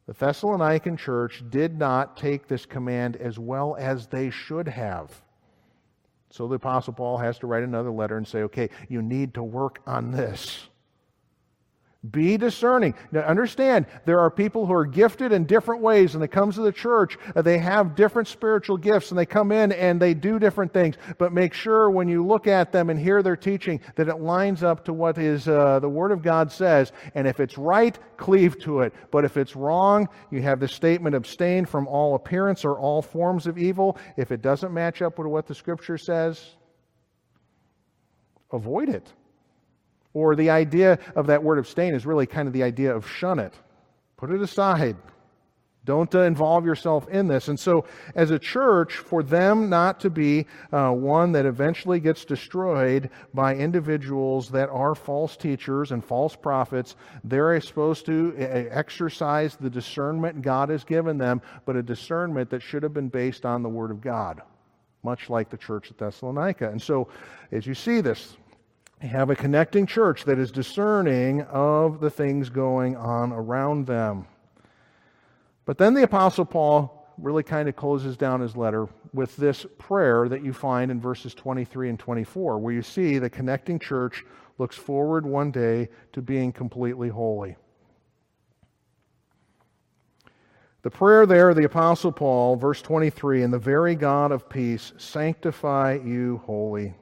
The 0.07 0.15
Thessalonican 0.15 0.99
church 0.99 1.45
did 1.51 1.79
not 1.79 2.17
take 2.17 2.49
this 2.49 2.67
command 2.67 3.17
as 3.17 3.39
well 3.39 3.77
as 3.79 4.07
they 4.07 4.31
should 4.31 4.67
have. 4.67 5.23
So 6.31 6.49
the 6.49 6.57
Apostle 6.57 6.95
Paul 6.95 7.19
has 7.19 7.39
to 7.41 7.47
write 7.47 7.63
another 7.63 7.91
letter 7.91 8.17
and 8.17 8.27
say, 8.27 8.43
okay, 8.43 8.71
you 8.89 9.03
need 9.03 9.35
to 9.35 9.43
work 9.43 9.81
on 9.87 10.11
this. 10.11 10.70
Be 12.09 12.39
discerning. 12.39 12.95
Now, 13.13 13.21
understand, 13.21 13.85
there 14.07 14.21
are 14.21 14.31
people 14.31 14.65
who 14.65 14.73
are 14.73 14.87
gifted 14.87 15.33
in 15.33 15.45
different 15.45 15.83
ways, 15.83 16.15
and 16.15 16.23
they 16.23 16.29
come 16.29 16.51
to 16.51 16.63
the 16.63 16.73
church, 16.73 17.19
uh, 17.37 17.43
they 17.43 17.59
have 17.59 17.95
different 17.95 18.27
spiritual 18.27 18.79
gifts, 18.79 19.11
and 19.11 19.19
they 19.19 19.27
come 19.27 19.53
in 19.53 19.71
and 19.71 20.01
they 20.01 20.15
do 20.15 20.39
different 20.39 20.73
things. 20.73 20.97
But 21.19 21.35
make 21.35 21.53
sure 21.53 21.91
when 21.91 22.09
you 22.09 22.27
look 22.27 22.47
at 22.47 22.73
them 22.73 22.89
and 22.89 22.99
hear 22.99 23.23
their 23.23 23.37
teaching 23.37 23.83
that 23.97 24.09
it 24.09 24.19
lines 24.19 24.63
up 24.63 24.87
to 24.87 24.95
what 24.95 25.19
is 25.19 25.47
uh, 25.47 25.79
the 25.81 25.91
Word 25.91 26.11
of 26.11 26.23
God 26.23 26.51
says. 26.51 26.91
And 27.15 27.29
if 27.29 27.39
it's 27.39 27.59
right, 27.59 27.99
cleave 28.17 28.59
to 28.61 28.81
it. 28.81 28.95
But 29.11 29.27
if 29.27 29.37
it's 29.37 29.55
wrong, 29.55 30.09
you 30.31 30.41
have 30.41 30.59
the 30.59 30.69
statement 30.69 31.15
abstain 31.15 31.67
from 31.67 31.87
all 31.87 32.15
appearance 32.15 32.65
or 32.65 32.79
all 32.79 33.03
forms 33.03 33.47
of 33.47 33.59
evil. 33.59 33.99
If 34.17 34.33
it 34.33 34.41
doesn't 34.41 34.73
match 34.73 35.03
up 35.03 35.19
with 35.19 35.27
what 35.27 35.47
the 35.47 35.55
Scripture 35.55 35.99
says, 35.99 36.43
avoid 38.51 38.89
it. 38.89 39.13
Or 40.13 40.35
the 40.35 40.51
idea 40.51 40.99
of 41.15 41.29
that 41.29 41.43
word 41.43 41.59
abstain 41.59 41.95
is 41.95 42.05
really 42.05 42.27
kind 42.27 42.49
of 42.49 42.55
the 42.55 42.63
idea 42.63 42.95
of 42.95 43.09
shun 43.09 43.39
it. 43.39 43.55
Put 44.17 44.31
it 44.31 44.43
aside. 44.43 44.97
Don't 45.87 46.15
uh, 46.15 46.21
involve 46.23 46.67
yourself 46.67 47.09
in 47.09 47.27
this. 47.27 47.49
And 47.49 47.59
so, 47.59 47.87
as 48.15 48.31
a 48.31 48.39
church, 48.39 48.97
for 48.97 49.23
them 49.23 49.71
not 49.71 49.99
to 50.01 50.11
be 50.11 50.47
uh, 50.73 50.91
one 50.91 51.33
that 51.33 51.47
eventually 51.47 52.01
gets 52.01 52.27
destroyed 52.27 53.09
by 53.33 53.57
individuals 53.57 54.51
that 54.51 54.69
are 54.69 54.95
false 54.95 55.37
teachers 55.37 55.91
and 55.91 56.05
false 56.05 56.37
prophets, 56.37 56.97
they're 57.25 57.59
supposed 57.63 58.05
to 58.07 58.35
exercise 58.39 59.57
the 59.57 59.71
discernment 59.71 60.43
God 60.43 60.69
has 60.69 60.85
given 60.85 61.17
them, 61.17 61.41
but 61.65 61.77
a 61.77 61.83
discernment 61.83 62.51
that 62.51 62.63
should 62.63 62.83
have 62.83 62.93
been 62.93 63.09
based 63.09 63.47
on 63.47 63.63
the 63.63 63.69
Word 63.69 63.91
of 63.91 64.03
God, 64.03 64.43
much 65.03 65.31
like 65.31 65.49
the 65.49 65.57
church 65.57 65.91
at 65.91 65.97
Thessalonica. 65.97 66.69
And 66.69 66.81
so, 66.81 67.09
as 67.53 67.67
you 67.67 67.75
see 67.75 68.03
this, 68.03 68.37
have 69.09 69.31
a 69.31 69.37
connecting 69.37 69.87
church 69.87 70.25
that 70.25 70.39
is 70.39 70.51
discerning 70.51 71.43
of 71.43 72.01
the 72.01 72.11
things 72.11 72.51
going 72.51 72.97
on 72.97 73.33
around 73.33 73.87
them. 73.87 74.27
But 75.65 75.79
then 75.79 75.95
the 75.95 76.03
Apostle 76.03 76.45
Paul 76.45 77.15
really 77.17 77.43
kind 77.43 77.69
of 77.69 77.77
closes 77.77 78.17
down 78.17 78.41
his 78.41 78.57
letter 78.57 78.89
with 79.13 79.37
this 79.37 79.67
prayer 79.79 80.29
that 80.29 80.45
you 80.45 80.53
find 80.53 80.91
in 80.91 81.01
verses 81.01 81.35
23 81.35 81.91
and 81.91 81.99
24, 81.99 82.59
where 82.59 82.75
you 82.75 82.83
see 82.83 83.19
the 83.19 83.31
connecting 83.31 83.79
church 83.79 84.25
looks 84.59 84.77
forward 84.77 85.25
one 85.25 85.51
day 85.51 85.89
to 86.13 86.23
being 86.23 86.53
completely 86.53 87.09
holy. 87.09 87.57
The 90.83 90.91
prayer 90.91 91.27
there, 91.27 91.53
the 91.53 91.65
Apostle 91.65 92.13
Paul, 92.13 92.57
verse 92.57 92.81
23, 92.81 93.43
and 93.43 93.53
the 93.53 93.59
very 93.59 93.95
God 93.95 94.33
of 94.33 94.49
peace 94.49 94.93
sanctify 94.97 96.01
you 96.03 96.41
wholly. 96.47 96.95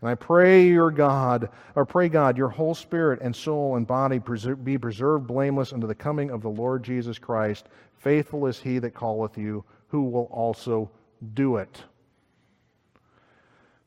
And 0.00 0.08
I 0.08 0.14
pray 0.14 0.66
your 0.66 0.90
God, 0.90 1.50
or 1.74 1.84
pray 1.84 2.08
God, 2.08 2.38
your 2.38 2.48
whole 2.48 2.74
spirit 2.74 3.20
and 3.20 3.36
soul 3.36 3.76
and 3.76 3.86
body 3.86 4.18
be 4.62 4.78
preserved 4.78 5.26
blameless 5.26 5.72
unto 5.72 5.86
the 5.86 5.94
coming 5.94 6.30
of 6.30 6.40
the 6.40 6.48
Lord 6.48 6.82
Jesus 6.82 7.18
Christ. 7.18 7.68
Faithful 7.98 8.46
is 8.46 8.58
he 8.58 8.78
that 8.78 8.94
calleth 8.94 9.36
you, 9.36 9.64
who 9.88 10.04
will 10.04 10.28
also 10.30 10.90
do 11.34 11.56
it. 11.56 11.82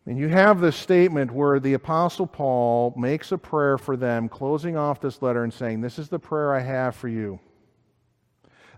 And 0.06 0.18
you 0.18 0.28
have 0.28 0.60
this 0.60 0.76
statement 0.76 1.32
where 1.32 1.60
the 1.60 1.74
Apostle 1.74 2.28
Paul 2.28 2.94
makes 2.98 3.32
a 3.32 3.38
prayer 3.38 3.78
for 3.78 3.96
them, 3.96 4.30
closing 4.30 4.76
off 4.76 5.00
this 5.00 5.22
letter 5.22 5.44
and 5.44 5.54
saying, 5.54 5.82
This 5.82 5.98
is 5.98 6.10
the 6.10 6.20
prayer 6.20 6.54
I 6.54 6.60
have 6.60 6.96
for 6.96 7.08
you 7.08 7.40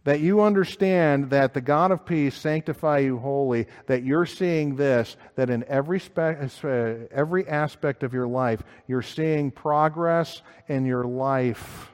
that 0.06 0.20
you 0.20 0.42
understand 0.42 1.32
that 1.32 1.54
the 1.56 1.62
God 1.62 1.92
of 1.92 2.06
peace 2.06 2.36
sanctify 2.36 3.00
you 3.00 3.18
wholly, 3.18 3.66
that 3.88 4.04
you're 4.04 4.28
seeing 4.28 4.76
this, 4.76 5.18
that 5.36 5.50
in 5.50 5.66
every, 5.68 6.00
spe- 6.00 6.20
uh, 6.20 6.94
every 7.12 7.48
aspect 7.48 8.04
of 8.04 8.14
your 8.14 8.28
life, 8.28 8.62
you're 8.88 9.02
seeing 9.02 9.50
progress 9.50 10.44
in 10.68 10.86
your 10.86 11.06
life. 11.06 11.92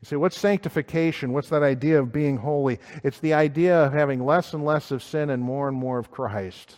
You 0.00 0.06
say, 0.06 0.16
what's 0.16 0.38
sanctification? 0.38 1.32
What's 1.32 1.48
that 1.48 1.64
idea 1.64 1.98
of 1.98 2.12
being 2.12 2.36
holy? 2.36 2.78
It's 3.02 3.18
the 3.18 3.34
idea 3.34 3.86
of 3.86 3.92
having 3.92 4.24
less 4.24 4.54
and 4.54 4.64
less 4.64 4.92
of 4.92 5.02
sin 5.02 5.30
and 5.30 5.42
more 5.42 5.66
and 5.66 5.76
more 5.76 5.98
of 5.98 6.12
Christ. 6.12 6.76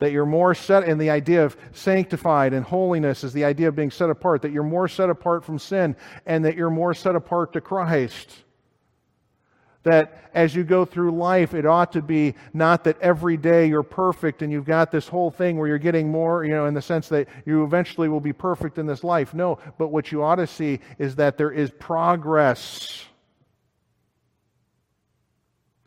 That 0.00 0.10
you're 0.10 0.26
more 0.26 0.52
set, 0.52 0.82
and 0.82 1.00
the 1.00 1.10
idea 1.10 1.44
of 1.44 1.56
sanctified 1.72 2.54
and 2.54 2.64
holiness 2.64 3.22
is 3.22 3.32
the 3.34 3.44
idea 3.44 3.68
of 3.68 3.76
being 3.76 3.92
set 3.92 4.10
apart, 4.10 4.42
that 4.42 4.50
you're 4.50 4.64
more 4.64 4.88
set 4.88 5.10
apart 5.10 5.44
from 5.44 5.60
sin 5.60 5.94
and 6.26 6.44
that 6.44 6.56
you're 6.56 6.70
more 6.70 6.92
set 6.92 7.14
apart 7.14 7.52
to 7.52 7.60
Christ. 7.60 8.44
That 9.82 10.30
as 10.34 10.54
you 10.54 10.62
go 10.62 10.84
through 10.84 11.12
life, 11.12 11.54
it 11.54 11.64
ought 11.64 11.92
to 11.92 12.02
be 12.02 12.34
not 12.52 12.84
that 12.84 13.00
every 13.00 13.36
day 13.36 13.66
you're 13.66 13.82
perfect 13.82 14.42
and 14.42 14.52
you've 14.52 14.66
got 14.66 14.90
this 14.90 15.08
whole 15.08 15.30
thing 15.30 15.56
where 15.56 15.68
you're 15.68 15.78
getting 15.78 16.10
more, 16.10 16.44
you 16.44 16.50
know, 16.50 16.66
in 16.66 16.74
the 16.74 16.82
sense 16.82 17.08
that 17.08 17.28
you 17.46 17.64
eventually 17.64 18.08
will 18.08 18.20
be 18.20 18.32
perfect 18.32 18.78
in 18.78 18.86
this 18.86 19.02
life. 19.02 19.32
No, 19.32 19.58
but 19.78 19.88
what 19.88 20.12
you 20.12 20.22
ought 20.22 20.36
to 20.36 20.46
see 20.46 20.80
is 20.98 21.16
that 21.16 21.38
there 21.38 21.50
is 21.50 21.70
progress 21.70 23.06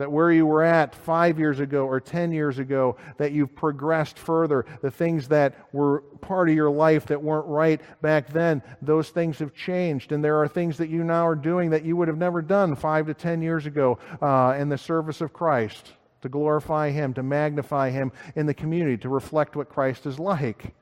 that 0.03 0.11
where 0.11 0.33
you 0.33 0.45
were 0.45 0.63
at 0.63 0.93
five 0.93 1.39
years 1.39 1.61
ago 1.61 1.85
or 1.85 2.01
10 2.01 2.33
years 2.33 2.59
ago, 2.59 2.97
that 3.15 3.31
you've 3.31 3.55
progressed 3.55 4.19
further. 4.19 4.65
The 4.81 4.91
things 4.91 5.29
that 5.29 5.55
were 5.71 6.01
part 6.19 6.49
of 6.49 6.55
your 6.55 6.69
life 6.69 7.05
that 7.05 7.23
weren't 7.23 7.47
right 7.47 7.79
back 8.01 8.27
then, 8.27 8.61
those 8.81 9.11
things 9.11 9.39
have 9.39 9.55
changed. 9.55 10.11
And 10.11 10.21
there 10.21 10.41
are 10.41 10.47
things 10.49 10.77
that 10.79 10.89
you 10.89 11.05
now 11.05 11.25
are 11.25 11.37
doing 11.37 11.69
that 11.69 11.85
you 11.85 11.95
would 11.95 12.09
have 12.09 12.17
never 12.17 12.41
done 12.41 12.75
five 12.75 13.05
to 13.05 13.13
10 13.13 13.41
years 13.41 13.65
ago 13.65 13.97
uh, 14.21 14.57
in 14.59 14.67
the 14.67 14.77
service 14.77 15.21
of 15.21 15.31
Christ 15.31 15.93
to 16.21 16.27
glorify 16.27 16.89
Him, 16.89 17.13
to 17.13 17.23
magnify 17.23 17.89
Him 17.89 18.11
in 18.35 18.45
the 18.45 18.53
community, 18.53 18.97
to 18.97 19.07
reflect 19.07 19.55
what 19.55 19.69
Christ 19.69 20.05
is 20.05 20.19
like. 20.19 20.73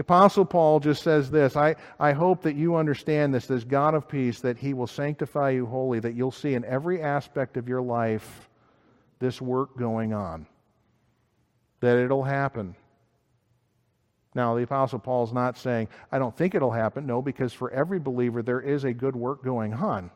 The 0.00 0.04
Apostle 0.04 0.46
Paul 0.46 0.80
just 0.80 1.02
says 1.02 1.30
this 1.30 1.58
I, 1.58 1.76
I 1.98 2.12
hope 2.12 2.44
that 2.44 2.56
you 2.56 2.76
understand 2.76 3.34
this, 3.34 3.44
this 3.44 3.64
God 3.64 3.92
of 3.92 4.08
peace, 4.08 4.40
that 4.40 4.56
he 4.56 4.72
will 4.72 4.86
sanctify 4.86 5.50
you 5.50 5.66
wholly, 5.66 6.00
that 6.00 6.14
you'll 6.14 6.30
see 6.30 6.54
in 6.54 6.64
every 6.64 7.02
aspect 7.02 7.58
of 7.58 7.68
your 7.68 7.82
life 7.82 8.48
this 9.18 9.42
work 9.42 9.76
going 9.76 10.14
on, 10.14 10.46
that 11.80 11.98
it'll 11.98 12.24
happen. 12.24 12.74
Now, 14.34 14.54
the 14.54 14.62
Apostle 14.62 15.00
Paul's 15.00 15.34
not 15.34 15.58
saying, 15.58 15.88
I 16.10 16.18
don't 16.18 16.34
think 16.34 16.54
it'll 16.54 16.70
happen. 16.70 17.06
No, 17.06 17.20
because 17.20 17.52
for 17.52 17.70
every 17.70 17.98
believer, 17.98 18.42
there 18.42 18.62
is 18.62 18.84
a 18.84 18.94
good 18.94 19.14
work 19.14 19.44
going 19.44 19.74
on. 19.74 20.10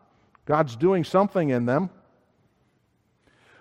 God's 0.47 0.76
doing 0.76 1.05
something 1.05 1.51
in 1.51 1.66
them. 1.66 1.91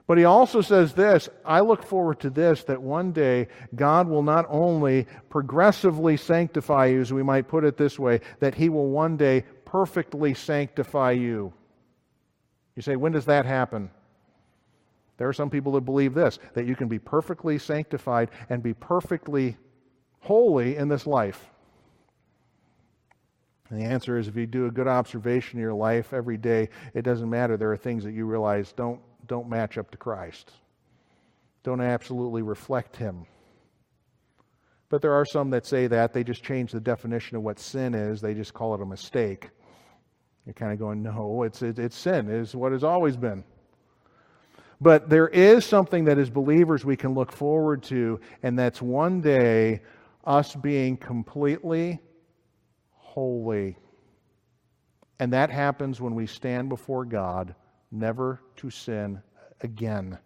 But 0.06 0.18
he 0.18 0.26
also 0.26 0.62
says 0.62 0.94
this 0.94 1.30
I 1.46 1.62
look 1.62 1.84
forward 1.84 2.20
to 2.22 2.30
this 2.30 2.64
that 2.66 2.82
one 2.82 3.12
day 3.12 3.48
God 3.76 4.08
will 4.08 4.24
not 4.24 4.46
only 4.50 5.08
progressively 5.30 6.18
sanctify 6.18 6.88
you, 6.88 7.02
as 7.02 7.14
we 7.14 7.24
might 7.24 7.48
put 7.48 7.64
it 7.64 7.78
this 7.78 7.98
way, 7.98 8.22
that 8.40 8.56
he 8.56 8.70
will 8.70 8.90
one 8.90 9.18
day 9.18 9.46
perfectly 9.66 10.34
sanctify 10.34 11.12
you. 11.12 11.54
You 12.76 12.82
say, 12.82 12.96
when 12.96 13.12
does 13.12 13.26
that 13.26 13.46
happen? 13.46 13.90
There 15.18 15.30
are 15.30 15.34
some 15.34 15.50
people 15.50 15.74
that 15.74 15.82
believe 15.82 16.14
this 16.14 16.40
that 16.54 16.66
you 16.66 16.76
can 16.76 16.88
be 16.88 17.00
perfectly 17.00 17.58
sanctified 17.58 18.32
and 18.50 18.62
be 18.62 18.74
perfectly 18.74 19.58
holy 20.20 20.76
in 20.76 20.90
this 20.90 21.06
life. 21.06 21.50
And 23.70 23.80
the 23.80 23.86
answer 23.86 24.18
is 24.18 24.28
if 24.28 24.36
you 24.36 24.46
do 24.46 24.66
a 24.66 24.72
good 24.72 24.88
observation 24.88 25.58
in 25.58 25.64
your 25.64 25.74
life 25.74 26.14
every 26.14 26.38
day, 26.38 26.70
it 26.94 27.04
doesn't 27.04 27.30
matter. 27.30 27.58
There 27.58 27.72
are 27.72 27.78
things 27.78 28.04
that 28.04 28.12
you 28.12 28.26
realize 28.26 28.74
don't, 28.74 29.00
don't 29.28 29.50
match 29.50 29.78
up 29.78 29.92
to 29.92 29.98
Christ, 29.98 30.52
don't 31.64 31.82
absolutely 31.82 32.42
reflect 32.42 32.96
Him. 32.96 33.26
But 34.90 35.02
there 35.02 35.14
are 35.14 35.26
some 35.26 35.50
that 35.52 35.66
say 35.66 35.88
that. 35.88 36.14
They 36.14 36.24
just 36.24 36.44
change 36.44 36.72
the 36.72 36.80
definition 36.80 37.36
of 37.36 37.44
what 37.44 37.60
sin 37.60 37.96
is, 37.96 38.22
they 38.22 38.34
just 38.34 38.54
call 38.54 38.76
it 38.76 38.82
a 38.82 38.86
mistake. 38.86 39.50
You're 40.46 40.54
kind 40.54 40.74
of 40.74 40.80
going, 40.80 41.02
no, 41.02 41.44
it's, 41.44 41.62
it, 41.62 41.80
it's 41.80 41.98
sin, 41.98 42.30
it's 42.30 42.54
what 42.54 42.74
has 42.74 42.84
always 42.84 43.16
been. 43.16 43.44
But 44.82 45.10
there 45.10 45.30
is 45.30 45.66
something 45.66 46.06
that 46.06 46.18
as 46.18 46.30
believers 46.30 46.84
we 46.84 46.98
can 46.98 47.14
look 47.14 47.32
forward 47.32 47.84
to, 47.84 48.20
and 48.42 48.60
that's 48.60 48.82
one 48.82 49.22
day 49.22 49.82
us 50.26 50.54
being 50.56 50.98
completely 50.98 52.02
holy. 52.92 53.78
And 55.20 55.32
that 55.32 55.50
happens 55.50 56.02
when 56.02 56.16
we 56.16 56.28
stand 56.28 56.68
before 56.68 57.06
God, 57.06 57.56
never 57.94 58.42
to 58.58 58.70
sin 58.70 59.22
again. 59.62 60.18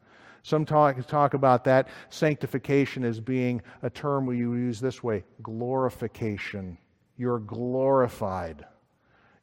Some 0.44 0.66
talk, 0.66 1.06
talk 1.08 1.34
about 1.34 1.66
that 1.66 1.90
sanctification 2.10 3.04
as 3.04 3.20
being 3.20 3.62
a 3.84 3.90
term 3.90 4.26
we 4.26 4.38
use 4.38 4.80
this 4.80 5.04
way 5.04 5.26
glorification. 5.44 6.78
You're 7.18 7.40
glorified. 7.40 8.66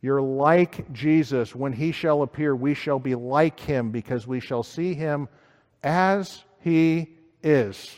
You're 0.01 0.23
like 0.23 0.91
Jesus. 0.93 1.55
When 1.55 1.73
he 1.73 1.93
shall 1.93 2.23
appear, 2.23 2.55
we 2.55 2.75
shall 2.75 2.99
be 2.99 3.15
like 3.15 3.59
him 3.61 3.91
because 3.91 4.27
we 4.27 4.41
shall 4.41 4.63
see 4.63 4.95
him 4.95 5.29
as 5.83 6.45
he 6.61 7.17
is. 7.43 7.91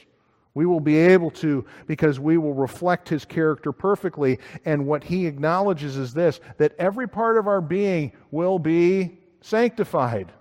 We 0.55 0.67
will 0.67 0.81
be 0.81 0.97
able 0.97 1.31
to 1.33 1.67
because 1.87 2.19
we 2.19 2.39
will 2.39 2.55
reflect 2.55 3.09
his 3.09 3.25
character 3.25 3.73
perfectly. 3.73 4.39
And 4.65 4.87
what 4.87 5.05
he 5.05 5.27
acknowledges 5.27 5.97
is 5.97 6.15
this 6.15 6.41
that 6.59 6.75
every 6.79 7.07
part 7.07 7.39
of 7.39 7.47
our 7.47 7.61
being 7.61 8.13
will 8.31 8.59
be 8.59 9.19
sanctified. 9.47 10.33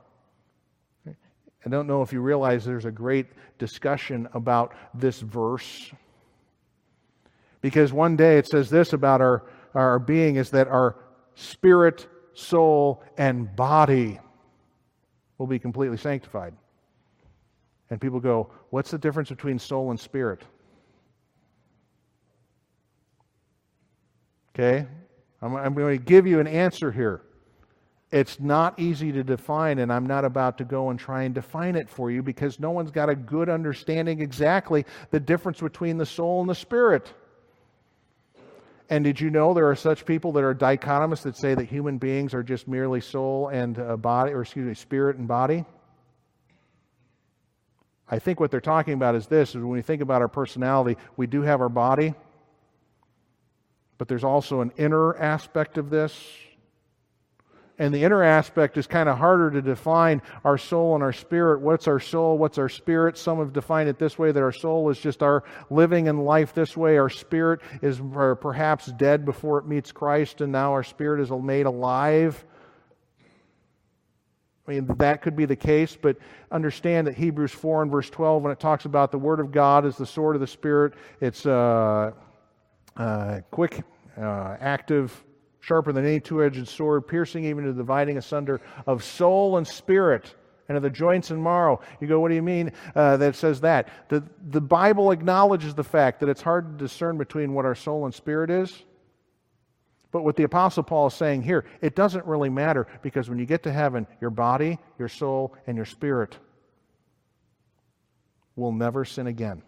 I 1.07 1.69
don't 1.69 1.87
know 1.87 2.01
if 2.01 2.11
you 2.11 2.21
realize 2.21 2.65
there's 2.65 2.85
a 2.85 2.91
great 2.91 3.27
discussion 3.59 4.27
about 4.33 4.73
this 4.93 5.19
verse. 5.19 5.91
Because 7.61 7.93
one 7.93 8.15
day 8.15 8.37
it 8.37 8.47
says 8.47 8.69
this 8.69 8.93
about 8.93 9.21
our, 9.21 9.43
our 9.73 9.99
being 9.99 10.35
is 10.35 10.49
that 10.51 10.67
our 10.67 10.95
spirit, 11.35 12.07
soul, 12.33 13.03
and 13.17 13.55
body 13.55 14.19
will 15.37 15.47
be 15.47 15.59
completely 15.59 15.97
sanctified. 15.97 16.53
And 17.89 18.01
people 18.01 18.19
go, 18.19 18.49
What's 18.71 18.91
the 18.91 18.97
difference 18.97 19.29
between 19.29 19.59
soul 19.59 19.91
and 19.91 19.99
spirit? 19.99 20.41
Okay? 24.53 24.87
I'm, 25.41 25.55
I'm 25.55 25.73
going 25.73 25.97
to 25.97 26.03
give 26.03 26.25
you 26.25 26.39
an 26.39 26.47
answer 26.47 26.91
here. 26.91 27.21
It's 28.15 28.39
not 28.39 28.79
easy 28.79 29.11
to 29.11 29.25
define, 29.25 29.77
and 29.77 29.91
I'm 29.91 30.07
not 30.07 30.23
about 30.23 30.59
to 30.59 30.63
go 30.63 30.89
and 30.89 30.97
try 30.97 31.23
and 31.23 31.35
define 31.35 31.75
it 31.75 31.89
for 31.89 32.09
you 32.09 32.23
because 32.23 32.61
no 32.61 32.71
one's 32.71 32.89
got 32.89 33.09
a 33.09 33.15
good 33.15 33.49
understanding 33.49 34.21
exactly 34.21 34.85
the 35.11 35.19
difference 35.19 35.59
between 35.59 35.97
the 35.97 36.05
soul 36.05 36.39
and 36.39 36.49
the 36.49 36.55
spirit. 36.55 37.13
And 38.89 39.03
did 39.03 39.19
you 39.19 39.29
know 39.29 39.53
there 39.53 39.69
are 39.69 39.75
such 39.75 40.05
people 40.05 40.31
that 40.31 40.45
are 40.45 40.53
dichotomists 40.53 41.25
that 41.25 41.35
say 41.35 41.55
that 41.55 41.65
human 41.65 41.97
beings 41.97 42.33
are 42.33 42.41
just 42.41 42.69
merely 42.69 43.01
soul 43.01 43.49
and 43.49 43.77
uh, 43.77 43.97
body, 43.97 44.31
or 44.31 44.43
excuse 44.43 44.65
me, 44.65 44.75
spirit 44.75 45.17
and 45.17 45.27
body? 45.27 45.65
I 48.09 48.19
think 48.19 48.39
what 48.39 48.49
they're 48.49 48.61
talking 48.61 48.93
about 48.93 49.15
is 49.15 49.27
this 49.27 49.49
is 49.49 49.55
when 49.55 49.67
we 49.67 49.81
think 49.81 50.01
about 50.01 50.21
our 50.21 50.29
personality, 50.29 50.97
we 51.17 51.27
do 51.27 51.41
have 51.41 51.59
our 51.59 51.67
body, 51.67 52.13
but 53.97 54.07
there's 54.07 54.23
also 54.23 54.61
an 54.61 54.71
inner 54.77 55.17
aspect 55.17 55.77
of 55.77 55.89
this. 55.89 56.17
And 57.77 57.93
the 57.93 58.03
inner 58.03 58.23
aspect 58.23 58.77
is 58.77 58.87
kind 58.87 59.09
of 59.09 59.17
harder 59.17 59.51
to 59.51 59.61
define 59.61 60.21
our 60.45 60.57
soul 60.57 60.95
and 60.95 61.03
our 61.03 61.11
spirit. 61.11 61.59
What's 61.59 61.87
our 61.87 61.99
soul? 61.99 62.37
What's 62.37 62.57
our 62.57 62.69
spirit? 62.69 63.17
Some 63.17 63.39
have 63.39 63.51
defined 63.51 63.89
it 63.89 63.99
this 63.99 64.17
way 64.17 64.31
that 64.31 64.41
our 64.41 64.53
soul 64.53 64.89
is 64.89 64.99
just 64.99 65.21
our 65.21 65.43
living 65.69 66.07
in 66.07 66.19
life 66.19 66.53
this 66.53 66.77
way. 66.77 66.97
Our 66.97 67.09
spirit 67.09 67.59
is 67.81 68.01
perhaps 68.39 68.85
dead 68.85 69.25
before 69.25 69.59
it 69.59 69.67
meets 69.67 69.91
Christ, 69.91 70.39
and 70.39 70.51
now 70.51 70.71
our 70.71 70.83
spirit 70.83 71.21
is 71.21 71.31
made 71.31 71.65
alive 71.65 72.45
I 74.67 74.71
mean, 74.71 74.87
that 74.97 75.21
could 75.21 75.35
be 75.35 75.45
the 75.45 75.55
case, 75.55 75.95
but 75.99 76.17
understand 76.51 77.05
that 77.05 77.15
Hebrews 77.15 77.51
4 77.51 77.83
and 77.83 77.91
verse 77.91 78.09
12, 78.09 78.41
when 78.41 78.51
it 78.51 78.59
talks 78.59 78.85
about 78.85 79.11
the 79.11 79.19
Word 79.19 79.39
of 79.39 79.51
God 79.51 79.85
as 79.85 79.95
the 79.95 80.07
sword 80.07 80.35
of 80.35 80.39
the 80.39 80.47
Spirit, 80.47 80.93
it's 81.21 81.45
uh, 81.45 82.11
uh, 82.97 83.41
quick, 83.51 83.83
uh, 84.17 84.57
active, 84.59 85.23
sharper 85.65 85.91
than 85.91 86.05
any 86.05 86.19
two 86.19 86.43
edged 86.43 86.67
sword, 86.67 87.07
piercing 87.07 87.43
even 87.45 87.63
to 87.63 87.73
dividing 87.73 88.17
asunder 88.17 88.61
of 88.85 89.03
soul 89.03 89.57
and 89.57 89.67
spirit 89.67 90.35
and 90.67 90.77
of 90.77 90.83
the 90.83 90.89
joints 90.91 91.31
and 91.31 91.43
marrow. 91.43 91.79
You 91.99 92.07
go, 92.07 92.19
what 92.19 92.29
do 92.29 92.35
you 92.35 92.43
mean 92.43 92.71
uh, 92.95 93.17
that 93.17 93.35
says 93.35 93.61
that? 93.61 93.89
The, 94.09 94.23
the 94.49 94.61
Bible 94.61 95.09
acknowledges 95.09 95.73
the 95.73 95.83
fact 95.83 96.19
that 96.19 96.29
it's 96.29 96.41
hard 96.41 96.77
to 96.77 96.83
discern 96.85 97.17
between 97.17 97.53
what 97.53 97.65
our 97.65 97.73
soul 97.73 98.05
and 98.05 98.13
spirit 98.13 98.51
is. 98.51 98.83
But 100.11 100.23
what 100.23 100.35
the 100.35 100.43
Apostle 100.43 100.83
Paul 100.83 101.07
is 101.07 101.13
saying 101.15 101.41
here, 101.41 101.65
it 101.81 101.95
doesn't 101.95 102.25
really 102.25 102.49
matter 102.49 102.87
because 103.01 103.27
when 103.27 103.39
you 103.39 103.45
get 103.45 103.63
to 103.63 103.71
heaven, 103.71 104.05
your 104.21 104.29
body, 104.29 104.77
your 104.99 105.09
soul, 105.09 105.55
and 105.65 105.75
your 105.75 105.85
spirit 105.85 106.37
will 108.55 108.71
never 108.71 109.03
sin 109.03 109.25
again. 109.27 109.63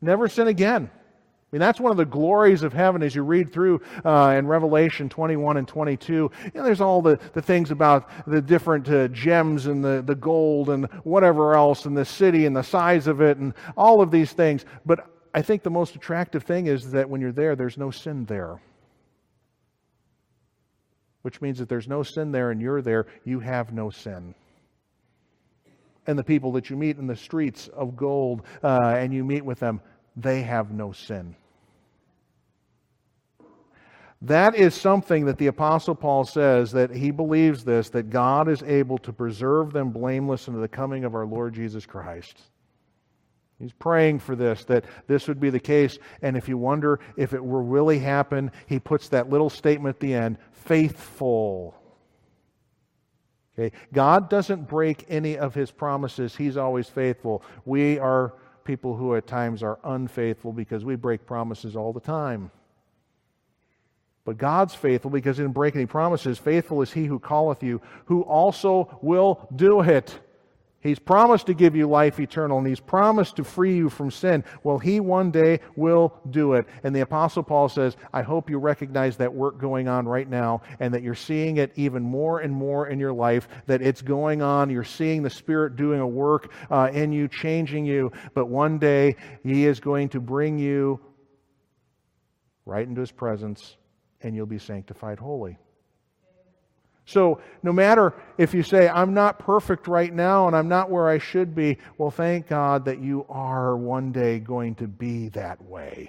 Never 0.00 0.28
sin 0.28 0.46
again. 0.46 0.90
I 1.50 1.56
mean, 1.56 1.60
that's 1.60 1.80
one 1.80 1.90
of 1.90 1.96
the 1.96 2.04
glories 2.04 2.62
of 2.62 2.74
heaven 2.74 3.02
as 3.02 3.14
you 3.14 3.22
read 3.22 3.50
through 3.50 3.80
uh, 4.04 4.34
in 4.36 4.46
Revelation 4.46 5.08
21 5.08 5.56
and 5.56 5.66
22. 5.66 6.12
You 6.12 6.30
know, 6.54 6.62
there's 6.62 6.82
all 6.82 7.00
the, 7.00 7.18
the 7.32 7.40
things 7.40 7.70
about 7.70 8.10
the 8.26 8.42
different 8.42 8.86
uh, 8.90 9.08
gems 9.08 9.64
and 9.64 9.82
the, 9.82 10.02
the 10.04 10.14
gold 10.14 10.68
and 10.68 10.84
whatever 11.04 11.54
else, 11.54 11.86
and 11.86 11.96
the 11.96 12.04
city 12.04 12.44
and 12.44 12.54
the 12.54 12.62
size 12.62 13.06
of 13.06 13.22
it, 13.22 13.38
and 13.38 13.54
all 13.78 14.02
of 14.02 14.10
these 14.10 14.32
things. 14.32 14.66
But 14.84 15.08
I 15.32 15.40
think 15.40 15.62
the 15.62 15.70
most 15.70 15.96
attractive 15.96 16.42
thing 16.42 16.66
is 16.66 16.90
that 16.90 17.08
when 17.08 17.22
you're 17.22 17.32
there, 17.32 17.56
there's 17.56 17.78
no 17.78 17.90
sin 17.90 18.26
there. 18.26 18.60
Which 21.22 21.40
means 21.40 21.58
that 21.60 21.70
there's 21.70 21.88
no 21.88 22.02
sin 22.02 22.30
there 22.30 22.50
and 22.50 22.60
you're 22.60 22.82
there, 22.82 23.06
you 23.24 23.40
have 23.40 23.72
no 23.72 23.88
sin. 23.88 24.34
And 26.06 26.18
the 26.18 26.24
people 26.24 26.52
that 26.52 26.68
you 26.68 26.76
meet 26.76 26.98
in 26.98 27.06
the 27.06 27.16
streets 27.16 27.68
of 27.68 27.96
gold 27.96 28.42
uh, 28.62 28.96
and 28.98 29.14
you 29.14 29.24
meet 29.24 29.44
with 29.44 29.60
them, 29.60 29.80
they 30.16 30.42
have 30.42 30.70
no 30.70 30.92
sin. 30.92 31.34
That 34.22 34.56
is 34.56 34.74
something 34.74 35.26
that 35.26 35.38
the 35.38 35.46
Apostle 35.46 35.94
Paul 35.94 36.24
says 36.24 36.72
that 36.72 36.90
he 36.90 37.12
believes 37.12 37.64
this, 37.64 37.90
that 37.90 38.10
God 38.10 38.48
is 38.48 38.62
able 38.64 38.98
to 38.98 39.12
preserve 39.12 39.72
them 39.72 39.90
blameless 39.90 40.48
unto 40.48 40.60
the 40.60 40.68
coming 40.68 41.04
of 41.04 41.14
our 41.14 41.26
Lord 41.26 41.54
Jesus 41.54 41.86
Christ. 41.86 42.40
He's 43.60 43.72
praying 43.72 44.20
for 44.20 44.36
this, 44.36 44.64
that 44.66 44.84
this 45.06 45.28
would 45.28 45.40
be 45.40 45.50
the 45.50 45.60
case. 45.60 45.98
And 46.22 46.36
if 46.36 46.48
you 46.48 46.56
wonder 46.58 47.00
if 47.16 47.32
it 47.32 47.44
will 47.44 47.62
really 47.62 47.98
happen, 47.98 48.52
he 48.66 48.78
puts 48.78 49.08
that 49.08 49.30
little 49.30 49.50
statement 49.50 49.96
at 49.96 50.00
the 50.00 50.14
end 50.14 50.38
faithful. 50.52 51.76
Okay? 53.58 53.76
God 53.92 54.28
doesn't 54.28 54.68
break 54.68 55.06
any 55.08 55.38
of 55.38 55.54
his 55.54 55.70
promises, 55.70 56.36
he's 56.36 56.56
always 56.56 56.88
faithful. 56.88 57.42
We 57.64 57.98
are 57.98 58.34
people 58.68 58.94
who 58.94 59.16
at 59.16 59.26
times 59.26 59.62
are 59.62 59.78
unfaithful 59.82 60.52
because 60.52 60.84
we 60.84 60.94
break 60.94 61.24
promises 61.24 61.74
all 61.74 61.90
the 61.94 62.00
time. 62.00 62.50
But 64.26 64.36
God's 64.36 64.74
faithful 64.74 65.10
because 65.10 65.38
he 65.38 65.42
didn't 65.42 65.54
break 65.54 65.74
any 65.74 65.86
promises. 65.86 66.38
Faithful 66.38 66.82
is 66.82 66.92
he 66.92 67.06
who 67.06 67.18
calleth 67.18 67.62
you, 67.62 67.80
who 68.04 68.20
also 68.20 68.98
will 69.00 69.48
do 69.56 69.80
it. 69.80 70.20
He's 70.88 70.98
promised 70.98 71.46
to 71.46 71.54
give 71.54 71.76
you 71.76 71.86
life 71.86 72.18
eternal 72.18 72.56
and 72.56 72.66
he's 72.66 72.80
promised 72.80 73.36
to 73.36 73.44
free 73.44 73.76
you 73.76 73.90
from 73.90 74.10
sin. 74.10 74.42
Well, 74.64 74.78
he 74.78 75.00
one 75.00 75.30
day 75.30 75.60
will 75.76 76.18
do 76.30 76.54
it. 76.54 76.66
And 76.82 76.96
the 76.96 77.02
Apostle 77.02 77.42
Paul 77.42 77.68
says, 77.68 77.96
I 78.12 78.22
hope 78.22 78.48
you 78.48 78.58
recognize 78.58 79.18
that 79.18 79.32
work 79.32 79.58
going 79.58 79.86
on 79.86 80.08
right 80.08 80.28
now 80.28 80.62
and 80.80 80.94
that 80.94 81.02
you're 81.02 81.14
seeing 81.14 81.58
it 81.58 81.72
even 81.76 82.02
more 82.02 82.40
and 82.40 82.54
more 82.54 82.88
in 82.88 82.98
your 82.98 83.12
life, 83.12 83.48
that 83.66 83.82
it's 83.82 84.00
going 84.00 84.40
on. 84.40 84.70
You're 84.70 84.82
seeing 84.82 85.22
the 85.22 85.28
Spirit 85.28 85.76
doing 85.76 86.00
a 86.00 86.08
work 86.08 86.50
uh, 86.70 86.88
in 86.90 87.12
you, 87.12 87.28
changing 87.28 87.84
you. 87.84 88.10
But 88.32 88.46
one 88.46 88.78
day 88.78 89.16
he 89.42 89.66
is 89.66 89.80
going 89.80 90.08
to 90.10 90.20
bring 90.20 90.58
you 90.58 91.00
right 92.64 92.88
into 92.88 93.02
his 93.02 93.12
presence 93.12 93.76
and 94.22 94.34
you'll 94.34 94.46
be 94.46 94.58
sanctified 94.58 95.18
holy. 95.18 95.58
So, 97.08 97.40
no 97.62 97.72
matter 97.72 98.12
if 98.36 98.52
you 98.52 98.62
say, 98.62 98.86
I'm 98.86 99.14
not 99.14 99.38
perfect 99.38 99.88
right 99.88 100.12
now 100.12 100.46
and 100.46 100.54
I'm 100.54 100.68
not 100.68 100.90
where 100.90 101.08
I 101.08 101.16
should 101.16 101.54
be, 101.54 101.78
well, 101.96 102.10
thank 102.10 102.48
God 102.48 102.84
that 102.84 103.00
you 103.00 103.24
are 103.30 103.78
one 103.78 104.12
day 104.12 104.38
going 104.38 104.74
to 104.74 104.86
be 104.86 105.30
that 105.30 105.64
way. 105.64 106.06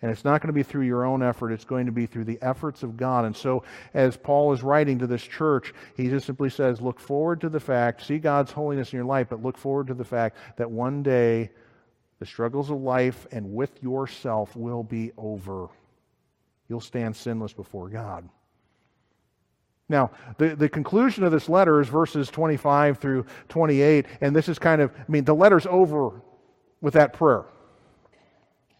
And 0.00 0.08
it's 0.12 0.24
not 0.24 0.40
going 0.40 0.50
to 0.50 0.52
be 0.52 0.62
through 0.62 0.84
your 0.84 1.04
own 1.04 1.20
effort, 1.20 1.50
it's 1.50 1.64
going 1.64 1.86
to 1.86 1.92
be 1.92 2.06
through 2.06 2.26
the 2.26 2.38
efforts 2.42 2.84
of 2.84 2.96
God. 2.96 3.24
And 3.24 3.36
so, 3.36 3.64
as 3.92 4.16
Paul 4.16 4.52
is 4.52 4.62
writing 4.62 5.00
to 5.00 5.08
this 5.08 5.24
church, 5.24 5.74
he 5.96 6.08
just 6.08 6.26
simply 6.26 6.48
says, 6.48 6.80
Look 6.80 7.00
forward 7.00 7.40
to 7.40 7.48
the 7.48 7.58
fact, 7.58 8.06
see 8.06 8.18
God's 8.18 8.52
holiness 8.52 8.92
in 8.92 8.98
your 8.98 9.04
life, 9.04 9.26
but 9.30 9.42
look 9.42 9.58
forward 9.58 9.88
to 9.88 9.94
the 9.94 10.04
fact 10.04 10.36
that 10.58 10.70
one 10.70 11.02
day 11.02 11.50
the 12.20 12.26
struggles 12.26 12.70
of 12.70 12.80
life 12.80 13.26
and 13.32 13.52
with 13.52 13.82
yourself 13.82 14.54
will 14.54 14.84
be 14.84 15.10
over. 15.18 15.66
You'll 16.68 16.78
stand 16.78 17.16
sinless 17.16 17.52
before 17.52 17.88
God. 17.88 18.28
Now, 19.90 20.12
the, 20.38 20.54
the 20.54 20.68
conclusion 20.68 21.24
of 21.24 21.32
this 21.32 21.48
letter 21.48 21.80
is 21.80 21.88
verses 21.88 22.30
25 22.30 22.98
through 22.98 23.26
28, 23.48 24.06
and 24.20 24.34
this 24.34 24.48
is 24.48 24.56
kind 24.56 24.80
of, 24.80 24.92
I 24.96 25.10
mean, 25.10 25.24
the 25.24 25.34
letter's 25.34 25.66
over 25.66 26.22
with 26.80 26.94
that 26.94 27.12
prayer. 27.12 27.44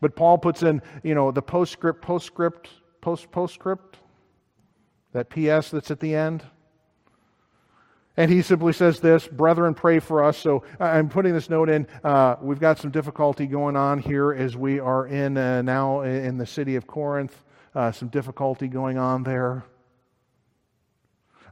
But 0.00 0.14
Paul 0.14 0.38
puts 0.38 0.62
in, 0.62 0.80
you 1.02 1.16
know, 1.16 1.32
the 1.32 1.42
postscript, 1.42 2.00
postscript, 2.00 2.70
post 3.00 3.28
postscript, 3.32 3.98
that 5.12 5.28
PS 5.30 5.70
that's 5.72 5.90
at 5.90 5.98
the 5.98 6.14
end. 6.14 6.44
And 8.16 8.30
he 8.30 8.40
simply 8.40 8.72
says 8.72 9.00
this, 9.00 9.26
brethren, 9.26 9.74
pray 9.74 9.98
for 9.98 10.22
us. 10.22 10.38
So 10.38 10.62
I'm 10.78 11.08
putting 11.08 11.32
this 11.32 11.50
note 11.50 11.68
in. 11.70 11.88
Uh, 12.04 12.36
we've 12.40 12.60
got 12.60 12.78
some 12.78 12.92
difficulty 12.92 13.48
going 13.48 13.76
on 13.76 13.98
here 13.98 14.32
as 14.32 14.56
we 14.56 14.78
are 14.78 15.08
in 15.08 15.36
uh, 15.36 15.62
now 15.62 16.02
in 16.02 16.38
the 16.38 16.46
city 16.46 16.76
of 16.76 16.86
Corinth. 16.86 17.44
Uh, 17.74 17.90
some 17.90 18.08
difficulty 18.08 18.68
going 18.68 18.96
on 18.96 19.24
there. 19.24 19.64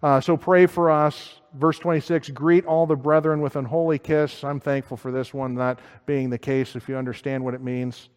Uh, 0.02 0.20
so 0.20 0.36
pray 0.36 0.66
for 0.66 0.90
us. 0.90 1.40
Verse 1.54 1.78
26 1.78 2.30
Greet 2.30 2.64
all 2.66 2.86
the 2.86 2.96
brethren 2.96 3.40
with 3.40 3.56
an 3.56 3.64
holy 3.64 3.98
kiss. 3.98 4.44
I'm 4.44 4.60
thankful 4.60 4.96
for 4.96 5.10
this 5.10 5.34
one 5.34 5.54
not 5.54 5.80
being 6.06 6.30
the 6.30 6.38
case 6.38 6.76
if 6.76 6.88
you 6.88 6.96
understand 6.96 7.44
what 7.44 7.54
it 7.54 7.62
means. 7.62 8.08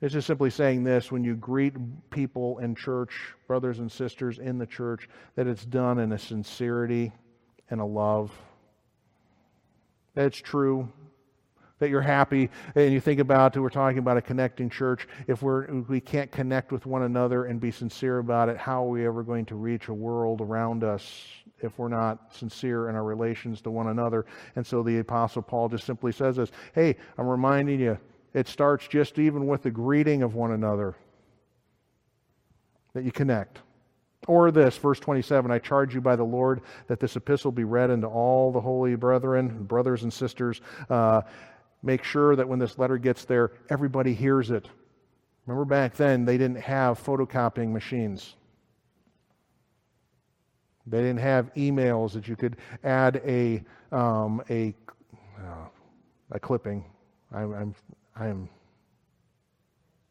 It's 0.00 0.12
just 0.12 0.26
simply 0.26 0.50
saying 0.50 0.84
this 0.84 1.10
when 1.10 1.24
you 1.24 1.34
greet 1.34 1.74
people 2.10 2.58
in 2.58 2.74
church, 2.74 3.12
brothers 3.46 3.78
and 3.78 3.90
sisters 3.90 4.38
in 4.38 4.58
the 4.58 4.66
church, 4.66 5.08
that 5.34 5.46
it's 5.46 5.64
done 5.64 5.98
in 5.98 6.12
a 6.12 6.18
sincerity 6.18 7.12
and 7.70 7.80
a 7.80 7.84
love. 7.84 8.30
That's 10.14 10.36
true 10.36 10.88
that 11.84 11.90
you're 11.90 12.00
happy 12.00 12.48
and 12.76 12.94
you 12.94 12.98
think 12.98 13.20
about 13.20 13.54
we're 13.58 13.68
talking 13.68 13.98
about 13.98 14.16
a 14.16 14.22
connecting 14.22 14.70
church 14.70 15.06
if 15.26 15.42
we're 15.42 15.64
if 15.64 15.86
we 15.86 16.00
can't 16.00 16.32
connect 16.32 16.72
with 16.72 16.86
one 16.86 17.02
another 17.02 17.44
and 17.44 17.60
be 17.60 17.70
sincere 17.70 18.20
about 18.20 18.48
it 18.48 18.56
how 18.56 18.82
are 18.82 18.88
we 18.88 19.06
ever 19.06 19.22
going 19.22 19.44
to 19.44 19.54
reach 19.54 19.88
a 19.88 19.92
world 19.92 20.40
around 20.40 20.82
us 20.82 21.26
if 21.60 21.78
we're 21.78 21.88
not 21.88 22.34
sincere 22.34 22.88
in 22.88 22.94
our 22.94 23.04
relations 23.04 23.60
to 23.60 23.70
one 23.70 23.88
another 23.88 24.24
and 24.56 24.66
so 24.66 24.82
the 24.82 24.98
apostle 24.98 25.42
paul 25.42 25.68
just 25.68 25.84
simply 25.84 26.10
says 26.10 26.36
this 26.36 26.50
hey 26.74 26.96
i'm 27.18 27.26
reminding 27.26 27.78
you 27.78 27.98
it 28.32 28.48
starts 28.48 28.88
just 28.88 29.18
even 29.18 29.46
with 29.46 29.62
the 29.62 29.70
greeting 29.70 30.22
of 30.22 30.34
one 30.34 30.52
another 30.52 30.94
that 32.94 33.04
you 33.04 33.12
connect 33.12 33.60
or 34.26 34.50
this, 34.50 34.76
verse 34.78 35.00
27 35.00 35.50
I 35.50 35.58
charge 35.58 35.94
you 35.94 36.00
by 36.00 36.16
the 36.16 36.24
Lord 36.24 36.62
that 36.86 37.00
this 37.00 37.16
epistle 37.16 37.52
be 37.52 37.64
read 37.64 37.90
unto 37.90 38.06
all 38.06 38.52
the 38.52 38.60
holy 38.60 38.94
brethren, 38.94 39.64
brothers 39.64 40.02
and 40.02 40.12
sisters. 40.12 40.60
Uh, 40.88 41.22
make 41.84 42.02
sure 42.02 42.34
that 42.34 42.48
when 42.48 42.58
this 42.58 42.78
letter 42.78 42.98
gets 42.98 43.24
there, 43.24 43.52
everybody 43.68 44.14
hears 44.14 44.50
it. 44.50 44.68
Remember 45.46 45.64
back 45.66 45.94
then, 45.94 46.24
they 46.24 46.38
didn't 46.38 46.60
have 46.60 47.02
photocopying 47.02 47.70
machines. 47.70 48.34
They 50.86 50.98
didn't 50.98 51.20
have 51.20 51.52
emails 51.54 52.12
that 52.12 52.26
you 52.26 52.36
could 52.36 52.56
add 52.82 53.20
a, 53.24 53.62
um, 53.92 54.42
a, 54.50 54.74
uh, 55.38 55.66
a 56.30 56.40
clipping. 56.40 56.84
I'm, 57.32 57.54
I'm, 57.54 57.74
I'm, 58.16 58.48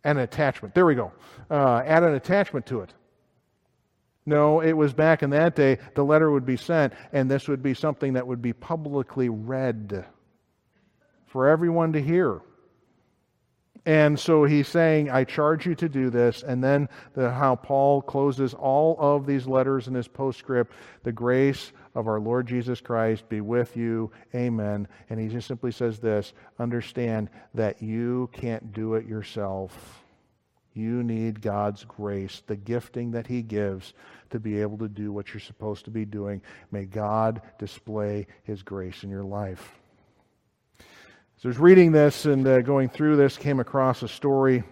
an 0.05 0.17
attachment. 0.17 0.75
There 0.75 0.85
we 0.85 0.95
go. 0.95 1.13
Uh, 1.49 1.81
add 1.85 2.03
an 2.03 2.15
attachment 2.15 2.65
to 2.65 2.81
it. 2.81 2.93
No, 4.25 4.59
it 4.59 4.73
was 4.73 4.93
back 4.93 5.23
in 5.23 5.29
that 5.29 5.55
day, 5.55 5.77
the 5.95 6.03
letter 6.03 6.29
would 6.29 6.45
be 6.45 6.57
sent, 6.57 6.93
and 7.13 7.31
this 7.31 7.47
would 7.47 7.63
be 7.63 7.73
something 7.73 8.13
that 8.13 8.25
would 8.27 8.41
be 8.41 8.51
publicly 8.51 9.29
read 9.29 10.05
for 11.33 11.47
everyone 11.47 11.93
to 11.93 11.99
hear. 11.99 12.41
And 13.87 14.19
so 14.19 14.43
he's 14.45 14.67
saying, 14.67 15.09
I 15.09 15.23
charge 15.23 15.65
you 15.65 15.73
to 15.73 15.89
do 15.89 16.11
this. 16.11 16.43
And 16.43 16.63
then 16.63 16.87
the, 17.15 17.31
how 17.31 17.55
Paul 17.55 18.03
closes 18.03 18.53
all 18.53 18.95
of 18.99 19.25
these 19.25 19.47
letters 19.47 19.87
in 19.87 19.95
his 19.95 20.07
postscript 20.07 20.73
the 21.01 21.11
grace 21.11 21.71
of 21.95 22.07
our 22.07 22.19
Lord 22.19 22.45
Jesus 22.45 22.79
Christ 22.81 23.27
be 23.29 23.41
with 23.41 23.75
you. 23.75 24.11
Amen. 24.35 24.87
And 25.09 25.19
he 25.19 25.27
just 25.27 25.47
simply 25.47 25.71
says 25.71 25.97
this 25.97 26.33
understand 26.59 27.31
that 27.55 27.81
you 27.81 28.29
can't 28.31 28.71
do 28.71 28.93
it 28.93 29.07
yourself. 29.07 30.03
You 30.75 31.01
need 31.01 31.41
God's 31.41 31.83
grace, 31.83 32.43
the 32.45 32.55
gifting 32.55 33.11
that 33.11 33.27
He 33.27 33.43
gives 33.43 33.93
to 34.31 34.39
be 34.39 34.59
able 34.59 34.79
to 34.79 34.87
do 34.87 35.11
what 35.11 35.31
you're 35.31 35.39
supposed 35.39 35.85
to 35.85 35.91
be 35.91 36.03
doing. 36.03 36.41
May 36.71 36.85
God 36.85 37.43
display 37.59 38.25
His 38.43 38.63
grace 38.63 39.03
in 39.03 39.11
your 39.11 39.23
life. 39.23 39.82
So 41.43 41.49
I 41.49 41.51
was 41.51 41.59
reading 41.59 41.91
this 41.91 42.23
and 42.23 42.47
uh, 42.47 42.61
going 42.61 42.87
through 42.87 43.17
this, 43.17 43.35
came 43.35 43.59
across 43.59 44.01
a 44.01 44.07
story 44.07 44.63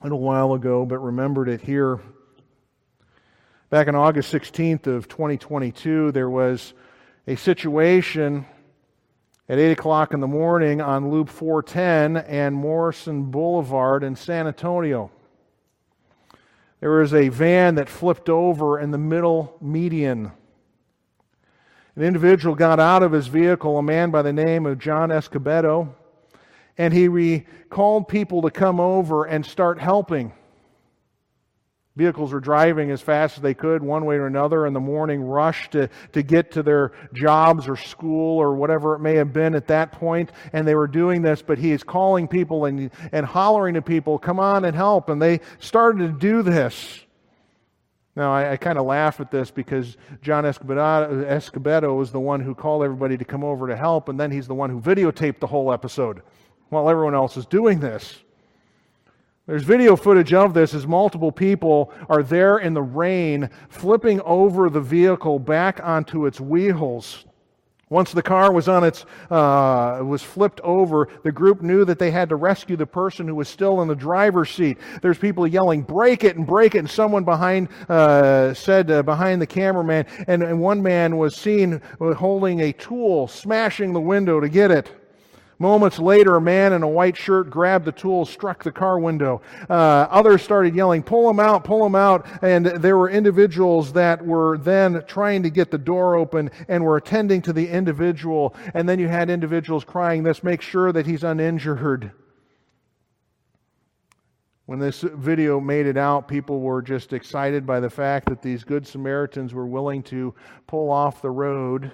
a 0.00 0.02
little 0.02 0.20
while 0.20 0.54
ago, 0.54 0.86
but 0.86 0.98
remembered 1.00 1.46
it 1.46 1.60
here. 1.60 2.00
Back 3.68 3.86
on 3.86 3.94
August 3.94 4.32
16th 4.32 4.86
of 4.86 5.08
2022, 5.08 6.12
there 6.12 6.30
was 6.30 6.72
a 7.26 7.36
situation 7.36 8.46
at 9.46 9.58
8 9.58 9.72
o'clock 9.72 10.14
in 10.14 10.20
the 10.20 10.26
morning 10.26 10.80
on 10.80 11.10
Loop 11.10 11.28
410 11.28 12.16
and 12.16 12.56
Morrison 12.56 13.24
Boulevard 13.24 14.02
in 14.02 14.16
San 14.16 14.46
Antonio. 14.46 15.10
There 16.80 16.92
was 16.92 17.12
a 17.12 17.28
van 17.28 17.74
that 17.74 17.90
flipped 17.90 18.30
over 18.30 18.80
in 18.80 18.90
the 18.90 18.96
middle 18.96 19.54
median. 19.60 20.32
An 21.94 22.02
individual 22.02 22.54
got 22.54 22.80
out 22.80 23.02
of 23.02 23.12
his 23.12 23.26
vehicle, 23.26 23.76
a 23.76 23.82
man 23.82 24.10
by 24.10 24.22
the 24.22 24.32
name 24.32 24.64
of 24.64 24.78
John 24.78 25.10
Escobedo 25.10 25.94
and 26.78 26.92
he 26.92 27.08
re- 27.08 27.46
called 27.70 28.08
people 28.08 28.42
to 28.42 28.50
come 28.50 28.80
over 28.80 29.24
and 29.24 29.44
start 29.44 29.80
helping. 29.80 30.32
Vehicles 31.96 32.34
were 32.34 32.40
driving 32.40 32.90
as 32.90 33.00
fast 33.00 33.38
as 33.38 33.42
they 33.42 33.54
could, 33.54 33.82
one 33.82 34.04
way 34.04 34.16
or 34.16 34.26
another, 34.26 34.66
in 34.66 34.74
the 34.74 34.80
morning 34.80 35.22
rush 35.22 35.70
to, 35.70 35.88
to 36.12 36.22
get 36.22 36.50
to 36.52 36.62
their 36.62 36.92
jobs 37.14 37.66
or 37.66 37.76
school 37.76 38.36
or 38.38 38.54
whatever 38.54 38.94
it 38.94 38.98
may 38.98 39.14
have 39.14 39.32
been 39.32 39.54
at 39.54 39.68
that 39.68 39.92
point, 39.92 40.30
and 40.52 40.68
they 40.68 40.74
were 40.74 40.86
doing 40.86 41.22
this, 41.22 41.40
but 41.40 41.56
he 41.56 41.72
is 41.72 41.82
calling 41.82 42.28
people 42.28 42.66
and, 42.66 42.90
and 43.12 43.24
hollering 43.24 43.74
to 43.74 43.82
people, 43.82 44.18
come 44.18 44.38
on 44.38 44.66
and 44.66 44.76
help, 44.76 45.08
and 45.08 45.22
they 45.22 45.40
started 45.58 46.00
to 46.00 46.08
do 46.08 46.42
this. 46.42 47.00
Now, 48.14 48.32
I, 48.32 48.52
I 48.52 48.56
kind 48.58 48.78
of 48.78 48.84
laugh 48.84 49.18
at 49.20 49.30
this 49.30 49.50
because 49.50 49.96
John 50.20 50.44
Escobedo, 50.44 51.24
Escobedo 51.24 51.96
was 51.96 52.12
the 52.12 52.20
one 52.20 52.40
who 52.40 52.54
called 52.54 52.84
everybody 52.84 53.16
to 53.16 53.24
come 53.24 53.42
over 53.42 53.68
to 53.68 53.76
help, 53.76 54.10
and 54.10 54.20
then 54.20 54.30
he's 54.30 54.46
the 54.46 54.54
one 54.54 54.68
who 54.68 54.82
videotaped 54.82 55.40
the 55.40 55.46
whole 55.46 55.72
episode 55.72 56.20
while 56.68 56.88
everyone 56.90 57.14
else 57.14 57.36
is 57.36 57.46
doing 57.46 57.80
this. 57.80 58.18
There's 59.46 59.62
video 59.62 59.94
footage 59.94 60.34
of 60.34 60.54
this 60.54 60.74
as 60.74 60.88
multiple 60.88 61.30
people 61.30 61.92
are 62.08 62.24
there 62.24 62.58
in 62.58 62.74
the 62.74 62.82
rain, 62.82 63.48
flipping 63.68 64.20
over 64.22 64.68
the 64.68 64.80
vehicle 64.80 65.38
back 65.38 65.78
onto 65.84 66.26
its 66.26 66.40
wheels. 66.40 67.24
Once 67.88 68.10
the 68.10 68.22
car 68.22 68.52
was 68.52 68.66
on 68.66 68.82
its 68.82 69.06
uh, 69.30 70.00
was 70.02 70.20
flipped 70.20 70.60
over, 70.62 71.08
the 71.22 71.30
group 71.30 71.62
knew 71.62 71.84
that 71.84 72.00
they 72.00 72.10
had 72.10 72.28
to 72.28 72.34
rescue 72.34 72.74
the 72.76 72.84
person 72.84 73.28
who 73.28 73.36
was 73.36 73.48
still 73.48 73.80
in 73.82 73.86
the 73.86 73.94
driver's 73.94 74.50
seat. 74.50 74.76
There's 75.02 75.18
people 75.18 75.46
yelling, 75.46 75.82
"Break 75.82 76.24
it 76.24 76.34
and 76.34 76.44
break 76.44 76.74
it!" 76.74 76.78
And 76.78 76.90
someone 76.90 77.22
behind 77.22 77.68
uh, 77.88 78.52
said 78.54 78.90
uh, 78.90 79.04
behind 79.04 79.40
the 79.40 79.46
cameraman, 79.46 80.06
and, 80.26 80.42
and 80.42 80.60
one 80.60 80.82
man 80.82 81.16
was 81.16 81.36
seen 81.36 81.80
holding 82.00 82.62
a 82.62 82.72
tool, 82.72 83.28
smashing 83.28 83.92
the 83.92 84.00
window 84.00 84.40
to 84.40 84.48
get 84.48 84.72
it. 84.72 84.90
Moments 85.58 85.98
later, 85.98 86.36
a 86.36 86.40
man 86.40 86.74
in 86.74 86.82
a 86.82 86.88
white 86.88 87.16
shirt 87.16 87.48
grabbed 87.48 87.86
the 87.86 87.92
tool, 87.92 88.26
struck 88.26 88.62
the 88.62 88.72
car 88.72 88.98
window. 88.98 89.40
Uh, 89.70 90.06
others 90.10 90.42
started 90.42 90.74
yelling, 90.74 91.02
Pull 91.02 91.30
him 91.30 91.40
out, 91.40 91.64
pull 91.64 91.86
him 91.86 91.94
out. 91.94 92.26
And 92.42 92.66
there 92.66 92.98
were 92.98 93.08
individuals 93.08 93.94
that 93.94 94.24
were 94.24 94.58
then 94.58 95.02
trying 95.06 95.42
to 95.44 95.50
get 95.50 95.70
the 95.70 95.78
door 95.78 96.16
open 96.16 96.50
and 96.68 96.84
were 96.84 96.98
attending 96.98 97.40
to 97.42 97.54
the 97.54 97.68
individual. 97.68 98.54
And 98.74 98.86
then 98.86 98.98
you 98.98 99.08
had 99.08 99.30
individuals 99.30 99.84
crying 99.84 100.24
Let's 100.24 100.42
make 100.42 100.60
sure 100.60 100.92
that 100.92 101.06
he's 101.06 101.24
uninjured. 101.24 102.12
When 104.66 104.78
this 104.78 105.00
video 105.00 105.60
made 105.60 105.86
it 105.86 105.96
out, 105.96 106.28
people 106.28 106.60
were 106.60 106.82
just 106.82 107.12
excited 107.12 107.64
by 107.64 107.80
the 107.80 107.88
fact 107.88 108.28
that 108.28 108.42
these 108.42 108.64
good 108.64 108.86
Samaritans 108.86 109.54
were 109.54 109.66
willing 109.66 110.02
to 110.04 110.34
pull 110.66 110.90
off 110.90 111.22
the 111.22 111.30
road 111.30 111.92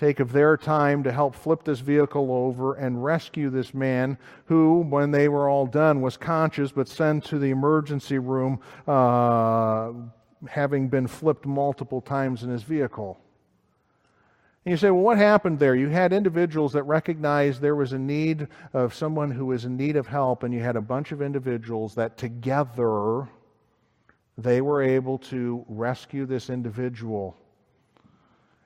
take 0.00 0.18
of 0.18 0.32
their 0.32 0.56
time 0.56 1.02
to 1.02 1.12
help 1.12 1.34
flip 1.34 1.62
this 1.62 1.80
vehicle 1.80 2.32
over 2.32 2.74
and 2.74 3.04
rescue 3.04 3.50
this 3.50 3.74
man 3.74 4.16
who, 4.46 4.80
when 4.88 5.10
they 5.10 5.28
were 5.28 5.46
all 5.46 5.66
done, 5.66 6.00
was 6.00 6.16
conscious 6.16 6.72
but 6.72 6.88
sent 6.88 7.22
to 7.22 7.38
the 7.38 7.50
emergency 7.50 8.18
room 8.18 8.58
uh, 8.88 9.92
having 10.48 10.88
been 10.88 11.06
flipped 11.06 11.44
multiple 11.44 12.00
times 12.00 12.42
in 12.42 12.48
his 12.48 12.62
vehicle. 12.62 13.20
And 14.64 14.72
you 14.72 14.78
say, 14.78 14.90
well, 14.90 15.02
what 15.02 15.18
happened 15.18 15.58
there? 15.58 15.74
You 15.74 15.88
had 15.88 16.14
individuals 16.14 16.72
that 16.72 16.84
recognized 16.84 17.60
there 17.60 17.76
was 17.76 17.92
a 17.92 17.98
need 17.98 18.48
of 18.72 18.94
someone 18.94 19.30
who 19.30 19.46
was 19.46 19.66
in 19.66 19.76
need 19.76 19.96
of 19.96 20.06
help, 20.06 20.44
and 20.44 20.54
you 20.54 20.60
had 20.60 20.76
a 20.76 20.80
bunch 20.80 21.12
of 21.12 21.20
individuals 21.20 21.94
that 21.96 22.16
together 22.16 23.28
they 24.38 24.62
were 24.62 24.82
able 24.82 25.18
to 25.18 25.62
rescue 25.68 26.24
this 26.24 26.48
individual. 26.48 27.36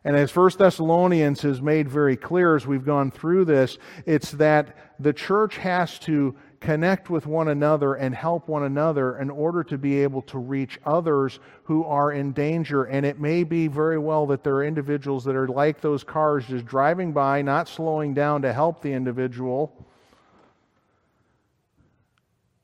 And 0.07 0.17
as 0.17 0.31
First 0.31 0.59
Thessalonians 0.59 1.41
has 1.43 1.63
made 1.63 1.89
very 1.89 2.17
clear 2.17 2.57
as 2.57 2.67
we've 2.67 2.85
gone 2.85 3.11
through 3.11 3.47
this, 3.47 3.79
it's 4.05 4.33
that 4.33 4.77
the 5.01 5.15
church 5.15 5.57
has 5.57 5.99
to 6.01 6.37
connect 6.61 7.09
with 7.09 7.27
one 7.27 7.49
another 7.49 7.95
and 7.95 8.15
help 8.15 8.47
one 8.47 8.65
another 8.65 9.19
in 9.19 9.31
order 9.31 9.65
to 9.65 9.79
be 9.79 10.03
able 10.03 10.21
to 10.23 10.39
reach 10.39 10.79
others 10.85 11.41
who 11.65 11.85
are 11.85 12.13
in 12.13 12.33
danger. 12.33 12.85
And 12.85 13.07
it 13.07 13.19
may 13.19 13.45
be 13.45 13.67
very 13.67 13.99
well 13.99 14.27
that 14.27 14.45
there 14.45 14.57
are 14.57 14.65
individuals 14.65 15.25
that 15.25 15.37
are 15.37 15.49
like 15.49 15.81
those 15.81 16.05
cars 16.05 16.45
just 16.47 16.67
driving 16.67 17.13
by, 17.13 17.41
not 17.41 17.67
slowing 17.67 18.13
down 18.13 18.43
to 18.43 18.53
help 18.53 18.83
the 18.83 18.93
individual. 18.93 19.87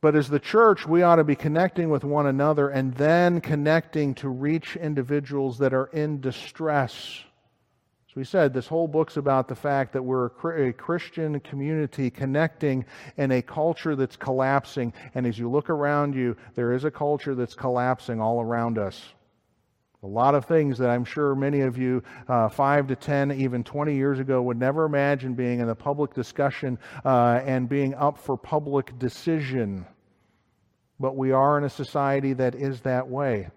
But 0.03 0.15
as 0.15 0.29
the 0.29 0.41
church, 0.41 0.87
we 0.87 1.03
ought 1.03 1.17
to 1.17 1.25
be 1.25 1.37
connecting 1.37 1.89
with 1.89 2.05
one 2.05 2.27
another 2.27 2.69
and 2.69 2.93
then 2.95 3.41
connecting 3.41 4.15
to 4.17 4.29
reach 4.29 4.77
individuals 4.77 5.59
that 5.59 5.73
are 5.73 5.87
in 5.87 6.21
distress 6.21 7.25
as 8.11 8.17
we 8.17 8.25
said, 8.25 8.53
this 8.53 8.67
whole 8.67 8.89
book's 8.89 9.19
about 9.19 9.47
the 9.47 9.55
fact 9.55 9.93
that 9.93 10.03
we're 10.03 10.31
a 10.57 10.73
Christian 10.73 11.39
community 11.39 12.11
connecting 12.11 12.85
in 13.17 13.31
a 13.31 13.41
culture 13.41 13.95
that's 13.95 14.17
collapsing. 14.17 14.93
And 15.15 15.29
as 15.29 15.39
you 15.39 15.49
look 15.49 15.71
around 15.71 16.17
you, 16.17 16.37
there 16.57 16.73
is 16.73 16.83
a 16.83 16.91
culture 16.91 17.37
that's 17.37 17.55
collapsing 17.55 18.21
all 18.21 18.41
around 18.41 18.79
us. 18.79 19.01
A 20.03 20.09
lot 20.09 20.35
of 20.35 20.47
things 20.47 20.77
that 20.79 20.91
I'm 20.91 21.05
sure 21.05 21.37
many 21.37 21.61
of 21.61 21.79
you, 21.79 22.03
uh, 22.27 22.49
five 22.49 22.89
to 22.89 22.97
10, 22.97 23.31
even 23.31 23.63
20 23.63 23.95
years 23.95 24.19
ago, 24.19 24.43
would 24.43 24.59
never 24.59 24.87
imagine 24.87 25.35
being 25.35 25.61
in 25.61 25.69
the 25.69 25.77
public 25.77 26.13
discussion 26.13 26.81
uh, 27.05 27.41
and 27.45 27.69
being 27.69 27.95
up 27.95 28.19
for 28.19 28.37
public 28.37 28.99
decision. 28.99 29.87
But 30.99 31.15
we 31.15 31.31
are 31.31 31.59
in 31.59 31.63
a 31.63 31.71
society 31.71 32.33
that 32.33 32.57
is 32.57 32.81
that 32.81 33.07
way. 33.07 33.51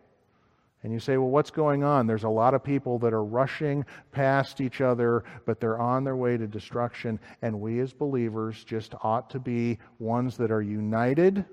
And 0.83 0.91
you 0.91 0.99
say, 0.99 1.15
well, 1.15 1.29
what's 1.29 1.49
going 1.49 1.83
on? 1.83 2.07
There's 2.07 2.25
a 2.25 2.29
lot 2.29 2.53
of 2.53 2.61
people 2.61 2.99
that 2.99 3.13
are 3.13 3.23
rushing 3.23 3.85
past 4.11 4.59
each 4.59 4.81
other, 4.81 5.23
but 5.45 5.61
they're 5.61 5.79
on 5.79 6.03
their 6.03 6.17
way 6.17 6.35
to 6.35 6.45
destruction. 6.45 7.19
And 7.41 7.61
we 7.61 7.79
as 7.79 7.93
believers 7.93 8.65
just 8.65 8.93
ought 9.01 9.29
to 9.29 9.39
be 9.39 9.79
ones 9.99 10.35
that 10.37 10.51
are 10.51 10.61
united 10.61 11.45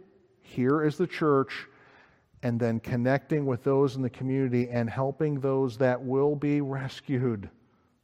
here 0.43 0.83
as 0.83 0.97
the 0.97 1.07
church 1.07 1.69
and 2.43 2.59
then 2.59 2.81
connecting 2.81 3.47
with 3.47 3.63
those 3.63 3.95
in 3.95 4.03
the 4.03 4.11
community 4.11 4.69
and 4.69 4.91
helping 4.91 5.39
those 5.39 5.79
that 5.79 6.03
will 6.03 6.35
be 6.35 6.61
rescued, 6.61 7.49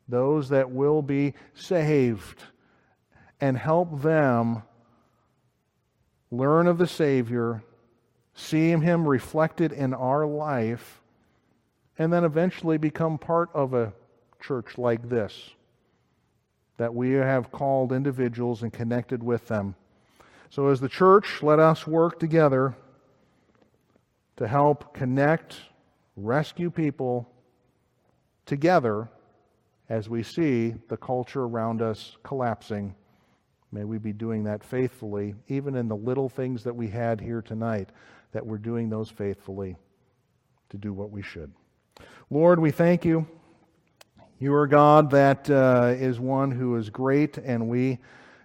those 0.09 0.49
that 0.51 0.71
will 0.71 1.03
be 1.03 1.35
saved, 1.55 2.43
and 3.41 3.59
help 3.59 4.03
them 4.03 4.63
learn 6.31 6.69
of 6.69 6.79
the 6.79 6.87
Savior, 6.87 7.65
see 8.35 8.71
Him 8.71 9.09
reflected 9.09 9.73
in 9.73 9.93
our 9.93 10.25
life 10.25 11.01
and 11.99 12.13
then 12.13 12.25
eventually 12.25 12.79
become 12.79 13.19
part 13.19 13.51
of 13.55 13.75
a 13.75 13.93
church 14.41 14.79
like 14.79 15.09
this 15.09 15.51
that 16.77 16.95
we 16.95 17.13
have 17.13 17.51
called 17.51 17.91
individuals 17.91 18.63
and 18.63 18.73
connected 18.73 19.23
with 19.23 19.47
them. 19.49 19.75
So, 20.51 20.69
as 20.69 20.81
the 20.81 20.89
church, 20.89 21.43
let 21.43 21.59
us 21.59 21.87
work 21.87 22.21
together 22.21 22.77
to 24.37 24.47
help 24.47 24.95
connect, 24.95 25.57
rescue 26.17 26.71
people 26.71 27.29
together 28.45 29.09
as 29.89 30.09
we 30.09 30.23
see 30.23 30.75
the 30.89 30.97
culture 30.97 31.45
around 31.45 31.81
us 31.81 32.17
collapsing. 32.23 32.95
May 33.73 33.85
we 33.85 33.99
be 33.99 34.13
doing 34.13 34.45
that 34.45 34.63
faithfully, 34.63 35.35
even 35.49 35.75
in 35.77 35.89
the 35.89 35.97
little 35.97 36.29
things 36.29 36.63
that 36.65 36.77
we 36.77 36.89
had 36.89 37.21
here 37.21 37.43
tonight, 37.43 37.91
that 38.33 38.47
we're 38.47 38.59
doing 38.59 38.89
those 38.89 39.11
faithfully 39.11 39.77
to 40.71 40.77
do 40.77 40.93
what 40.93 41.11
we 41.11 41.23
should. 41.23 41.53
Lord, 42.29 42.59
we 42.59 42.73
thank 42.73 43.05
you. 43.05 43.25
You 44.41 44.53
are 44.55 44.67
God 44.67 45.13
that 45.13 45.49
uh, 45.49 45.95
is 45.97 46.19
one 46.19 46.51
who 46.51 46.75
is 46.75 46.91
great, 46.91 47.39
and 47.39 47.69
we 47.69 47.99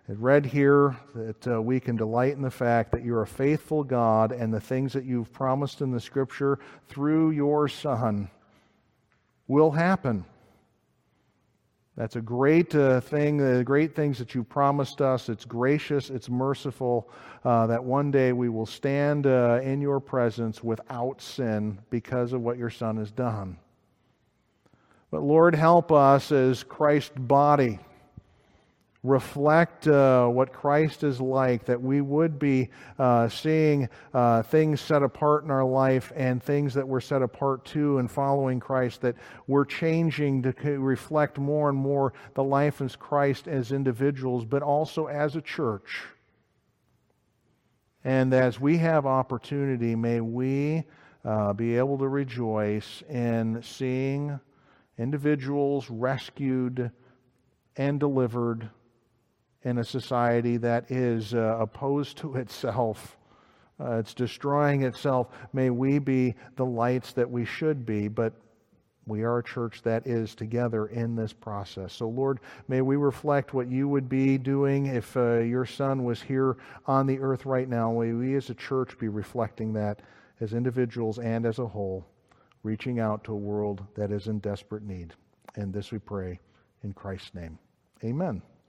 have 0.08 0.22
read 0.22 0.46
here 0.46 0.96
that 1.16 1.48
uh, 1.48 1.60
we 1.60 1.80
can 1.80 1.96
delight 1.96 2.34
in 2.34 2.44
the 2.44 2.52
fact 2.52 2.92
that 2.92 3.04
you're 3.04 3.24
a 3.24 3.28
faithful 3.28 3.84
God, 3.84 4.34
and 4.34 4.54
the 4.54 4.62
things 4.62 4.94
that 4.94 5.04
you've 5.04 5.34
promised 5.34 5.82
in 5.82 5.90
the 5.90 6.00
Scripture 6.00 6.60
through 6.90 7.32
your 7.32 7.68
Son 7.68 8.30
will 9.48 9.72
happen. 9.72 10.26
That's 11.98 12.18
a 12.18 12.22
great 12.22 12.76
uh, 12.76 13.02
thing, 13.02 13.38
the 13.38 13.64
great 13.64 13.96
things 13.96 14.20
that 14.20 14.36
you 14.36 14.44
promised 14.44 15.02
us. 15.02 15.28
It's 15.28 15.44
gracious, 15.44 16.12
it's 16.12 16.30
merciful, 16.30 17.10
uh, 17.44 17.66
that 17.66 17.84
one 17.84 18.12
day 18.12 18.32
we 18.32 18.48
will 18.48 18.68
stand 18.68 19.26
uh, 19.26 19.60
in 19.64 19.82
your 19.82 20.00
presence 20.00 20.64
without 20.64 21.20
sin 21.20 21.80
because 21.90 22.32
of 22.32 22.42
what 22.42 22.60
your 22.60 22.70
Son 22.70 22.98
has 22.98 23.10
done. 23.10 23.58
But 25.12 25.24
Lord, 25.24 25.54
help 25.54 25.92
us 25.92 26.32
as 26.32 26.64
Christ's 26.64 27.12
body 27.18 27.80
reflect 29.04 29.88
uh, 29.88 30.28
what 30.28 30.54
Christ 30.54 31.04
is 31.04 31.20
like, 31.20 31.66
that 31.66 31.82
we 31.82 32.02
would 32.02 32.38
be 32.38 32.70
uh, 33.00 33.28
seeing 33.30 33.90
uh, 34.14 34.44
things 34.44 34.80
set 34.80 35.02
apart 35.02 35.44
in 35.44 35.52
our 35.52 35.66
life 35.66 36.14
and 36.16 36.42
things 36.42 36.76
that 36.76 36.88
we're 36.88 37.02
set 37.02 37.22
apart 37.22 37.66
to 37.66 37.98
and 37.98 38.10
following 38.10 38.60
Christ, 38.60 39.02
that 39.02 39.16
we're 39.48 39.66
changing 39.66 40.44
to 40.44 40.54
reflect 40.80 41.40
more 41.40 41.70
and 41.70 41.78
more 41.78 42.14
the 42.36 42.44
life 42.44 42.80
of 42.80 42.98
Christ 43.00 43.48
as 43.48 43.72
individuals, 43.72 44.46
but 44.46 44.62
also 44.62 45.08
as 45.08 45.36
a 45.36 45.42
church. 45.42 46.04
And 48.04 48.34
as 48.34 48.60
we 48.60 48.78
have 48.78 49.06
opportunity, 49.06 49.96
may 49.96 50.22
we 50.22 50.84
uh, 51.26 51.54
be 51.54 51.78
able 51.78 51.98
to 51.98 52.08
rejoice 52.08 53.04
in 53.10 53.62
seeing 53.64 54.40
individuals 54.98 55.90
rescued 55.90 56.92
and 57.76 58.00
delivered 58.00 58.70
in 59.64 59.78
a 59.78 59.84
society 59.84 60.58
that 60.58 60.92
is 60.92 61.34
uh, 61.34 61.58
opposed 61.60 62.18
to 62.18 62.36
itself. 62.36 63.18
Uh, 63.80 63.98
it's 63.98 64.14
destroying 64.14 64.84
itself. 64.84 65.28
May 65.54 65.70
we 65.70 65.98
be 65.98 66.36
the 66.56 66.66
lights 66.66 67.14
that 67.14 67.30
we 67.30 67.46
should 67.46 67.86
be, 67.86 68.08
but 68.08 68.34
we 69.08 69.24
are 69.24 69.40
a 69.40 69.44
church 69.44 69.82
that 69.82 70.06
is 70.06 70.36
together 70.36 70.86
in 70.88 71.16
this 71.16 71.34
process. 71.34 71.92
So, 71.94 72.08
Lord, 72.08 72.40
may 72.68 72.82
we 72.82 72.96
reflect 72.96 73.54
what 73.54 73.68
you 73.68 73.88
would 73.88 74.08
be 74.08 74.38
doing 74.38 74.86
if 74.86 75.18
uh, 75.18 75.40
your 75.40 75.66
son 75.66 76.04
was 76.04 76.22
here 76.22 76.58
on 76.86 77.08
the 77.08 77.20
earth 77.20 77.46
right 77.46 77.68
now. 77.68 77.92
May 77.92 78.14
we 78.14 78.36
as 78.36 78.52
a 78.52 78.56
church 78.56 78.98
be 79.00 79.08
reflecting 79.08 79.74
that 79.74 80.02
as 80.40 80.54
individuals 80.54 81.18
and 81.18 81.46
as 81.46 81.58
a 81.58 81.68
whole, 81.68 82.06
reaching 82.64 83.00
out 83.00 83.24
to 83.24 83.34
a 83.34 83.36
world 83.36 83.84
that 83.96 84.12
is 84.12 84.28
in 84.28 84.40
desperate 84.40 84.84
need. 84.84 85.14
And 85.56 85.74
this 85.74 85.92
we 85.92 86.00
pray 86.00 86.40
in 86.84 86.94
Christ's 86.94 87.34
name. 87.34 87.58
Amen. 88.04 88.42